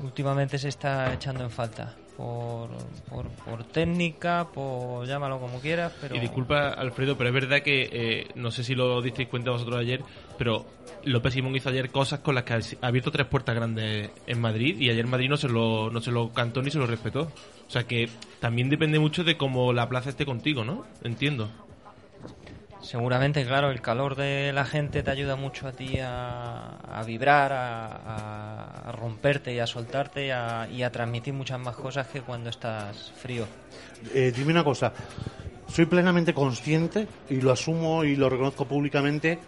últimamente 0.00 0.58
se 0.58 0.68
está 0.68 1.12
echando 1.12 1.44
en 1.44 1.50
falta. 1.50 1.96
Por, 2.16 2.68
por, 3.08 3.26
por 3.30 3.64
técnica, 3.64 4.46
por 4.52 5.06
llámalo 5.06 5.40
como 5.40 5.60
quieras, 5.60 5.92
pero... 5.98 6.14
Y 6.14 6.20
disculpa, 6.20 6.68
Alfredo, 6.68 7.16
pero 7.16 7.30
es 7.30 7.34
verdad 7.34 7.62
que 7.62 7.88
eh, 7.90 8.26
no 8.34 8.50
sé 8.50 8.64
si 8.64 8.74
lo 8.74 9.00
disteis 9.00 9.28
cuenta 9.28 9.50
vosotros 9.50 9.78
ayer, 9.80 10.02
pero 10.36 10.66
López 11.04 11.32
Simón 11.32 11.56
hizo 11.56 11.70
ayer 11.70 11.90
cosas 11.90 12.20
con 12.20 12.34
las 12.34 12.44
que 12.44 12.52
ha 12.52 12.86
abierto 12.86 13.10
tres 13.10 13.26
puertas 13.26 13.54
grandes 13.54 14.10
en 14.26 14.40
Madrid 14.40 14.76
y 14.78 14.90
ayer 14.90 15.06
Madrid 15.06 15.30
no 15.30 15.38
se 15.38 15.48
lo, 15.48 15.90
no 15.90 16.00
se 16.02 16.10
lo 16.12 16.30
cantó 16.32 16.60
ni 16.60 16.70
se 16.70 16.78
lo 16.78 16.86
respetó. 16.86 17.32
O 17.72 17.74
sea 17.74 17.84
que 17.84 18.10
también 18.38 18.68
depende 18.68 18.98
mucho 18.98 19.24
de 19.24 19.38
cómo 19.38 19.72
la 19.72 19.88
plaza 19.88 20.10
esté 20.10 20.26
contigo, 20.26 20.62
¿no? 20.62 20.84
Entiendo. 21.04 21.48
Seguramente, 22.82 23.46
claro, 23.46 23.70
el 23.70 23.80
calor 23.80 24.14
de 24.14 24.52
la 24.52 24.66
gente 24.66 25.02
te 25.02 25.10
ayuda 25.10 25.36
mucho 25.36 25.66
a 25.68 25.72
ti 25.72 25.98
a, 25.98 26.76
a 26.76 27.02
vibrar, 27.04 27.50
a, 27.50 28.88
a- 28.88 28.92
romperte 28.92 29.54
y 29.54 29.58
a 29.58 29.66
soltarte 29.66 30.26
y 30.26 30.30
a, 30.30 30.68
y 30.70 30.82
a 30.82 30.92
transmitir 30.92 31.32
muchas 31.32 31.60
más 31.60 31.74
cosas 31.74 32.08
que 32.08 32.20
cuando 32.20 32.50
estás 32.50 33.10
frío. 33.16 33.46
Eh, 34.12 34.34
dime 34.36 34.52
una 34.52 34.64
cosa. 34.64 34.92
Soy 35.66 35.86
plenamente 35.86 36.34
consciente 36.34 37.08
y 37.30 37.40
lo 37.40 37.52
asumo 37.52 38.04
y 38.04 38.16
lo 38.16 38.28
reconozco 38.28 38.66
públicamente 38.66 39.38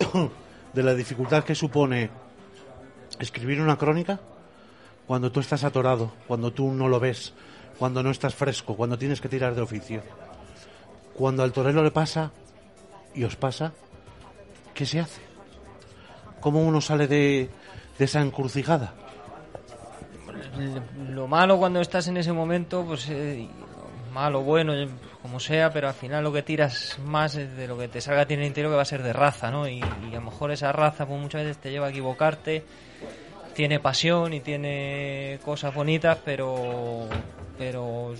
de 0.74 0.82
la 0.82 0.94
dificultad 0.94 1.44
que 1.44 1.54
supone 1.54 2.10
escribir 3.18 3.62
una 3.62 3.78
crónica 3.78 4.20
cuando 5.06 5.32
tú 5.32 5.40
estás 5.40 5.64
atorado, 5.64 6.12
cuando 6.26 6.52
tú 6.52 6.70
no 6.72 6.88
lo 6.88 7.00
ves, 7.00 7.32
cuando 7.78 8.02
no 8.02 8.10
estás 8.10 8.34
fresco, 8.34 8.76
cuando 8.76 8.98
tienes 8.98 9.20
que 9.20 9.28
tirar 9.28 9.54
de 9.54 9.62
oficio. 9.62 10.02
Cuando 11.14 11.42
al 11.42 11.52
torero 11.52 11.82
le 11.82 11.90
pasa 11.90 12.30
y 13.14 13.24
os 13.24 13.36
pasa, 13.36 13.72
¿qué 14.74 14.84
se 14.84 15.00
hace? 15.00 15.22
¿Cómo 16.40 16.62
uno 16.62 16.80
sale 16.80 17.06
de, 17.06 17.48
de 17.98 18.04
esa 18.04 18.20
encrucijada? 18.20 18.94
Lo 21.08 21.26
malo 21.26 21.58
cuando 21.58 21.80
estás 21.80 22.08
en 22.08 22.16
ese 22.16 22.32
momento, 22.32 22.84
pues 22.84 23.08
eh, 23.08 23.48
malo, 24.12 24.42
bueno, 24.42 24.72
como 25.22 25.40
sea, 25.40 25.72
pero 25.72 25.88
al 25.88 25.94
final 25.94 26.22
lo 26.22 26.32
que 26.32 26.42
tiras 26.42 26.98
más 27.04 27.34
es 27.34 27.56
de 27.56 27.66
lo 27.66 27.78
que 27.78 27.88
te 27.88 28.00
salga 28.00 28.22
a 28.22 28.26
ti 28.26 28.34
en 28.34 28.40
el 28.40 28.46
interior 28.46 28.72
que 28.72 28.76
va 28.76 28.82
a 28.82 28.86
ser 28.86 29.02
de 29.02 29.12
raza, 29.12 29.50
¿no? 29.50 29.68
Y, 29.68 29.78
y 29.78 30.12
a 30.12 30.16
lo 30.16 30.20
mejor 30.22 30.52
esa 30.52 30.70
raza 30.72 31.06
pues 31.06 31.20
muchas 31.20 31.42
veces 31.42 31.58
te 31.58 31.70
lleva 31.70 31.86
a 31.86 31.90
equivocarte, 31.90 32.64
tiene 33.54 33.80
pasión 33.80 34.32
y 34.32 34.40
tiene 34.40 35.38
cosas 35.44 35.74
bonitas, 35.74 36.18
pero 36.24 37.08
pero 37.58 38.14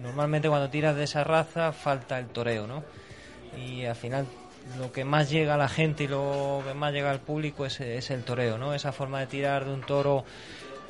normalmente 0.00 0.48
cuando 0.48 0.70
tiras 0.70 0.96
de 0.96 1.04
esa 1.04 1.24
raza 1.24 1.72
falta 1.72 2.18
el 2.18 2.26
toreo, 2.26 2.66
¿no? 2.66 2.84
Y 3.56 3.84
al 3.84 3.96
final 3.96 4.26
lo 4.78 4.92
que 4.92 5.04
más 5.04 5.30
llega 5.30 5.54
a 5.54 5.56
la 5.56 5.68
gente 5.68 6.04
y 6.04 6.08
lo 6.08 6.62
que 6.66 6.74
más 6.74 6.92
llega 6.92 7.10
al 7.10 7.20
público 7.20 7.64
es, 7.66 7.80
es 7.80 8.10
el 8.10 8.24
toreo, 8.24 8.58
¿no? 8.58 8.74
Esa 8.74 8.92
forma 8.92 9.20
de 9.20 9.26
tirar 9.26 9.64
de 9.64 9.72
un 9.72 9.80
toro 9.80 10.24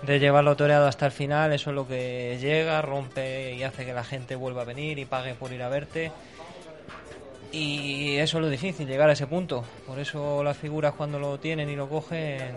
de 0.03 0.21
llevarlo 0.21 0.57
toreado 0.57 0.87
hasta 0.87 1.07
el 1.07 1.13
final, 1.13 1.53
eso 1.53 1.71
es 1.71 1.77
lo 1.77 1.87
que 1.87 2.39
llega, 2.41 2.81
rompe 2.83 3.55
y 3.55 3.63
hace 3.63 3.85
que 3.85 3.93
la 3.93 4.05
gente 4.05 4.37
vuelva 4.37 4.63
a 4.63 4.65
venir 4.65 4.99
y 4.99 5.05
pague 5.05 5.35
por 5.35 5.53
ir 5.53 5.63
a 5.63 5.69
verte. 5.69 6.13
Y 7.51 8.17
eso 8.17 8.39
es 8.39 8.43
lo 8.43 8.51
difícil, 8.51 8.87
llegar 8.87 9.09
a 9.09 9.15
ese 9.15 9.27
punto. 9.27 9.65
Por 9.87 9.99
eso 9.99 10.45
las 10.45 10.57
figuras 10.57 10.95
cuando 10.95 11.19
lo 11.19 11.39
tienen 11.39 11.69
y 11.71 11.77
lo 11.77 11.89
cogen, 11.89 12.55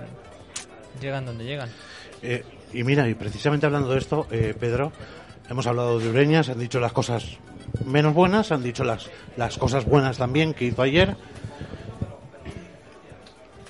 llegan 1.00 1.26
donde 1.26 1.46
llegan. 1.46 1.70
Eh, 2.22 2.44
y 2.74 2.84
mira, 2.84 3.08
y 3.08 3.16
precisamente 3.16 3.66
hablando 3.66 3.89
de 3.89 3.98
esto, 3.98 4.28
eh, 4.32 4.54
Pedro, 4.60 4.92
hemos 5.52 5.68
hablado 5.68 5.99
de 5.99 6.10
Ureña, 6.10 6.43
se 6.43 6.54
han 6.54 6.60
dicho 6.60 6.80
las 6.80 6.93
cosas 6.93 7.26
menos 7.86 8.14
buenas, 8.14 8.47
se 8.47 8.54
han 8.54 8.64
dicho 8.64 8.86
las, 8.86 9.10
las 9.36 9.58
cosas 9.58 9.84
buenas 9.84 10.18
también 10.18 10.54
que 10.54 10.64
hizo 10.64 10.82
ayer. 10.82 11.18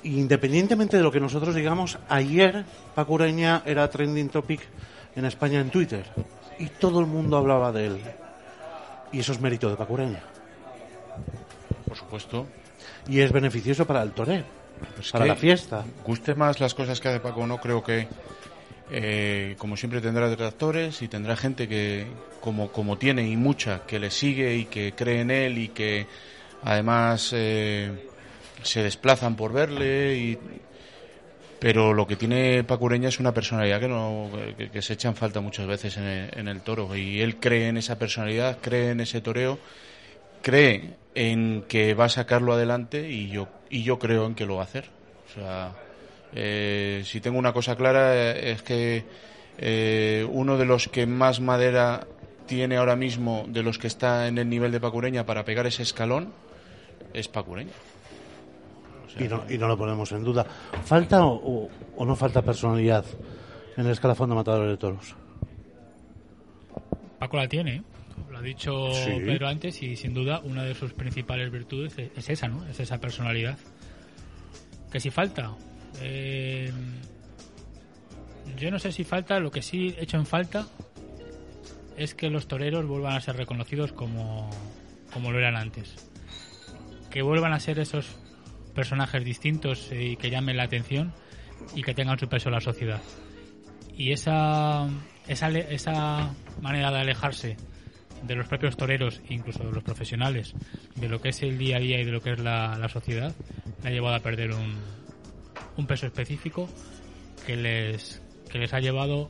Independientemente 0.04 0.98
de 0.98 1.04
lo 1.04 1.12
que 1.12 1.20
nosotros 1.20 1.56
digamos, 1.56 1.98
ayer 2.08 2.66
Paco 2.94 3.14
Ureña 3.14 3.64
era 3.66 3.90
trending 3.90 4.30
topic 4.30 4.62
en 5.16 5.26
España 5.26 5.60
en 5.60 5.72
Twitter 5.72 6.06
y 6.60 6.68
todo 6.68 7.00
el 7.00 7.08
mundo 7.08 7.38
hablaba 7.38 7.72
de 7.72 7.88
él. 7.88 8.02
Y 9.12 9.20
eso 9.20 9.32
es 9.32 9.42
mérito 9.42 9.68
de 9.68 9.76
Paco 9.76 9.94
Ureña. 9.94 10.22
Por 11.88 11.98
supuesto. 11.98 12.46
Y 13.08 13.22
es 13.22 13.32
beneficioso 13.32 13.88
para 13.88 14.04
el 14.04 14.12
toreo, 14.12 14.44
Es 15.00 15.12
para 15.12 15.26
la 15.26 15.36
fiesta. 15.36 15.84
Guste 16.06 16.36
más 16.36 16.60
las 16.60 16.76
cosas 16.76 17.00
que 17.02 17.08
hace 17.08 17.20
Paco 17.20 17.46
no, 17.48 17.58
creo 17.60 17.84
que, 17.84 18.08
eh, 18.92 19.56
como 19.58 19.78
siempre, 19.78 20.02
tendrá 20.02 20.30
detractores 20.30 21.02
y 21.02 21.08
tendrá 21.08 21.36
gente 21.36 21.68
que, 21.68 22.08
como, 22.40 22.72
como 22.72 22.98
tiene 22.98 23.28
y 23.28 23.38
mucha, 23.38 23.86
que 23.86 24.00
le 24.00 24.12
sigue 24.12 24.56
y 24.56 24.66
que 24.66 24.94
cree 24.94 25.22
en 25.22 25.32
él 25.32 25.58
y 25.58 25.70
que 25.70 26.08
además 26.64 27.32
eh, 27.34 28.10
se 28.62 28.84
desplazan 28.84 29.36
por 29.36 29.54
verle. 29.54 30.18
Y, 30.18 30.38
pero 31.60 31.94
lo 31.94 32.08
que 32.08 32.16
tiene 32.16 32.64
Paco 32.64 32.86
Ureña 32.86 33.10
es 33.10 33.20
una 33.20 33.34
personalidad 33.34 33.80
que, 33.80 33.88
no, 33.88 34.30
que, 34.58 34.70
que 34.70 34.82
se 34.82 34.94
echa 34.94 35.10
en 35.10 35.16
falta 35.16 35.42
muchas 35.42 35.68
veces 35.68 35.96
en 35.98 36.04
el, 36.04 36.40
en 36.40 36.48
el 36.48 36.62
toro. 36.62 36.96
Y 36.96 37.22
él 37.22 37.38
cree 37.38 37.68
en 37.68 37.78
esa 37.78 37.98
personalidad, 37.98 38.58
cree 38.62 38.92
en 38.92 39.00
ese 39.02 39.22
toreo 39.22 39.60
cree 40.42 40.96
en 41.16 41.64
que 41.68 41.94
va 41.94 42.06
a 42.06 42.10
sacarlo 42.10 42.54
adelante 42.54 43.10
y 43.10 43.30
yo 43.30 43.48
y 43.70 43.84
yo 43.84 44.00
creo 44.00 44.26
en 44.26 44.36
que 44.36 44.46
lo 44.46 44.56
va 44.56 44.62
a 44.62 44.66
hacer. 44.66 44.86
O 45.30 45.34
sea, 45.34 45.74
eh, 46.34 47.02
si 47.06 47.20
tengo 47.20 47.38
una 47.38 47.54
cosa 47.54 47.76
clara 47.76 48.16
eh, 48.16 48.52
es 48.52 48.62
que 48.62 49.04
eh, 49.58 50.26
uno 50.30 50.58
de 50.58 50.66
los 50.66 50.88
que 50.88 51.06
más 51.06 51.42
madera 51.42 52.08
tiene 52.48 52.78
ahora 52.78 52.96
mismo 52.96 53.46
de 53.48 53.64
los 53.64 53.78
que 53.78 53.88
está 53.88 54.28
en 54.28 54.38
el 54.38 54.50
nivel 54.50 54.72
de 54.72 54.80
Pacureña 54.80 55.26
para 55.26 55.44
pegar 55.44 55.68
ese 55.68 55.84
escalón 55.84 56.34
es 57.14 57.28
Pacureña. 57.28 57.74
Y 59.20 59.26
no, 59.26 59.44
y 59.50 59.58
no 59.58 59.68
lo 59.68 59.78
ponemos 59.78 60.12
en 60.14 60.24
duda. 60.24 60.46
¿Falta 60.86 61.26
o, 61.26 61.70
no 62.00 62.16
falta 62.16 62.42
personalidad 62.42 63.06
en 63.76 63.86
el 63.86 63.92
escalafón 63.92 64.30
de 64.30 64.36
matadores 64.36 64.72
de 64.72 64.78
toros? 64.78 65.16
Paco 67.20 67.38
la 67.38 67.48
tiene, 67.48 67.76
¿eh? 67.76 67.84
lo 68.30 68.38
ha 68.38 68.42
dicho 68.42 68.92
Sí. 68.94 69.12
Pedro 69.26 69.50
antes 69.50 69.84
y 69.84 69.98
sin 69.98 70.14
duda 70.14 70.40
una 70.44 70.64
de 70.64 70.74
sus 70.74 70.94
principales 70.94 71.52
virtudes 71.52 71.98
es, 71.98 72.12
es 72.16 72.30
esa, 72.30 72.48
¿no? 72.48 72.66
Es 72.68 72.80
esa 72.80 73.00
personalidad. 73.00 73.58
Que 74.92 75.00
si 75.00 75.10
falta, 75.10 75.52
eh, 76.00 76.72
yo 78.58 78.72
no 78.72 78.80
sé 78.80 78.92
si 78.92 79.04
falta, 79.04 79.40
lo 79.40 79.52
que 79.52 79.62
sí 79.62 79.96
he 79.98 80.04
hecho 80.04 80.18
en 80.18 80.26
falta 80.26 80.68
es 81.98 82.16
que 82.16 82.30
los 82.30 82.48
toreros 82.48 82.86
vuelvan 82.86 83.16
a 83.16 83.22
ser 83.22 83.36
reconocidos 83.36 83.92
como, 83.92 84.50
como 85.12 85.32
lo 85.32 85.40
eran 85.40 85.56
antes. 85.56 86.10
Que 87.10 87.22
vuelvan 87.22 87.54
a 87.54 87.60
ser 87.60 87.80
esos 87.80 88.18
personajes 88.74 89.24
distintos 89.26 89.90
y 89.92 90.16
que 90.16 90.30
llamen 90.30 90.58
la 90.58 90.64
atención 90.64 91.14
y 91.76 91.84
que 91.84 91.94
tengan 91.94 92.18
su 92.18 92.28
peso 92.28 92.50
en 92.50 92.56
la 92.56 92.62
sociedad. 92.62 93.02
Y 93.96 94.14
esa, 94.14 94.88
esa, 95.28 95.50
esa 95.50 96.34
manera 96.62 96.92
de 96.92 97.00
alejarse 97.00 97.58
de 98.24 98.36
los 98.36 98.48
propios 98.48 98.78
toreros, 98.78 99.22
incluso 99.30 99.64
de 99.64 99.72
los 99.72 99.84
profesionales, 99.84 100.54
de 100.96 101.10
lo 101.10 101.22
que 101.22 101.30
es 101.30 101.42
el 101.42 101.58
día 101.58 101.78
a 101.78 101.80
día 101.80 102.00
y 102.00 102.06
de 102.06 102.12
lo 102.12 102.22
que 102.22 102.34
es 102.34 102.40
la, 102.40 102.78
la 102.78 102.90
sociedad, 102.90 103.36
le 103.84 103.90
ha 103.90 103.92
llevado 103.92 104.16
a 104.16 104.20
perder 104.20 104.52
un, 104.52 104.76
un 105.78 105.86
peso 105.88 106.06
específico 106.06 106.68
que 107.46 107.56
les, 107.56 108.22
que 108.50 108.60
les 108.60 108.74
ha 108.74 108.80
llevado, 108.80 109.30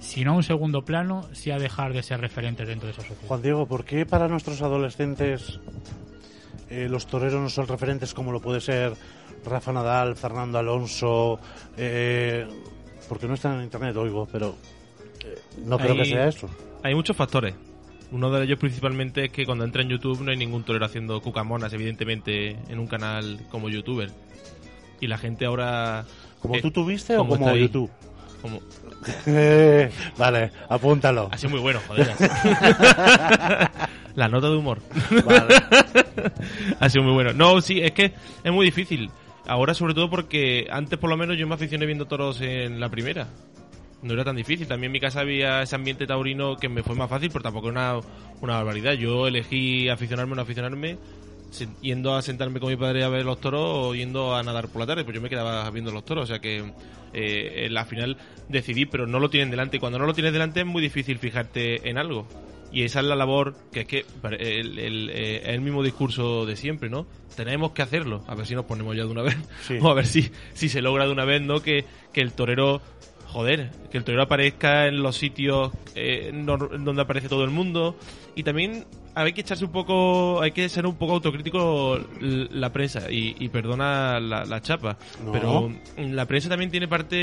si 0.00 0.24
no 0.24 0.32
a 0.32 0.36
un 0.36 0.42
segundo 0.42 0.84
plano, 0.84 1.28
sí 1.32 1.50
a 1.50 1.58
dejar 1.58 1.92
de 1.92 2.02
ser 2.02 2.20
referentes 2.20 2.66
dentro 2.68 2.86
de 2.86 2.92
esa 2.92 3.02
sociedad. 3.02 3.22
Juan 3.28 3.42
Diego, 3.42 3.66
¿por 3.66 3.84
qué 3.84 4.04
para 4.06 4.28
nuestros 4.28 4.60
adolescentes 4.62 5.60
eh, 6.70 6.88
los 6.90 7.06
toreros 7.06 7.40
no 7.40 7.48
son 7.48 7.68
referentes 7.68 8.14
como 8.14 8.32
lo 8.32 8.40
puede 8.40 8.60
ser 8.60 8.92
Rafa 9.44 9.72
Nadal, 9.72 10.16
Fernando 10.16 10.58
Alonso? 10.58 11.38
Eh, 11.76 12.46
porque 13.08 13.26
no 13.28 13.34
están 13.34 13.58
en 13.58 13.64
internet, 13.64 13.96
oigo, 13.96 14.26
pero 14.30 14.56
eh, 15.24 15.38
no 15.64 15.78
creo 15.78 15.92
Hay- 15.92 15.98
que 15.98 16.04
sea 16.06 16.28
eso. 16.28 16.48
Hay 16.82 16.94
muchos 16.94 17.16
factores. 17.16 17.54
Uno 18.10 18.30
de 18.30 18.44
ellos 18.44 18.58
principalmente 18.58 19.26
es 19.26 19.32
que 19.32 19.46
cuando 19.46 19.64
entra 19.64 19.82
en 19.82 19.88
YouTube 19.88 20.20
no 20.20 20.30
hay 20.32 20.36
ningún 20.36 20.64
torero 20.64 20.84
haciendo 20.84 21.20
cucamonas, 21.22 21.72
evidentemente, 21.72 22.50
en 22.68 22.78
un 22.78 22.86
canal 22.86 23.40
como 23.50 23.68
youtuber. 23.70 24.10
Y 25.02 25.08
la 25.08 25.18
gente 25.18 25.44
ahora... 25.44 26.04
¿Como 26.40 26.54
eh, 26.54 26.62
tú 26.62 26.70
tuviste 26.70 27.16
o 27.16 27.26
como. 27.26 27.54
YouTube? 27.56 27.90
como- 28.40 28.60
vale, 30.16 30.52
apúntalo. 30.68 31.28
Ha 31.32 31.36
sido 31.38 31.50
muy 31.50 31.60
bueno, 31.60 31.80
joder. 31.88 32.08
la 34.14 34.28
nota 34.28 34.48
de 34.48 34.56
humor. 34.56 34.78
Vale. 35.24 35.54
ha 36.80 36.88
sido 36.88 37.02
muy 37.02 37.14
bueno. 37.14 37.32
No, 37.32 37.60
sí, 37.60 37.80
es 37.80 37.90
que 37.90 38.12
es 38.44 38.52
muy 38.52 38.64
difícil. 38.64 39.10
Ahora 39.44 39.74
sobre 39.74 39.92
todo 39.92 40.08
porque 40.08 40.68
antes 40.70 41.00
por 41.00 41.10
lo 41.10 41.16
menos 41.16 41.36
yo 41.36 41.48
me 41.48 41.56
aficioné 41.56 41.84
viendo 41.84 42.06
toros 42.06 42.40
en 42.40 42.78
la 42.78 42.88
primera. 42.88 43.26
No 44.02 44.12
era 44.12 44.22
tan 44.22 44.36
difícil. 44.36 44.68
También 44.68 44.90
en 44.90 44.92
mi 44.92 45.00
casa 45.00 45.18
había 45.20 45.62
ese 45.62 45.74
ambiente 45.74 46.06
taurino 46.06 46.56
que 46.56 46.68
me 46.68 46.84
fue 46.84 46.94
más 46.94 47.10
fácil, 47.10 47.30
pero 47.32 47.42
tampoco 47.42 47.70
era 47.70 47.96
una, 47.96 48.06
una 48.40 48.54
barbaridad. 48.54 48.92
Yo 48.92 49.26
elegí 49.26 49.88
aficionarme 49.88 50.34
o 50.34 50.36
no 50.36 50.42
aficionarme 50.42 50.96
yendo 51.80 52.14
a 52.14 52.22
sentarme 52.22 52.60
con 52.60 52.70
mi 52.70 52.76
padre 52.76 53.04
a 53.04 53.08
ver 53.08 53.24
los 53.24 53.40
toros 53.40 53.62
o 53.64 53.94
yendo 53.94 54.34
a 54.34 54.42
nadar 54.42 54.68
por 54.68 54.80
la 54.80 54.86
tarde, 54.86 55.04
pues 55.04 55.14
yo 55.14 55.20
me 55.20 55.28
quedaba 55.28 55.70
viendo 55.70 55.90
los 55.92 56.04
toros, 56.04 56.24
o 56.24 56.26
sea 56.26 56.40
que 56.40 56.72
eh, 57.12 57.64
en 57.66 57.74
la 57.74 57.84
final 57.84 58.16
decidí, 58.48 58.86
pero 58.86 59.06
no 59.06 59.18
lo 59.20 59.30
tienen 59.30 59.50
delante. 59.50 59.76
Y 59.76 59.80
cuando 59.80 59.98
no 59.98 60.06
lo 60.06 60.14
tienes 60.14 60.32
delante 60.32 60.60
es 60.60 60.66
muy 60.66 60.82
difícil 60.82 61.18
fijarte 61.18 61.88
en 61.88 61.98
algo. 61.98 62.26
Y 62.72 62.84
esa 62.84 63.00
es 63.00 63.06
la 63.06 63.14
labor, 63.16 63.54
que 63.70 63.80
es 63.80 63.86
que 63.86 64.06
el, 64.38 64.78
el, 64.78 65.10
eh, 65.10 65.42
el 65.52 65.60
mismo 65.60 65.82
discurso 65.82 66.46
de 66.46 66.56
siempre, 66.56 66.88
¿no? 66.88 67.06
Tenemos 67.36 67.72
que 67.72 67.82
hacerlo, 67.82 68.24
a 68.26 68.34
ver 68.34 68.46
si 68.46 68.54
nos 68.54 68.64
ponemos 68.64 68.96
ya 68.96 69.04
de 69.04 69.10
una 69.10 69.20
vez, 69.22 69.36
Sí. 69.66 69.76
o 69.82 69.90
a 69.90 69.94
ver 69.94 70.06
si, 70.06 70.30
si 70.54 70.70
se 70.70 70.80
logra 70.80 71.04
de 71.04 71.12
una 71.12 71.26
vez, 71.26 71.42
¿no? 71.42 71.60
Que, 71.60 71.84
que 72.14 72.22
el 72.22 72.32
torero, 72.32 72.80
joder, 73.32 73.70
que 73.90 73.98
el 73.98 74.04
torero 74.04 74.22
aparezca 74.22 74.86
en 74.86 75.02
los 75.02 75.16
sitios 75.16 75.72
eh, 75.94 76.30
donde 76.34 77.02
aparece 77.02 77.28
todo 77.28 77.44
el 77.44 77.50
mundo. 77.50 77.96
Y 78.34 78.42
también 78.42 78.84
hay 79.14 79.32
que 79.32 79.40
echarse 79.42 79.64
un 79.64 79.72
poco, 79.72 80.40
hay 80.40 80.52
que 80.52 80.68
ser 80.68 80.86
un 80.86 80.96
poco 80.96 81.14
autocrítico 81.14 81.98
la 82.20 82.72
prensa, 82.72 83.10
y, 83.10 83.34
y 83.38 83.48
perdona 83.48 84.20
la, 84.20 84.44
la 84.44 84.60
chapa, 84.62 84.96
No. 85.24 85.32
pero 85.32 85.70
la 85.96 86.26
prensa 86.26 86.48
también 86.48 86.70
tiene 86.70 86.88
parte 86.88 87.16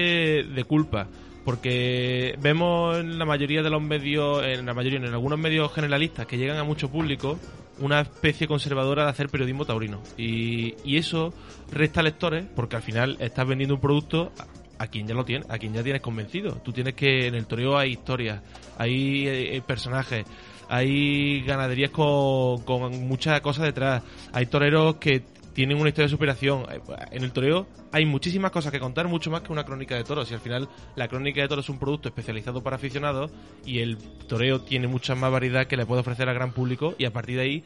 de 0.43 0.63
culpa 0.65 1.07
porque 1.45 2.35
vemos 2.41 2.97
en 2.97 3.17
la 3.17 3.25
mayoría 3.25 3.63
de 3.63 3.69
los 3.71 3.81
medios, 3.81 4.43
en 4.45 4.65
la 4.67 4.73
mayoría, 4.73 4.99
en 4.99 5.05
algunos 5.05 5.39
medios 5.39 5.73
generalistas 5.73 6.27
que 6.27 6.37
llegan 6.37 6.57
a 6.57 6.63
mucho 6.63 6.91
público, 6.91 7.39
una 7.79 8.01
especie 8.01 8.45
conservadora 8.45 9.05
de 9.05 9.09
hacer 9.09 9.29
periodismo 9.29 9.65
taurino. 9.65 9.99
Y, 10.17 10.75
y 10.83 10.97
eso 10.97 11.33
resta 11.71 12.03
lectores, 12.03 12.45
porque 12.55 12.75
al 12.75 12.83
final 12.83 13.17
estás 13.19 13.47
vendiendo 13.47 13.73
un 13.75 13.81
producto 13.81 14.31
a, 14.79 14.87
quien 14.87 15.07
ya 15.07 15.13
lo 15.13 15.23
tiene, 15.23 15.45
a 15.49 15.57
quien 15.57 15.73
ya 15.73 15.83
tienes 15.83 16.01
convencido. 16.01 16.55
Tú 16.63 16.71
tienes 16.71 16.95
que, 16.95 17.27
en 17.27 17.35
el 17.35 17.45
toreo 17.45 17.77
hay 17.77 17.91
historias, 17.91 18.41
hay, 18.77 19.27
eh, 19.27 19.61
personajes, 19.65 20.25
hay 20.67 21.41
ganaderías 21.41 21.91
con, 21.91 22.63
con 22.63 23.07
muchas 23.07 23.39
cosas 23.41 23.65
detrás, 23.65 24.01
hay 24.33 24.47
toreros 24.47 24.95
que 24.95 25.23
tienen 25.53 25.77
una 25.77 25.89
historia 25.89 26.05
de 26.05 26.11
superación. 26.11 26.65
En 27.11 27.23
el 27.23 27.31
toreo 27.33 27.67
hay 27.91 28.05
muchísimas 28.05 28.49
cosas 28.51 28.71
que 28.71 28.79
contar, 28.79 29.09
mucho 29.09 29.29
más 29.29 29.41
que 29.41 29.51
una 29.51 29.65
crónica 29.65 29.95
de 29.95 30.05
toros. 30.05 30.31
Y 30.31 30.33
al 30.33 30.39
final, 30.39 30.69
la 30.95 31.09
crónica 31.09 31.41
de 31.41 31.49
toros 31.49 31.65
es 31.65 31.69
un 31.69 31.79
producto 31.79 32.07
especializado 32.07 32.63
para 32.63 32.77
aficionados 32.77 33.29
y 33.65 33.79
el 33.79 33.97
toreo 34.27 34.61
tiene 34.61 34.87
mucha 34.87 35.15
más 35.15 35.31
variedad 35.31 35.67
que 35.67 35.75
le 35.75 35.85
puede 35.85 36.01
ofrecer 36.01 36.29
al 36.29 36.35
gran 36.35 36.53
público. 36.53 36.95
Y 36.97 37.03
a 37.03 37.11
partir 37.11 37.35
de 37.35 37.41
ahí 37.41 37.63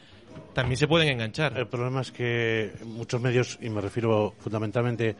también 0.54 0.76
se 0.76 0.88
pueden 0.88 1.08
enganchar. 1.08 1.56
El 1.56 1.68
problema 1.68 2.00
es 2.00 2.10
que 2.10 2.72
muchos 2.84 3.20
medios, 3.20 3.58
y 3.60 3.68
me 3.68 3.80
refiero 3.80 4.34
fundamentalmente 4.38 5.14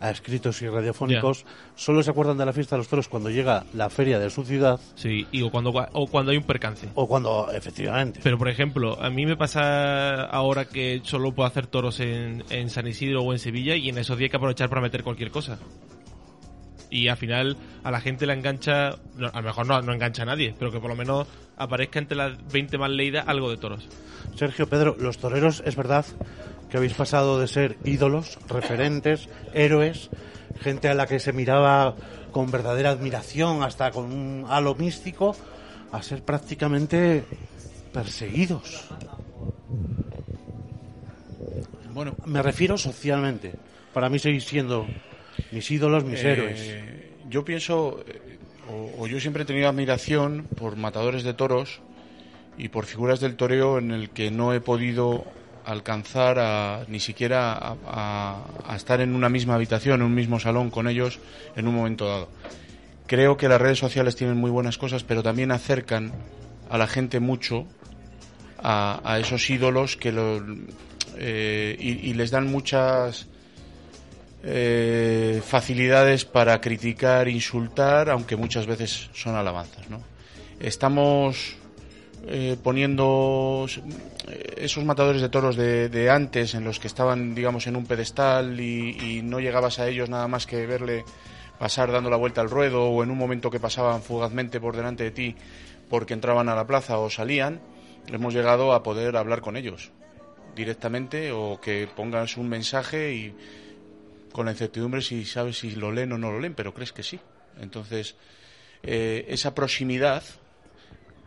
a 0.00 0.10
escritos 0.10 0.60
y 0.62 0.68
radiofónicos, 0.68 1.44
solo 1.76 2.02
se 2.02 2.10
acuerdan 2.10 2.38
de 2.38 2.46
la 2.46 2.52
fiesta 2.52 2.74
de 2.74 2.78
los 2.78 2.88
toros 2.88 3.08
cuando 3.08 3.28
llega 3.30 3.64
la 3.74 3.90
feria 3.90 4.18
de 4.18 4.30
su 4.30 4.44
ciudad 4.44 4.80
Sí, 4.94 5.26
y 5.30 5.42
o 5.42 5.50
cuando, 5.50 5.70
o 5.70 6.06
cuando 6.06 6.32
hay 6.32 6.38
un 6.38 6.44
percance. 6.44 6.88
o 6.94 7.06
cuando, 7.06 7.48
efectivamente, 7.52 8.20
Pero, 8.22 8.38
por 8.38 8.48
ejemplo, 8.48 9.00
a 9.00 9.10
mí 9.10 9.26
me 9.26 9.36
pasa 9.36 10.24
ahora 10.24 10.64
que 10.64 11.00
solo 11.04 11.32
puedo 11.32 11.46
hacer 11.46 11.66
toros 11.66 12.00
en, 12.00 12.44
en 12.50 12.70
San 12.70 12.86
Isidro 12.86 13.22
o 13.22 13.32
en 13.32 13.38
Sevilla 13.38 13.76
y 13.76 13.90
en 13.90 13.98
esos 13.98 14.16
días 14.16 14.26
hay 14.28 14.30
que 14.30 14.36
aprovechar 14.38 14.68
para 14.70 14.80
meter 14.80 15.02
cualquier 15.04 15.30
cosa. 15.30 15.58
Y 16.90 17.06
al 17.08 17.16
final 17.16 17.56
a 17.84 17.90
la 17.90 18.00
gente 18.00 18.26
la 18.26 18.32
engancha, 18.34 18.96
no, 19.16 19.28
a 19.32 19.40
lo 19.40 19.46
mejor 19.46 19.66
no, 19.66 19.80
no 19.82 19.92
engancha 19.92 20.22
a 20.22 20.26
nadie, 20.26 20.54
pero 20.58 20.72
que 20.72 20.80
por 20.80 20.90
lo 20.90 20.96
menos 20.96 21.28
aparezca 21.56 21.98
entre 22.00 22.16
las 22.16 22.36
20 22.52 22.78
más 22.78 22.90
leídas 22.90 23.28
algo 23.28 23.48
de 23.50 23.58
toros. 23.58 23.86
Sergio, 24.34 24.66
Pedro, 24.68 24.96
los 24.98 25.18
toreros, 25.18 25.62
es 25.64 25.76
verdad 25.76 26.04
que 26.70 26.76
habéis 26.76 26.94
pasado 26.94 27.40
de 27.40 27.48
ser 27.48 27.76
ídolos, 27.84 28.38
referentes, 28.48 29.28
héroes, 29.54 30.08
gente 30.60 30.88
a 30.88 30.94
la 30.94 31.06
que 31.06 31.18
se 31.20 31.32
miraba 31.32 31.96
con 32.32 32.50
verdadera 32.50 32.90
admiración, 32.90 33.62
hasta 33.62 33.90
con 33.90 34.04
un 34.12 34.46
halo 34.48 34.74
místico, 34.76 35.34
a 35.92 36.02
ser 36.02 36.22
prácticamente 36.22 37.24
perseguidos. 37.92 38.84
Bueno, 41.92 42.14
Me 42.24 42.42
refiero 42.42 42.78
socialmente. 42.78 43.52
Para 43.92 44.08
mí 44.08 44.18
seguís 44.18 44.44
siendo 44.44 44.86
mis 45.50 45.68
ídolos, 45.70 46.04
mis 46.04 46.22
Eh, 46.22 46.32
héroes. 46.32 46.74
Yo 47.28 47.44
pienso, 47.44 48.00
eh, 48.06 48.38
o, 48.70 49.02
o 49.02 49.06
yo 49.08 49.18
siempre 49.18 49.42
he 49.42 49.46
tenido 49.46 49.68
admiración 49.68 50.46
por 50.56 50.76
matadores 50.76 51.24
de 51.24 51.34
toros 51.34 51.80
y 52.56 52.68
por 52.68 52.86
figuras 52.86 53.18
del 53.20 53.34
toreo 53.36 53.78
en 53.78 53.90
el 53.90 54.10
que 54.10 54.30
no 54.30 54.54
he 54.54 54.60
podido 54.60 55.24
alcanzar 55.70 56.38
a, 56.38 56.84
ni 56.88 57.00
siquiera 57.00 57.76
a, 57.86 58.74
estar 58.74 59.00
en 59.00 59.14
una 59.14 59.28
misma 59.28 59.54
habitación, 59.54 60.00
en 60.00 60.06
un 60.06 60.14
mismo 60.14 60.40
salón 60.40 60.70
con 60.70 60.88
ellos 60.88 61.18
en 61.56 61.68
un 61.68 61.74
momento 61.74 62.08
dado. 62.08 62.28
Creo 63.06 63.36
que 63.36 63.48
las 63.48 63.60
redes 63.60 63.78
sociales 63.78 64.16
tienen 64.16 64.36
muy 64.36 64.50
buenas 64.50 64.78
cosas, 64.78 65.04
pero 65.04 65.22
también 65.22 65.50
acercan 65.50 66.12
a 66.68 66.78
la 66.78 66.86
gente 66.86 67.20
mucho 67.20 67.66
a, 68.62 69.18
esos 69.20 69.48
ídolos 69.50 69.96
que 69.96 70.12
lo, 70.12 70.44
eh, 71.16 71.76
y, 71.78 72.10
y 72.10 72.14
les 72.14 72.30
dan 72.30 72.46
muchas 72.46 73.26
eh, 74.42 75.42
facilidades 75.44 76.24
para 76.24 76.58
criticar, 76.62 77.28
insultar, 77.28 78.08
aunque 78.08 78.36
muchas 78.36 78.66
veces 78.66 79.10
son 79.12 79.34
alabanzas. 79.34 79.90
¿no? 79.90 80.02
Estamos 80.58 81.56
eh, 82.26 82.56
poniendo 82.62 83.66
esos 84.56 84.84
matadores 84.84 85.22
de 85.22 85.28
toros 85.28 85.56
de, 85.56 85.88
de 85.88 86.10
antes, 86.10 86.54
en 86.54 86.64
los 86.64 86.78
que 86.78 86.86
estaban, 86.86 87.34
digamos, 87.34 87.66
en 87.66 87.76
un 87.76 87.86
pedestal 87.86 88.60
y, 88.60 89.18
y 89.18 89.22
no 89.22 89.40
llegabas 89.40 89.78
a 89.78 89.88
ellos 89.88 90.08
nada 90.08 90.28
más 90.28 90.46
que 90.46 90.66
verle 90.66 91.04
pasar 91.58 91.92
dando 91.92 92.08
la 92.08 92.16
vuelta 92.16 92.40
al 92.40 92.48
ruedo 92.48 92.84
o 92.84 93.02
en 93.02 93.10
un 93.10 93.18
momento 93.18 93.50
que 93.50 93.60
pasaban 93.60 94.02
fugazmente 94.02 94.60
por 94.60 94.76
delante 94.76 95.04
de 95.04 95.10
ti 95.10 95.36
porque 95.90 96.14
entraban 96.14 96.48
a 96.48 96.54
la 96.54 96.66
plaza 96.66 96.98
o 96.98 97.10
salían, 97.10 97.60
hemos 98.06 98.32
llegado 98.32 98.72
a 98.72 98.82
poder 98.82 99.16
hablar 99.16 99.40
con 99.40 99.56
ellos 99.56 99.90
directamente 100.54 101.32
o 101.32 101.60
que 101.60 101.88
pongas 101.94 102.36
un 102.36 102.48
mensaje 102.48 103.12
y 103.12 103.34
con 104.32 104.46
la 104.46 104.52
incertidumbre 104.52 105.02
si 105.02 105.24
sabes 105.24 105.58
si 105.58 105.72
lo 105.72 105.92
leen 105.92 106.12
o 106.12 106.18
no 106.18 106.30
lo 106.30 106.40
leen, 106.40 106.54
pero 106.54 106.72
crees 106.72 106.92
que 106.92 107.02
sí. 107.02 107.18
Entonces, 107.60 108.14
eh, 108.82 109.26
esa 109.28 109.54
proximidad 109.54 110.22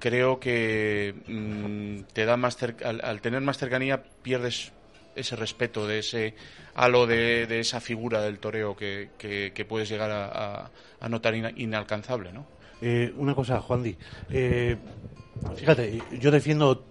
creo 0.03 0.37
que 0.37 1.15
mm, 1.27 2.11
te 2.11 2.25
da 2.25 2.35
más 2.35 2.57
al, 2.83 2.99
al 3.01 3.21
tener 3.21 3.39
más 3.39 3.57
cercanía 3.57 4.03
pierdes 4.21 4.73
ese 5.15 5.37
respeto 5.37 5.87
de 5.87 5.99
ese 5.99 6.33
halo 6.75 7.07
de, 7.07 7.47
de 7.47 7.61
esa 7.61 7.79
figura 7.79 8.21
del 8.21 8.37
toreo 8.39 8.75
que, 8.75 9.11
que- 9.17 9.53
puedes 9.63 9.87
llegar 9.87 10.11
a, 10.11 10.25
a- 10.25 10.71
notar 11.07 11.35
ina- 11.35 11.53
inalcanzable, 11.55 12.33
¿no? 12.33 12.45
Eh, 12.81 13.13
una 13.15 13.33
cosa, 13.33 13.61
Juan 13.61 13.81
Di. 13.81 13.95
Eh, 14.33 14.75
fíjate, 15.55 16.01
yo 16.19 16.31
defiendo 16.31 16.83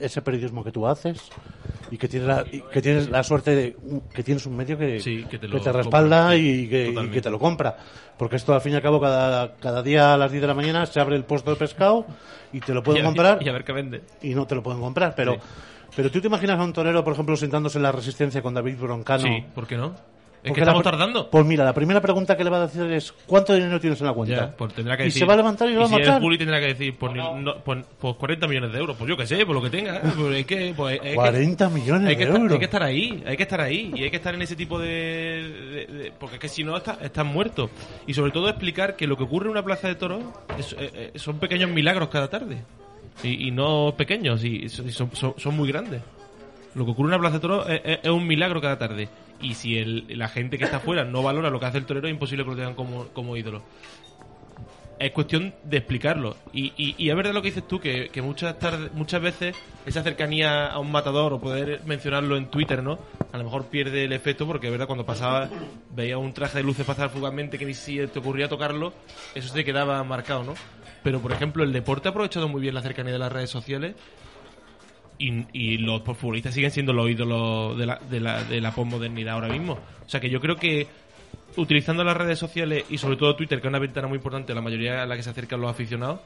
ese 0.00 0.22
periodismo 0.22 0.62
que 0.64 0.72
tú 0.72 0.86
haces, 0.86 1.30
y 1.90 1.98
que 1.98 2.08
tienes 2.08 2.26
la, 2.28 2.44
y 2.50 2.60
que 2.62 2.82
tienes 2.82 3.08
la 3.08 3.22
suerte 3.22 3.54
de 3.54 3.76
que 4.12 4.22
tienes 4.22 4.44
un 4.46 4.56
medio 4.56 4.76
que, 4.76 4.98
Sí, 5.00 5.24
que 5.30 5.38
te 5.38 5.46
que 5.46 5.52
lo 5.54 5.60
te 5.60 5.72
respalda 5.72 6.34
y, 6.36 6.68
que, 6.68 6.84
y 6.84 6.88
totalmente. 6.88 7.14
que 7.14 7.22
te 7.22 7.30
lo 7.30 7.38
compra. 7.38 7.76
Porque 8.18 8.36
esto, 8.36 8.54
al 8.54 8.60
fin 8.60 8.72
y 8.72 8.76
al 8.76 8.82
cabo, 8.82 9.00
cada, 9.00 9.54
cada 9.56 9.82
día 9.82 10.14
a 10.14 10.16
las 10.16 10.30
10 10.32 10.40
de 10.40 10.46
la 10.48 10.54
mañana 10.54 10.86
se 10.86 10.98
abre 11.00 11.16
el 11.16 11.24
puesto 11.24 11.50
de 11.50 11.56
pescado 11.56 12.06
y 12.52 12.60
te 12.60 12.72
lo 12.74 12.82
pueden 12.82 13.02
Y 13.02 13.04
a- 13.04 13.08
comprar 13.08 13.38
Y 13.42 13.48
a 13.48 13.52
ver 13.52 13.62
qué 13.64 13.72
vende. 13.72 14.02
y 14.22 14.34
no 14.34 14.46
te 14.46 14.54
lo 14.54 14.62
pueden 14.62 14.80
comprar. 14.80 15.14
Pero, 15.14 15.34
Sí. 15.34 15.38
pero 15.96 16.10
tú 16.10 16.20
te 16.20 16.26
imaginas 16.26 16.58
a 16.58 16.64
un 16.64 16.72
torero, 16.72 17.04
por 17.04 17.12
ejemplo, 17.12 17.36
sentándose 17.36 17.78
en 17.78 17.82
la 17.82 17.92
resistencia 17.92 18.42
con 18.42 18.54
David 18.54 18.76
Broncano. 18.80 19.22
Sí, 19.22 19.44
¿por 19.54 19.66
qué 19.66 19.76
no? 19.76 19.94
Es 20.46 20.50
Porque 20.50 20.60
que 20.60 20.64
la 20.64 20.72
estamos 20.72 20.84
tardando. 20.84 21.28
Pues 21.28 21.44
mira, 21.44 21.64
la 21.64 21.74
primera 21.74 22.00
pregunta 22.00 22.36
que 22.36 22.44
le 22.44 22.50
va 22.50 22.58
a 22.58 22.66
decir 22.68 22.82
es 22.92 23.12
¿cuánto 23.26 23.52
dinero 23.52 23.80
tienes 23.80 24.00
en 24.00 24.06
la 24.06 24.12
cuenta? 24.12 24.36
Ya, 24.36 24.56
pues 24.56 24.72
tendrá 24.74 24.96
que 24.96 25.02
y 25.02 25.06
decir, 25.06 25.18
se 25.20 25.26
va 25.26 25.34
a 25.34 25.36
levantar 25.38 25.68
y 25.68 25.72
lo 25.74 25.80
va 25.80 25.86
a 25.86 25.88
si 25.88 25.94
es 25.96 26.06
matar. 26.06 26.20
Juli 26.22 26.38
tendrá 26.38 26.60
que 26.60 26.66
decir, 26.66 26.96
pues, 26.96 27.12
ni- 27.12 27.18
no, 27.42 27.56
pues, 27.64 27.84
pues 27.98 28.14
40 28.14 28.46
millones 28.46 28.72
de 28.72 28.78
euros. 28.78 28.96
Pues 28.96 29.08
yo 29.08 29.16
qué 29.16 29.26
sé, 29.26 29.44
por 29.44 29.56
lo 29.56 29.62
que 29.62 29.70
tenga. 29.70 30.00
Pues 30.16 30.36
es 30.36 30.46
que, 30.46 30.72
pues, 30.76 30.94
es 30.94 31.00
que- 31.00 31.14
40 31.16 31.68
millones 31.68 32.08
hay 32.08 32.14
que, 32.14 32.18
de 32.20 32.30
estar, 32.30 32.40
euros. 32.40 32.52
hay 32.52 32.58
que 32.60 32.64
estar 32.64 32.82
ahí, 32.84 33.24
hay 33.26 33.36
que 33.36 33.42
estar 33.42 33.60
ahí 33.60 33.92
y 33.96 34.02
hay 34.04 34.10
que 34.10 34.16
estar 34.16 34.34
en 34.36 34.42
ese 34.42 34.54
tipo 34.54 34.78
de... 34.78 34.86
de- 34.88 35.86
de- 35.86 36.12
porque 36.18 36.36
es 36.36 36.40
que 36.40 36.48
si 36.48 36.62
no, 36.62 36.76
está- 36.76 36.98
estás 37.02 37.26
muerto. 37.26 37.68
Y 38.06 38.14
sobre 38.14 38.30
todo 38.30 38.48
explicar 38.48 38.94
que 38.94 39.08
lo 39.08 39.16
que 39.16 39.24
ocurre 39.24 39.46
en 39.46 39.50
una 39.50 39.64
plaza 39.64 39.88
de 39.88 39.96
toros 39.96 40.22
es- 40.56 40.74
eh, 40.78 41.10
eh, 41.14 41.18
son 41.18 41.40
pequeños 41.40 41.70
milagros 41.70 42.08
cada 42.08 42.28
tarde. 42.28 42.58
Y, 43.24 43.48
y 43.48 43.50
no 43.50 43.94
pequeños, 43.96 44.44
y 44.44 44.68
son, 44.68 44.90
son- 44.92 45.10
son- 45.12 45.34
son 45.38 45.56
muy 45.56 45.68
grandes. 45.68 46.02
Lo 46.74 46.84
que 46.84 46.90
ocurre 46.90 47.08
en 47.08 47.14
una 47.14 47.18
plaza 47.18 47.34
de 47.36 47.40
toros 47.40 47.66
es, 47.68 47.80
es- 47.84 47.98
es 48.02 48.10
un 48.10 48.26
milagro 48.26 48.60
cada 48.60 48.78
tarde. 48.78 49.08
Y 49.40 49.54
si 49.54 49.78
el- 49.78 50.06
la 50.18 50.28
gente 50.28 50.58
que 50.58 50.64
está 50.64 50.78
afuera 50.78 51.04
no 51.04 51.22
valora 51.22 51.50
lo 51.50 51.60
que 51.60 51.66
hace 51.66 51.78
el 51.78 51.86
torero, 51.86 52.06
es 52.08 52.12
imposible 52.12 52.44
que 52.44 52.50
lo 52.50 52.56
tengan 52.56 52.74
como, 52.74 53.08
como 53.08 53.36
ídolo. 53.36 53.62
Es 54.98 55.10
cuestión 55.12 55.52
de 55.62 55.76
explicarlo. 55.76 56.36
Y, 56.54 56.72
y, 56.78 56.94
y 56.96 57.10
es 57.10 57.16
verdad 57.16 57.34
lo 57.34 57.42
que 57.42 57.48
dices 57.48 57.68
tú, 57.68 57.78
que, 57.80 58.08
que 58.08 58.22
muchas, 58.22 58.58
tarde- 58.58 58.88
muchas 58.94 59.20
veces 59.20 59.54
esa 59.84 60.02
cercanía 60.02 60.68
a 60.68 60.78
un 60.78 60.90
matador 60.90 61.34
o 61.34 61.38
poder 61.40 61.82
mencionarlo 61.84 62.38
en 62.38 62.46
Twitter, 62.46 62.82
¿no? 62.82 62.98
A 63.30 63.36
lo 63.36 63.44
mejor 63.44 63.66
pierde 63.66 64.04
el 64.04 64.12
efecto 64.14 64.46
porque 64.46 64.70
verdad 64.70 64.86
cuando 64.86 65.04
pasaba, 65.04 65.50
veía 65.94 66.16
un 66.16 66.32
traje 66.32 66.58
de 66.58 66.64
luces 66.64 66.86
pasar 66.86 67.10
fugazmente 67.10 67.58
que 67.58 67.66
ni 67.66 67.74
si 67.74 68.06
te 68.06 68.18
ocurría 68.20 68.48
tocarlo, 68.48 68.94
eso 69.34 69.52
se 69.52 69.64
quedaba 69.66 70.02
marcado, 70.02 70.44
¿no? 70.44 70.54
Pero 71.02 71.20
por 71.20 71.30
ejemplo, 71.32 71.62
el 71.62 71.74
deporte 71.74 72.08
ha 72.08 72.12
aprovechado 72.12 72.48
muy 72.48 72.62
bien 72.62 72.74
la 72.74 72.80
cercanía 72.80 73.12
de 73.12 73.18
las 73.18 73.30
redes 73.30 73.50
sociales 73.50 73.94
y, 75.18 75.46
y 75.52 75.78
los 75.78 76.02
futbolistas 76.02 76.54
siguen 76.54 76.70
siendo 76.70 76.92
los 76.92 77.10
ídolos 77.10 77.76
de 77.78 77.86
la, 77.86 78.00
de 78.10 78.20
la, 78.20 78.44
de 78.44 78.60
la 78.60 78.72
posmodernidad 78.72 79.34
ahora 79.34 79.48
mismo. 79.48 79.74
O 80.04 80.08
sea 80.08 80.20
que 80.20 80.30
yo 80.30 80.40
creo 80.40 80.56
que 80.56 80.86
utilizando 81.56 82.04
las 82.04 82.16
redes 82.16 82.38
sociales 82.38 82.84
y 82.90 82.98
sobre 82.98 83.16
todo 83.16 83.34
Twitter, 83.34 83.60
que 83.60 83.66
es 83.66 83.70
una 83.70 83.78
ventana 83.78 84.08
muy 84.08 84.16
importante, 84.16 84.54
la 84.54 84.60
mayoría 84.60 85.02
a 85.02 85.06
la 85.06 85.16
que 85.16 85.22
se 85.22 85.30
acercan 85.30 85.60
los 85.60 85.70
aficionados, 85.70 86.20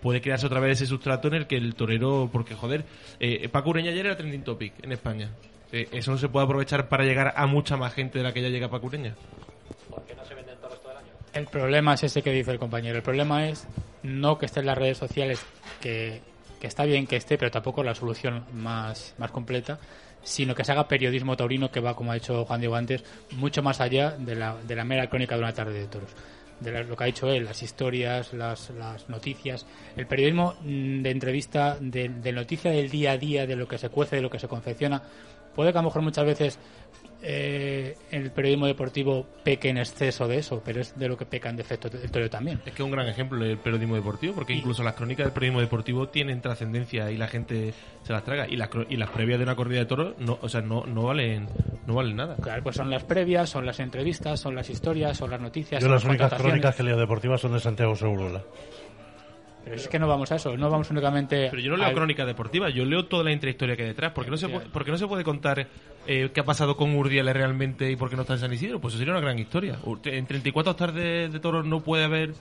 puede 0.00 0.20
crearse 0.20 0.46
otra 0.46 0.60
vez 0.60 0.72
ese 0.72 0.86
sustrato 0.86 1.28
en 1.28 1.34
el 1.34 1.46
que 1.46 1.56
el 1.56 1.74
torero, 1.74 2.28
porque 2.32 2.54
joder, 2.54 2.84
eh, 3.20 3.48
Paco 3.48 3.70
Ureña 3.70 3.90
ayer 3.90 4.06
era 4.06 4.16
trending 4.16 4.42
topic 4.42 4.74
en 4.82 4.92
España. 4.92 5.30
Eh, 5.70 5.88
eso 5.92 6.10
no 6.10 6.18
se 6.18 6.28
puede 6.28 6.44
aprovechar 6.44 6.88
para 6.88 7.04
llegar 7.04 7.32
a 7.36 7.46
mucha 7.46 7.76
más 7.76 7.94
gente 7.94 8.18
de 8.18 8.24
la 8.24 8.32
que 8.32 8.42
ya 8.42 8.48
llega 8.48 8.68
Paco 8.68 8.86
Ureña. 8.86 9.14
El 11.32 11.46
problema 11.46 11.94
es 11.94 12.02
ese 12.04 12.22
que 12.22 12.30
dice 12.30 12.50
el 12.50 12.58
compañero. 12.58 12.96
El 12.96 13.02
problema 13.02 13.48
es 13.48 13.66
no 14.02 14.38
que 14.38 14.46
esté 14.46 14.60
en 14.60 14.66
las 14.66 14.76
redes 14.76 14.98
sociales, 14.98 15.44
que, 15.80 16.20
que 16.62 16.68
está 16.68 16.84
bien 16.84 17.08
que 17.08 17.16
esté, 17.16 17.36
pero 17.36 17.50
tampoco 17.50 17.82
la 17.82 17.92
solución 17.92 18.44
más, 18.52 19.16
más 19.18 19.32
completa, 19.32 19.80
sino 20.22 20.54
que 20.54 20.62
se 20.62 20.70
haga 20.70 20.86
periodismo 20.86 21.36
taurino 21.36 21.72
que 21.72 21.80
va, 21.80 21.96
como 21.96 22.12
ha 22.12 22.14
dicho 22.14 22.44
Juan 22.44 22.60
Diego 22.60 22.76
antes, 22.76 23.02
mucho 23.32 23.64
más 23.64 23.80
allá 23.80 24.12
de 24.12 24.36
la, 24.36 24.54
de 24.62 24.76
la 24.76 24.84
mera 24.84 25.08
crónica 25.08 25.34
de 25.34 25.40
una 25.40 25.52
tarde 25.52 25.72
de 25.72 25.88
toros. 25.88 26.10
De 26.60 26.84
lo 26.84 26.96
que 26.96 27.02
ha 27.02 27.06
dicho 27.08 27.28
él, 27.28 27.46
las 27.46 27.64
historias, 27.64 28.32
las, 28.32 28.70
las 28.70 29.08
noticias, 29.08 29.66
el 29.96 30.06
periodismo 30.06 30.54
mm, 30.62 31.02
de 31.02 31.10
entrevista, 31.10 31.78
de, 31.80 32.08
de 32.08 32.32
noticia 32.32 32.70
del 32.70 32.88
día 32.88 33.10
a 33.10 33.18
día, 33.18 33.44
de 33.44 33.56
lo 33.56 33.66
que 33.66 33.76
se 33.76 33.88
cuece, 33.88 34.14
de 34.14 34.22
lo 34.22 34.30
que 34.30 34.38
se 34.38 34.46
confecciona, 34.46 35.02
puede 35.56 35.72
que 35.72 35.78
a 35.78 35.82
lo 35.82 35.88
mejor 35.88 36.02
muchas 36.02 36.24
veces 36.24 36.58
eh, 37.22 37.96
el 38.10 38.30
periodismo 38.32 38.66
deportivo 38.66 39.26
peque 39.44 39.68
en 39.68 39.78
exceso 39.78 40.26
de 40.26 40.38
eso, 40.38 40.60
pero 40.64 40.80
es 40.80 40.98
de 40.98 41.08
lo 41.08 41.16
que 41.16 41.24
peca 41.24 41.48
en 41.48 41.56
defecto 41.56 41.88
el 41.88 42.10
toreo 42.10 42.28
también. 42.28 42.60
Es 42.66 42.72
que 42.72 42.82
es 42.82 42.84
un 42.84 42.90
gran 42.90 43.08
ejemplo 43.08 43.44
el 43.44 43.58
periodismo 43.58 43.94
deportivo, 43.94 44.34
porque 44.34 44.52
incluso 44.52 44.82
las 44.82 44.94
crónicas 44.94 45.26
del 45.26 45.32
periodismo 45.32 45.60
deportivo 45.60 46.08
tienen 46.08 46.40
trascendencia 46.40 47.10
y 47.10 47.16
la 47.16 47.28
gente 47.28 47.72
se 48.02 48.12
las 48.12 48.24
traga. 48.24 48.48
Y 48.48 48.56
las, 48.56 48.68
y 48.88 48.96
las 48.96 49.10
previas 49.10 49.38
de 49.38 49.44
una 49.44 49.54
corrida 49.54 49.80
de 49.80 49.86
toros 49.86 50.14
no, 50.18 50.38
o 50.40 50.48
sea, 50.48 50.60
no, 50.60 50.84
no 50.84 51.04
valen 51.04 51.48
no 51.86 51.94
valen 51.94 52.16
nada. 52.16 52.36
Claro, 52.36 52.62
pues 52.62 52.76
son 52.76 52.90
las 52.90 53.04
previas, 53.04 53.50
son 53.50 53.66
las 53.66 53.80
entrevistas, 53.80 54.40
son 54.40 54.54
las 54.54 54.68
historias, 54.70 55.16
son 55.16 55.30
las 55.30 55.40
noticias. 55.40 55.80
Yo 55.80 55.86
son 55.86 55.94
las 55.94 56.04
únicas 56.04 56.34
crónicas 56.34 56.74
que 56.74 56.82
leo 56.82 56.96
deportivas 56.96 57.40
son 57.40 57.52
de 57.52 57.60
Santiago 57.60 57.96
Segurola. 57.96 58.42
Pero 59.64 59.76
es 59.76 59.86
que 59.88 59.98
no 59.98 60.08
vamos 60.08 60.30
a 60.32 60.36
eso, 60.36 60.56
no 60.56 60.68
vamos 60.70 60.90
únicamente. 60.90 61.48
Pero 61.50 61.62
yo 61.62 61.70
no 61.70 61.76
leo 61.76 61.86
al- 61.86 61.94
crónica 61.94 62.26
deportiva, 62.26 62.68
yo 62.70 62.84
leo 62.84 63.06
toda 63.06 63.22
la 63.24 63.32
intrahistoria 63.32 63.76
que 63.76 63.82
hay 63.82 63.88
detrás. 63.88 64.12
Porque 64.12 64.30
no 64.30 64.36
se 64.36 64.48
puede, 64.48 64.66
porque 64.70 64.90
no 64.90 64.98
se 64.98 65.06
puede 65.06 65.22
contar 65.24 65.68
eh, 66.06 66.30
qué 66.34 66.40
ha 66.40 66.44
pasado 66.44 66.76
con 66.76 66.94
Urdiales 66.96 67.34
realmente 67.34 67.90
y 67.90 67.96
por 67.96 68.10
qué 68.10 68.16
no 68.16 68.22
está 68.22 68.34
en 68.34 68.40
San 68.40 68.52
Isidro. 68.52 68.80
Pues 68.80 68.94
eso 68.94 68.98
sería 68.98 69.12
una 69.14 69.20
gran 69.20 69.38
historia. 69.38 69.78
En 70.04 70.26
34 70.26 70.74
tardes 70.76 71.32
de 71.32 71.38
toros 71.40 71.64
no 71.64 71.80
puede 71.80 72.04
haber 72.04 72.34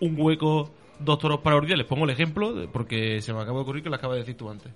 un 0.00 0.14
hueco, 0.16 0.70
dos 1.00 1.18
toros 1.18 1.40
para 1.40 1.56
Urdiales. 1.56 1.86
Pongo 1.86 2.04
el 2.04 2.10
ejemplo 2.10 2.68
porque 2.72 3.20
se 3.20 3.32
me 3.32 3.40
acaba 3.40 3.56
de 3.58 3.62
ocurrir 3.62 3.82
que 3.82 3.90
lo 3.90 3.96
acabas 3.96 4.14
de 4.16 4.20
decir 4.20 4.36
tú 4.36 4.48
antes. 4.48 4.70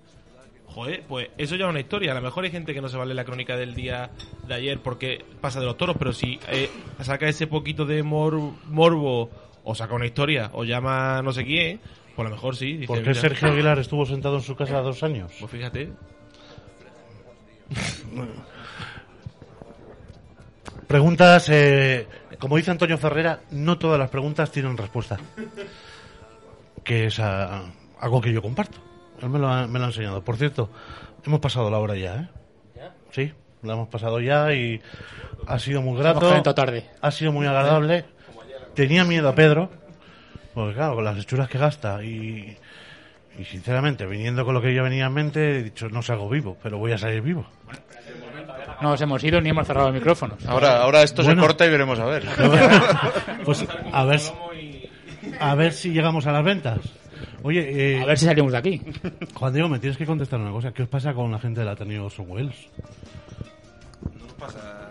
Joder, 0.67 1.03
pues 1.09 1.29
eso 1.39 1.57
ya 1.57 1.65
es 1.65 1.71
una 1.71 1.81
historia. 1.81 2.13
A 2.13 2.15
lo 2.17 2.21
mejor 2.23 2.45
hay 2.45 2.51
gente 2.51 2.75
que 2.75 2.81
no 2.83 2.89
se 2.89 2.97
vale 2.97 3.15
la 3.15 3.25
crónica 3.25 3.57
del 3.57 3.75
día 3.75 4.11
de 4.47 4.55
ayer 4.55 4.79
porque 4.81 5.25
pasa 5.41 5.61
de 5.61 5.67
los 5.67 5.77
toros, 5.77 5.97
pero 5.99 6.13
si 6.13 6.39
eh, 6.51 6.69
saca 7.01 7.27
ese 7.29 7.47
poquito 7.47 7.87
de 7.87 8.03
mor- 8.03 8.53
morbo 8.67 9.31
o 9.69 9.75
saca 9.75 9.95
una 9.95 10.07
historia 10.07 10.51
o 10.55 10.65
llama 10.65 11.19
a 11.19 11.23
no 11.23 11.31
sé 11.31 11.45
quién, 11.45 11.79
pues 12.17 12.25
a 12.27 12.31
lo 12.31 12.35
mejor 12.35 12.57
sí. 12.57 12.73
dice, 12.79 12.87
¿Por 12.87 13.03
qué 13.03 13.11
"Mira, 13.11 13.21
Sergio 13.21 13.49
Aguilar 13.49 13.79
estuvo 13.79 14.07
sentado 14.07 14.37
en 14.37 14.43
su 14.43 14.57
casa 14.57 14.81
dos 14.81 15.03
años? 15.03 15.31
Pues 15.39 15.51
fíjate. 15.53 15.93
Preguntas, 20.87 21.51
eh, 21.51 22.09
como 22.39 22.57
dice 22.57 22.71
Antonio 22.71 22.97
Ferrera, 22.97 23.41
no 23.51 23.77
todas 23.77 23.99
las 23.99 24.09
preguntas 24.09 24.51
tienen 24.51 24.75
respuesta. 24.79 25.19
Que 26.83 27.07
es 27.09 27.21
ah, 27.21 27.65
algo 28.01 28.23
que 28.23 28.33
yo 28.33 28.41
comparto. 28.41 28.79
Él 29.21 29.29
me 29.29 29.39
lo, 29.39 29.49
ha, 29.49 29.67
me 29.67 29.79
lo 29.79 29.85
ha 29.85 29.89
enseñado. 29.89 30.25
Por 30.25 30.39
cierto, 30.39 30.71
hemos 31.27 31.41
pasado 31.41 31.71
la 31.71 31.79
hora 31.79 31.95
ya, 31.95 32.17
¿eh? 32.17 32.29
Sí, 33.11 33.33
la 33.63 33.75
hemos 33.75 33.89
pasado 33.89 34.19
ya 34.21 34.51
y 34.55 34.81
ha 35.47 35.59
sido 35.59 35.83
muy 35.83 35.99
grato. 35.99 36.43
tarde. 36.55 36.87
Ha 37.03 37.11
sido 37.11 37.33
muy 37.33 37.47
agradable. 37.47 38.07
Tenía 38.79 39.05
miedo 39.05 39.29
a 39.29 39.35
Pedro, 39.35 39.71
porque 40.55 40.75
claro, 40.75 40.95
con 40.95 41.05
las 41.05 41.19
hechuras 41.19 41.49
que 41.49 41.59
gasta 41.59 42.01
y, 42.05 42.57
y 43.37 43.45
sinceramente, 43.45 44.07
viniendo 44.07 44.45
con 44.45 44.55
lo 44.55 44.63
que 44.63 44.73
yo 44.73 44.85
venía 44.85 45.07
en 45.07 45.13
mente, 45.15 45.59
he 45.59 45.63
dicho, 45.65 45.89
no 45.89 46.01
salgo 46.01 46.29
vivo, 46.29 46.57
pero 46.63 46.79
voy 46.79 46.93
a 46.93 46.99
salir 46.99 47.21
vivo. 47.21 47.45
No 48.81 48.91
nos 48.91 49.01
hemos 49.01 49.25
ido 49.25 49.41
ni 49.41 49.49
hemos 49.49 49.67
cerrado 49.67 49.89
el 49.89 49.95
micrófono. 49.95 50.37
Ahora, 50.47 50.81
ahora 50.83 51.03
esto 51.03 51.25
Bueno. 51.25 51.43
se 51.43 51.47
corta 51.49 51.67
y 51.67 51.71
veremos 51.71 51.99
a 51.99 52.05
ver. 52.05 52.23
Pues 53.45 53.67
a 53.93 54.05
ver, 54.05 54.21
si- 54.21 54.33
a 55.41 55.55
ver 55.57 55.73
si 55.73 55.91
llegamos 55.91 56.27
a 56.29 56.33
las 56.33 56.45
ventas. 56.45 56.79
Oye, 57.43 57.97
eh, 57.97 58.01
A 58.03 58.07
ver 58.07 58.17
si 58.17 58.27
salimos 58.27 58.53
de 58.53 58.59
aquí. 58.59 58.81
Juan 59.35 59.53
Diego, 59.53 59.69
me 59.69 59.81
tienes 59.81 59.97
que 59.99 60.07
contestar 60.07 60.39
una 60.39 60.53
cosa. 60.53 60.71
¿Qué 60.73 60.85
os 60.85 60.89
pasa 60.89 61.15
con 61.15 61.33
la 61.33 61.41
gente 61.41 61.59
del 61.61 61.69
Ateneo 61.69 62.07
Orson 62.07 62.27
Welles? 62.29 62.69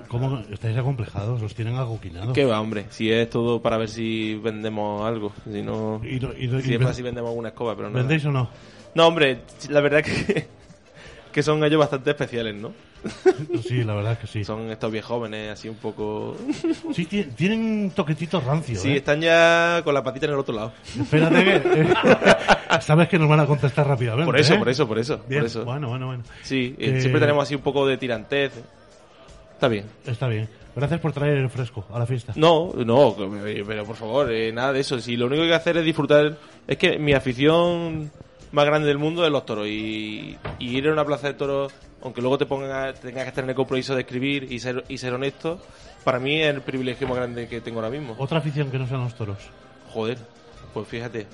¿Cómo 0.08 0.40
estáis 0.52 0.78
acomplejados? 0.78 1.42
¿Os 1.42 1.54
tienen 1.54 1.76
agoquinados? 1.76 2.34
¿Qué 2.34 2.46
va, 2.46 2.60
hombre? 2.62 2.86
Si 2.90 3.12
es 3.12 3.30
todo 3.30 3.62
para 3.62 3.78
ver 3.78 3.90
si 3.90 4.36
vendemos 4.36 5.06
algo. 5.06 5.34
Si 5.52 5.62
no. 5.62 6.02
Y 6.04 6.16
y 6.16 6.20
no- 6.20 6.32
si 6.34 6.42
y 6.42 6.46
es 6.46 6.68
ven- 6.70 6.82
para 6.82 6.94
si 6.94 7.02
vendemos 7.02 7.30
alguna 7.30 7.50
escoba, 7.50 7.76
pero 7.76 7.90
no. 7.90 7.98
¿Vendéis 7.98 8.26
o 8.26 8.32
no? 8.32 8.50
No, 8.96 9.08
hombre, 9.08 9.42
la 9.70 9.82
verdad 9.82 10.04
que. 10.04 10.48
que 11.32 11.44
son 11.44 11.64
ellos 11.64 11.80
bastante 11.80 12.10
especiales, 12.12 12.56
¿no? 12.56 12.72
Sí, 13.68 13.84
la 13.84 13.94
verdad 13.94 14.14
es 14.14 14.18
que 14.20 14.28
sí. 14.28 14.44
Son 14.44 14.72
estos 14.72 14.92
viejos 14.92 15.10
jóvenes, 15.10 15.52
así 15.52 15.70
un 15.70 15.76
poco. 15.76 16.36
Sí, 16.94 17.06
ti- 17.06 17.26
tienen 17.36 17.60
un 17.62 17.92
toquetito 17.92 18.40
rancio, 18.42 18.76
Sí, 18.80 18.90
¿eh? 18.94 18.98
están 18.98 19.22
ya 19.22 19.82
con 19.84 19.94
la 19.94 20.02
patita 20.04 20.26
en 20.26 20.32
el 20.34 20.40
otro 20.40 20.56
lado. 20.56 20.74
Espérate 21.00 21.44
que... 21.44 21.56
eh, 21.82 21.94
Sabes 22.82 23.08
que 23.08 23.20
nos 23.20 23.30
van 23.30 23.40
a 23.42 23.46
contestar 23.46 23.88
rápidamente, 23.88 24.26
Por 24.26 24.40
eso, 24.40 24.54
¿eh? 24.56 24.58
por 24.58 24.70
eso, 24.70 24.88
por 24.88 25.00
eso. 25.00 25.20
Bien, 25.28 25.42
por 25.42 25.48
eso. 25.48 25.64
bueno, 25.66 25.90
bueno, 25.90 26.08
bueno. 26.08 26.24
Sí, 26.44 26.76
siempre 26.80 27.20
tenemos 27.20 27.44
así 27.44 27.54
un 27.56 27.62
poco 27.62 27.86
de 27.88 27.98
tirantez. 27.98 28.54
Está 29.58 29.68
bien. 29.68 29.86
Está 30.06 30.28
bien. 30.28 30.48
Gracias 30.76 31.00
por 31.00 31.12
traer 31.12 31.38
el 31.38 31.50
fresco 31.50 31.84
a 31.92 31.98
la 31.98 32.06
fiesta. 32.06 32.34
No, 32.36 32.72
no, 32.86 33.16
pero 33.18 33.84
por 33.86 33.96
favor, 33.96 34.32
eh, 34.32 34.52
nada 34.54 34.72
de 34.74 34.82
eso. 34.82 35.00
Si 35.00 35.18
lo 35.18 35.26
único 35.26 35.40
que 35.42 35.46
hay 35.46 35.50
que 35.50 35.56
hacer 35.56 35.78
es 35.78 35.84
disfrutar. 35.86 36.38
Es 36.68 36.78
que 36.78 37.00
mi 37.00 37.14
afición 37.14 38.12
más 38.52 38.66
grande 38.66 38.88
del 38.88 39.00
mundo 39.00 39.26
es 39.26 39.32
los 39.32 39.44
toros. 39.46 39.66
Y, 39.68 40.38
y 40.60 40.78
ir 40.78 40.88
a 40.88 40.94
una 40.94 41.04
plaza 41.04 41.28
de 41.28 41.34
toros, 41.34 41.74
aunque 42.04 42.22
luego 42.22 42.38
te 42.38 42.46
pongan 42.46 42.70
a- 42.72 42.94
tengas 42.94 43.26
que 43.26 43.32
tener 43.32 43.50
el 43.50 43.56
compromiso 43.56 43.96
de 43.96 44.02
escribir 44.02 44.52
y 44.52 44.60
ser, 44.60 44.84
y 44.88 45.00
ser 45.00 45.14
honesto, 45.16 45.60
para 46.04 46.20
mí 46.20 46.40
es 46.40 46.54
el 46.54 46.62
privilegio 46.62 47.08
más 47.08 47.18
grande 47.18 47.48
que 47.48 47.60
tengo 47.62 47.80
ahora 47.80 47.90
mismo. 47.90 48.16
Otra 48.20 48.38
afición 48.38 48.70
que 48.70 48.78
no 48.78 48.88
sean 48.88 49.04
los 49.04 49.16
toros. 49.16 49.38
Joder, 49.92 50.20
pues 50.76 50.88
fíjate. 50.88 51.26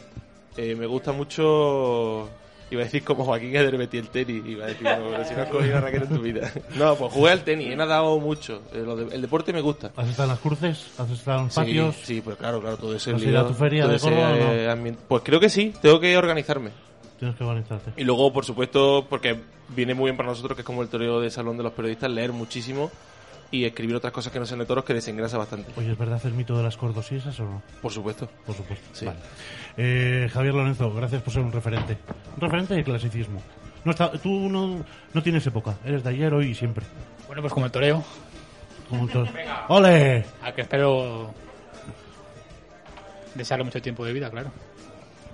eh, 0.56 0.76
me 0.76 0.86
gusta 0.86 1.12
mucho. 1.12 2.30
Iba 2.74 2.82
a 2.82 2.86
decir 2.86 3.04
como 3.04 3.24
Joaquín 3.24 3.56
Eder 3.56 3.78
metí 3.78 3.98
el 3.98 4.10
tenis. 4.10 4.44
Iba 4.46 4.66
a 4.66 4.68
decir, 4.68 4.84
no, 4.84 5.10
pero 5.12 5.26
si 5.26 5.34
no 5.36 5.42
has 5.42 5.50
cogido 5.50 5.80
raqueta 5.82 6.06
en 6.06 6.10
tu 6.16 6.22
vida. 6.22 6.52
No, 6.76 6.96
pues 6.96 7.14
jugué 7.14 7.32
al 7.32 7.44
tenis, 7.44 7.70
he 7.72 7.76
nadado 7.76 8.20
mucho. 8.20 8.62
Eh, 8.74 8.84
lo 8.86 8.96
de- 8.96 9.16
el 9.16 9.22
deporte 9.22 9.54
me 9.54 9.62
gusta. 9.62 9.92
¿Has 9.96 10.08
estado 10.10 10.24
en 10.24 10.30
las 10.30 10.40
cruces? 10.40 10.88
¿Has 10.98 11.10
estado 11.10 11.42
en 11.44 11.52
Sí, 11.52 11.56
patios? 11.56 11.96
Sí, 12.04 12.22
pues 12.22 12.36
claro, 12.38 12.60
claro, 12.62 12.78
todo 12.78 12.96
ese 12.96 13.14
¿Vas 13.14 13.22
a 13.22 13.26
lío, 13.26 13.32
ir 13.34 13.38
a 13.38 13.48
tu 13.48 13.54
feria 13.54 13.88
de 13.88 14.00
Córdoba 14.00 14.30
no? 14.32 14.52
eh, 14.54 14.70
ambien- 14.70 14.98
Pues 15.08 15.22
creo 15.24 15.40
que 15.40 15.50
sí, 15.50 15.74
tengo 15.82 16.00
que 16.00 16.18
organizarme. 16.18 16.72
Tienes 17.20 17.38
que 17.38 17.44
organizarte. 17.44 17.92
Y 17.96 18.04
luego, 18.04 18.34
por 18.34 18.44
supuesto, 18.44 19.06
porque 19.10 19.40
viene 19.70 19.94
muy 19.94 20.06
bien 20.06 20.18
para 20.18 20.30
nosotros, 20.30 20.56
que 20.56 20.62
es 20.62 20.66
como 20.66 20.82
el 20.82 20.90
toreo 20.90 21.22
de 21.22 21.30
salón 21.30 21.56
de 21.58 21.64
los 21.64 21.72
periodistas, 21.74 22.10
leer 22.12 22.34
muchísimo 22.34 22.92
y 23.54 23.66
escribir 23.66 23.96
otras 23.96 24.12
cosas 24.12 24.34
que 24.34 24.40
no 24.40 24.46
sean 24.46 24.60
de 24.60 24.66
toros 24.66 24.84
que 24.84 24.94
desengrasa 24.96 25.38
bastante. 25.38 25.72
Oye, 25.78 25.92
¿es 25.92 25.98
verdad 25.98 26.20
el 26.26 26.34
mito 26.34 26.58
de 26.58 26.64
las 26.64 26.76
cordosisas 26.76 27.40
o 27.40 27.44
no? 27.44 27.62
Por 27.82 27.92
supuesto. 27.92 28.28
Por 28.46 28.56
supuesto. 28.56 28.86
Sí. 28.94 29.06
Vale. 29.06 29.20
Eh, 29.78 30.28
Javier 30.34 30.56
Lorenzo, 30.56 30.92
gracias 30.94 31.22
por 31.22 31.32
ser 31.34 31.44
un 31.44 31.52
referente. 31.52 31.98
Un 32.36 32.42
referente 32.42 32.74
de 32.74 32.84
clasicismo. 32.84 33.42
No 33.86 33.92
está, 33.92 34.12
tú 34.14 34.50
no, 34.50 34.84
no 35.14 35.24
tienes 35.24 35.46
época, 35.46 35.78
eres 35.86 36.04
de 36.04 36.10
ayer, 36.10 36.34
hoy 36.34 36.48
y 36.52 36.56
siempre. 36.56 36.84
Bueno, 37.28 37.42
pues 37.42 37.54
como 37.54 37.66
el 37.68 37.72
toreo, 37.72 38.04
Como 38.90 39.08
to- 39.08 39.28
¡Ole! 39.70 40.26
a 40.42 40.52
que 40.54 40.62
espero 40.62 41.34
desearle 43.36 43.66
mucho 43.66 43.82
tiempo 43.82 44.06
de 44.06 44.14
vida, 44.14 44.30
claro. 44.30 44.52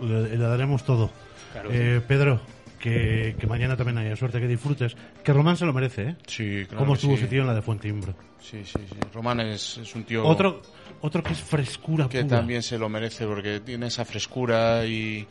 Le, 0.02 0.30
le 0.30 0.38
daremos 0.38 0.84
todo. 0.84 1.10
Claro, 1.54 1.70
Eh, 1.72 2.02
Pedro, 2.08 2.40
que, 2.80 3.36
que 3.38 3.48
mañana 3.48 3.76
también 3.76 3.98
haya 3.98 4.16
suerte, 4.16 4.40
que 4.40 4.48
disfrutes. 4.48 4.96
Que 5.24 5.34
Román 5.34 5.58
se 5.58 5.66
lo 5.66 5.74
merece, 5.74 6.02
¿eh? 6.04 6.16
Sí, 6.26 6.66
claro. 6.66 6.80
¿Cómo 6.80 6.94
que 6.94 6.96
estuvo 6.98 7.12
sí. 7.16 7.20
ese 7.24 7.28
tío 7.28 7.42
en 7.42 7.48
la 7.48 7.54
de 7.54 7.62
Fuenteimbro? 7.62 8.16
Sí, 8.42 8.64
sí, 8.64 8.80
sí. 8.90 8.96
Román 9.14 9.42
es, 9.42 9.78
es 9.78 9.96
un 9.96 10.04
tío 10.06 10.26
Otro, 10.26 10.62
otro 11.02 11.22
que 11.22 11.34
es 11.34 11.40
frescura 11.40 12.08
que 12.10 12.24
pura. 12.24 12.38
también 12.38 12.64
se 12.64 12.78
lo 12.78 12.90
merece 12.90 13.26
porque 13.26 13.60
tiene 13.60 13.88
esa 13.88 14.06
frescura 14.06 14.86
y 14.86 15.28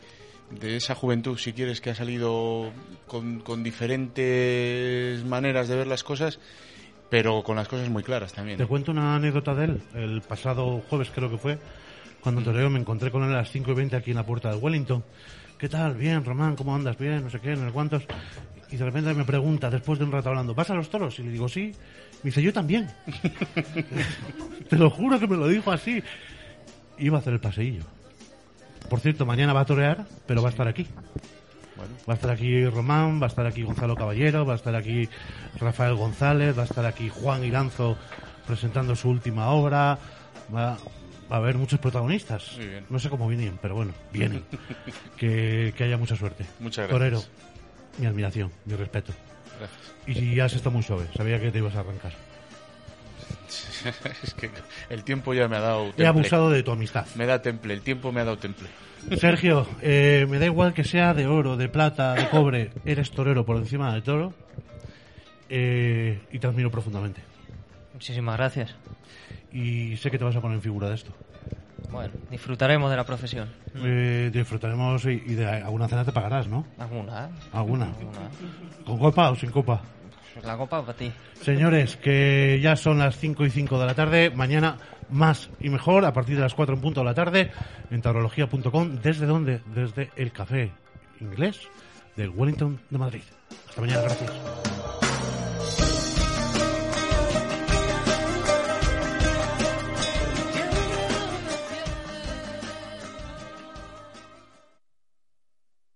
de 0.51 0.77
esa 0.77 0.95
juventud, 0.95 1.37
si 1.37 1.53
quieres, 1.53 1.81
que 1.81 1.89
ha 1.91 1.95
salido 1.95 2.71
con, 3.07 3.39
con 3.39 3.63
diferentes 3.63 5.23
maneras 5.25 5.67
de 5.67 5.75
ver 5.75 5.87
las 5.87 6.03
cosas, 6.03 6.39
pero 7.09 7.43
con 7.43 7.55
las 7.55 7.67
cosas 7.67 7.89
muy 7.89 8.03
claras 8.03 8.33
también. 8.33 8.57
Te 8.57 8.65
cuento 8.65 8.91
una 8.91 9.15
anécdota 9.15 9.53
de 9.53 9.65
él. 9.65 9.81
El 9.93 10.21
pasado 10.21 10.81
jueves 10.89 11.11
creo 11.13 11.29
que 11.29 11.37
fue, 11.37 11.59
cuando 12.21 12.41
toreo 12.41 12.69
me 12.69 12.79
encontré 12.79 13.11
con 13.11 13.23
él 13.23 13.31
a 13.33 13.37
las 13.37 13.51
5 13.51 13.71
y 13.71 13.75
20 13.75 13.95
aquí 13.95 14.11
en 14.11 14.17
la 14.17 14.25
puerta 14.25 14.49
de 14.49 14.57
Wellington. 14.57 15.03
¿Qué 15.59 15.67
tal? 15.67 15.95
Bien, 15.95 16.23
Román, 16.23 16.55
¿cómo 16.55 16.73
andas? 16.73 16.97
Bien, 16.97 17.21
no 17.21 17.29
sé 17.29 17.41
qué, 17.41 17.53
no 17.53 17.65
sé 17.67 17.73
cuántos. 17.73 18.03
Y 18.71 18.77
de 18.77 18.85
repente 18.85 19.13
me 19.13 19.25
pregunta, 19.25 19.69
después 19.69 19.99
de 19.99 20.05
un 20.05 20.11
rato 20.13 20.29
hablando, 20.29 20.55
¿vas 20.55 20.69
a 20.69 20.73
los 20.73 20.89
toros? 20.89 21.19
Y 21.19 21.23
le 21.23 21.31
digo, 21.31 21.49
sí. 21.49 21.73
Me 22.23 22.29
dice, 22.29 22.41
yo 22.41 22.53
también. 22.53 22.89
Te 24.69 24.77
lo 24.77 24.89
juro 24.89 25.19
que 25.19 25.27
me 25.27 25.35
lo 25.35 25.49
dijo 25.49 25.69
así. 25.69 26.01
Iba 26.97 27.17
a 27.17 27.19
hacer 27.19 27.33
el 27.33 27.41
paseillo. 27.41 27.83
Por 28.89 29.01
cierto, 29.01 29.25
mañana 29.25 29.51
va 29.51 29.59
a 29.59 29.65
torear, 29.65 30.05
pero 30.25 30.41
va 30.41 30.47
a 30.47 30.51
estar 30.51 30.65
aquí. 30.65 30.87
Bueno. 31.75 31.93
Va 32.07 32.13
a 32.13 32.15
estar 32.15 32.31
aquí 32.31 32.65
Román, 32.65 33.21
va 33.21 33.25
a 33.25 33.29
estar 33.29 33.45
aquí 33.45 33.63
Gonzalo 33.63 33.97
Caballero, 33.97 34.45
va 34.45 34.53
a 34.53 34.55
estar 34.55 34.75
aquí 34.75 35.09
Rafael 35.59 35.95
González, 35.95 36.57
va 36.57 36.61
a 36.61 36.65
estar 36.65 36.85
aquí 36.85 37.09
Juan 37.09 37.43
Iranzo 37.43 37.97
presentando 38.47 38.95
su 38.95 39.09
última 39.09 39.49
obra. 39.49 39.99
Va, 40.55 40.77
va 41.31 41.37
a 41.37 41.39
haber 41.39 41.57
muchos 41.57 41.79
protagonistas. 41.79 42.55
Muy 42.57 42.67
bien. 42.67 42.85
No 42.89 42.99
sé 42.99 43.09
cómo 43.09 43.27
vienen, 43.27 43.59
pero 43.61 43.75
bueno, 43.75 43.93
vienen. 44.11 44.43
que, 45.17 45.73
que 45.75 45.83
haya 45.83 45.97
mucha 45.97 46.15
suerte. 46.15 46.45
Muchas 46.59 46.87
gracias. 46.87 46.89
Torero, 46.89 47.23
mi 47.97 48.05
admiración, 48.05 48.51
mi 48.65 48.75
respeto. 48.75 49.13
Gracias. 49.57 49.93
Y 50.07 50.13
si 50.13 50.39
has 50.39 50.53
estado 50.53 50.71
muy 50.71 50.83
suave, 50.83 51.07
sabía 51.15 51.39
que 51.39 51.51
te 51.51 51.59
ibas 51.59 51.75
a 51.75 51.81
arrancar. 51.81 52.13
es 54.23 54.33
que 54.33 54.49
el 54.89 55.03
tiempo 55.03 55.33
ya 55.33 55.47
me 55.47 55.57
ha 55.57 55.61
dado 55.61 55.85
temple. 55.85 56.05
He 56.05 56.07
abusado 56.07 56.49
de 56.49 56.63
tu 56.63 56.71
amistad. 56.71 57.05
Me 57.15 57.25
da 57.25 57.41
temple, 57.41 57.73
el 57.73 57.81
tiempo 57.81 58.11
me 58.11 58.21
ha 58.21 58.25
dado 58.25 58.37
temple. 58.37 58.67
Sergio, 59.17 59.67
eh, 59.81 60.25
me 60.29 60.39
da 60.39 60.45
igual 60.45 60.73
que 60.73 60.83
sea 60.83 61.13
de 61.13 61.25
oro, 61.27 61.55
de 61.55 61.69
plata, 61.69 62.13
de 62.13 62.27
cobre. 62.27 62.71
Eres 62.85 63.11
torero 63.11 63.45
por 63.45 63.57
encima 63.57 63.93
del 63.93 64.03
toro. 64.03 64.33
Eh, 65.49 66.19
y 66.31 66.39
te 66.39 66.47
admiro 66.47 66.69
profundamente. 66.69 67.21
Muchísimas 67.93 68.37
gracias. 68.37 68.75
Y 69.51 69.97
sé 69.97 70.11
que 70.11 70.17
te 70.17 70.23
vas 70.23 70.35
a 70.35 70.41
poner 70.41 70.55
en 70.55 70.61
figura 70.61 70.89
de 70.89 70.95
esto. 70.95 71.13
Bueno, 71.91 72.13
disfrutaremos 72.29 72.89
de 72.91 72.97
la 72.97 73.03
profesión. 73.03 73.49
Eh, 73.75 74.29
disfrutaremos 74.31 75.05
y, 75.05 75.23
y 75.25 75.33
de 75.33 75.47
alguna 75.47 75.87
cena 75.87 76.05
te 76.05 76.11
pagarás, 76.11 76.47
¿no? 76.47 76.65
¿Alguna? 76.77 77.29
¿Alguna? 77.51 77.85
¿Alguna? 77.85 78.29
¿Con 78.85 78.99
copa 78.99 79.31
o 79.31 79.35
sin 79.35 79.49
copa? 79.49 79.81
La 80.43 80.55
copa 80.55 80.81
para 80.81 80.97
ti. 80.97 81.11
Señores, 81.41 81.97
que 81.97 82.59
ya 82.61 82.75
son 82.75 82.99
las 82.99 83.17
5 83.17 83.45
y 83.45 83.49
5 83.49 83.79
de 83.79 83.85
la 83.85 83.95
tarde. 83.95 84.29
Mañana 84.29 84.77
más 85.09 85.49
y 85.59 85.69
mejor 85.69 86.05
a 86.05 86.13
partir 86.13 86.35
de 86.35 86.41
las 86.41 86.53
4 86.53 86.75
en 86.75 86.81
punto 86.81 87.01
de 87.01 87.05
la 87.05 87.13
tarde 87.13 87.51
en 87.89 88.01
taurología.com. 88.01 88.99
¿Desde 89.01 89.25
dónde? 89.25 89.61
Desde 89.73 90.11
el 90.15 90.31
café 90.31 90.71
inglés 91.19 91.67
del 92.15 92.29
Wellington 92.29 92.79
de 92.89 92.97
Madrid. 92.97 93.23
Hasta 93.67 93.81
mañana, 93.81 94.01
gracias. 94.01 94.31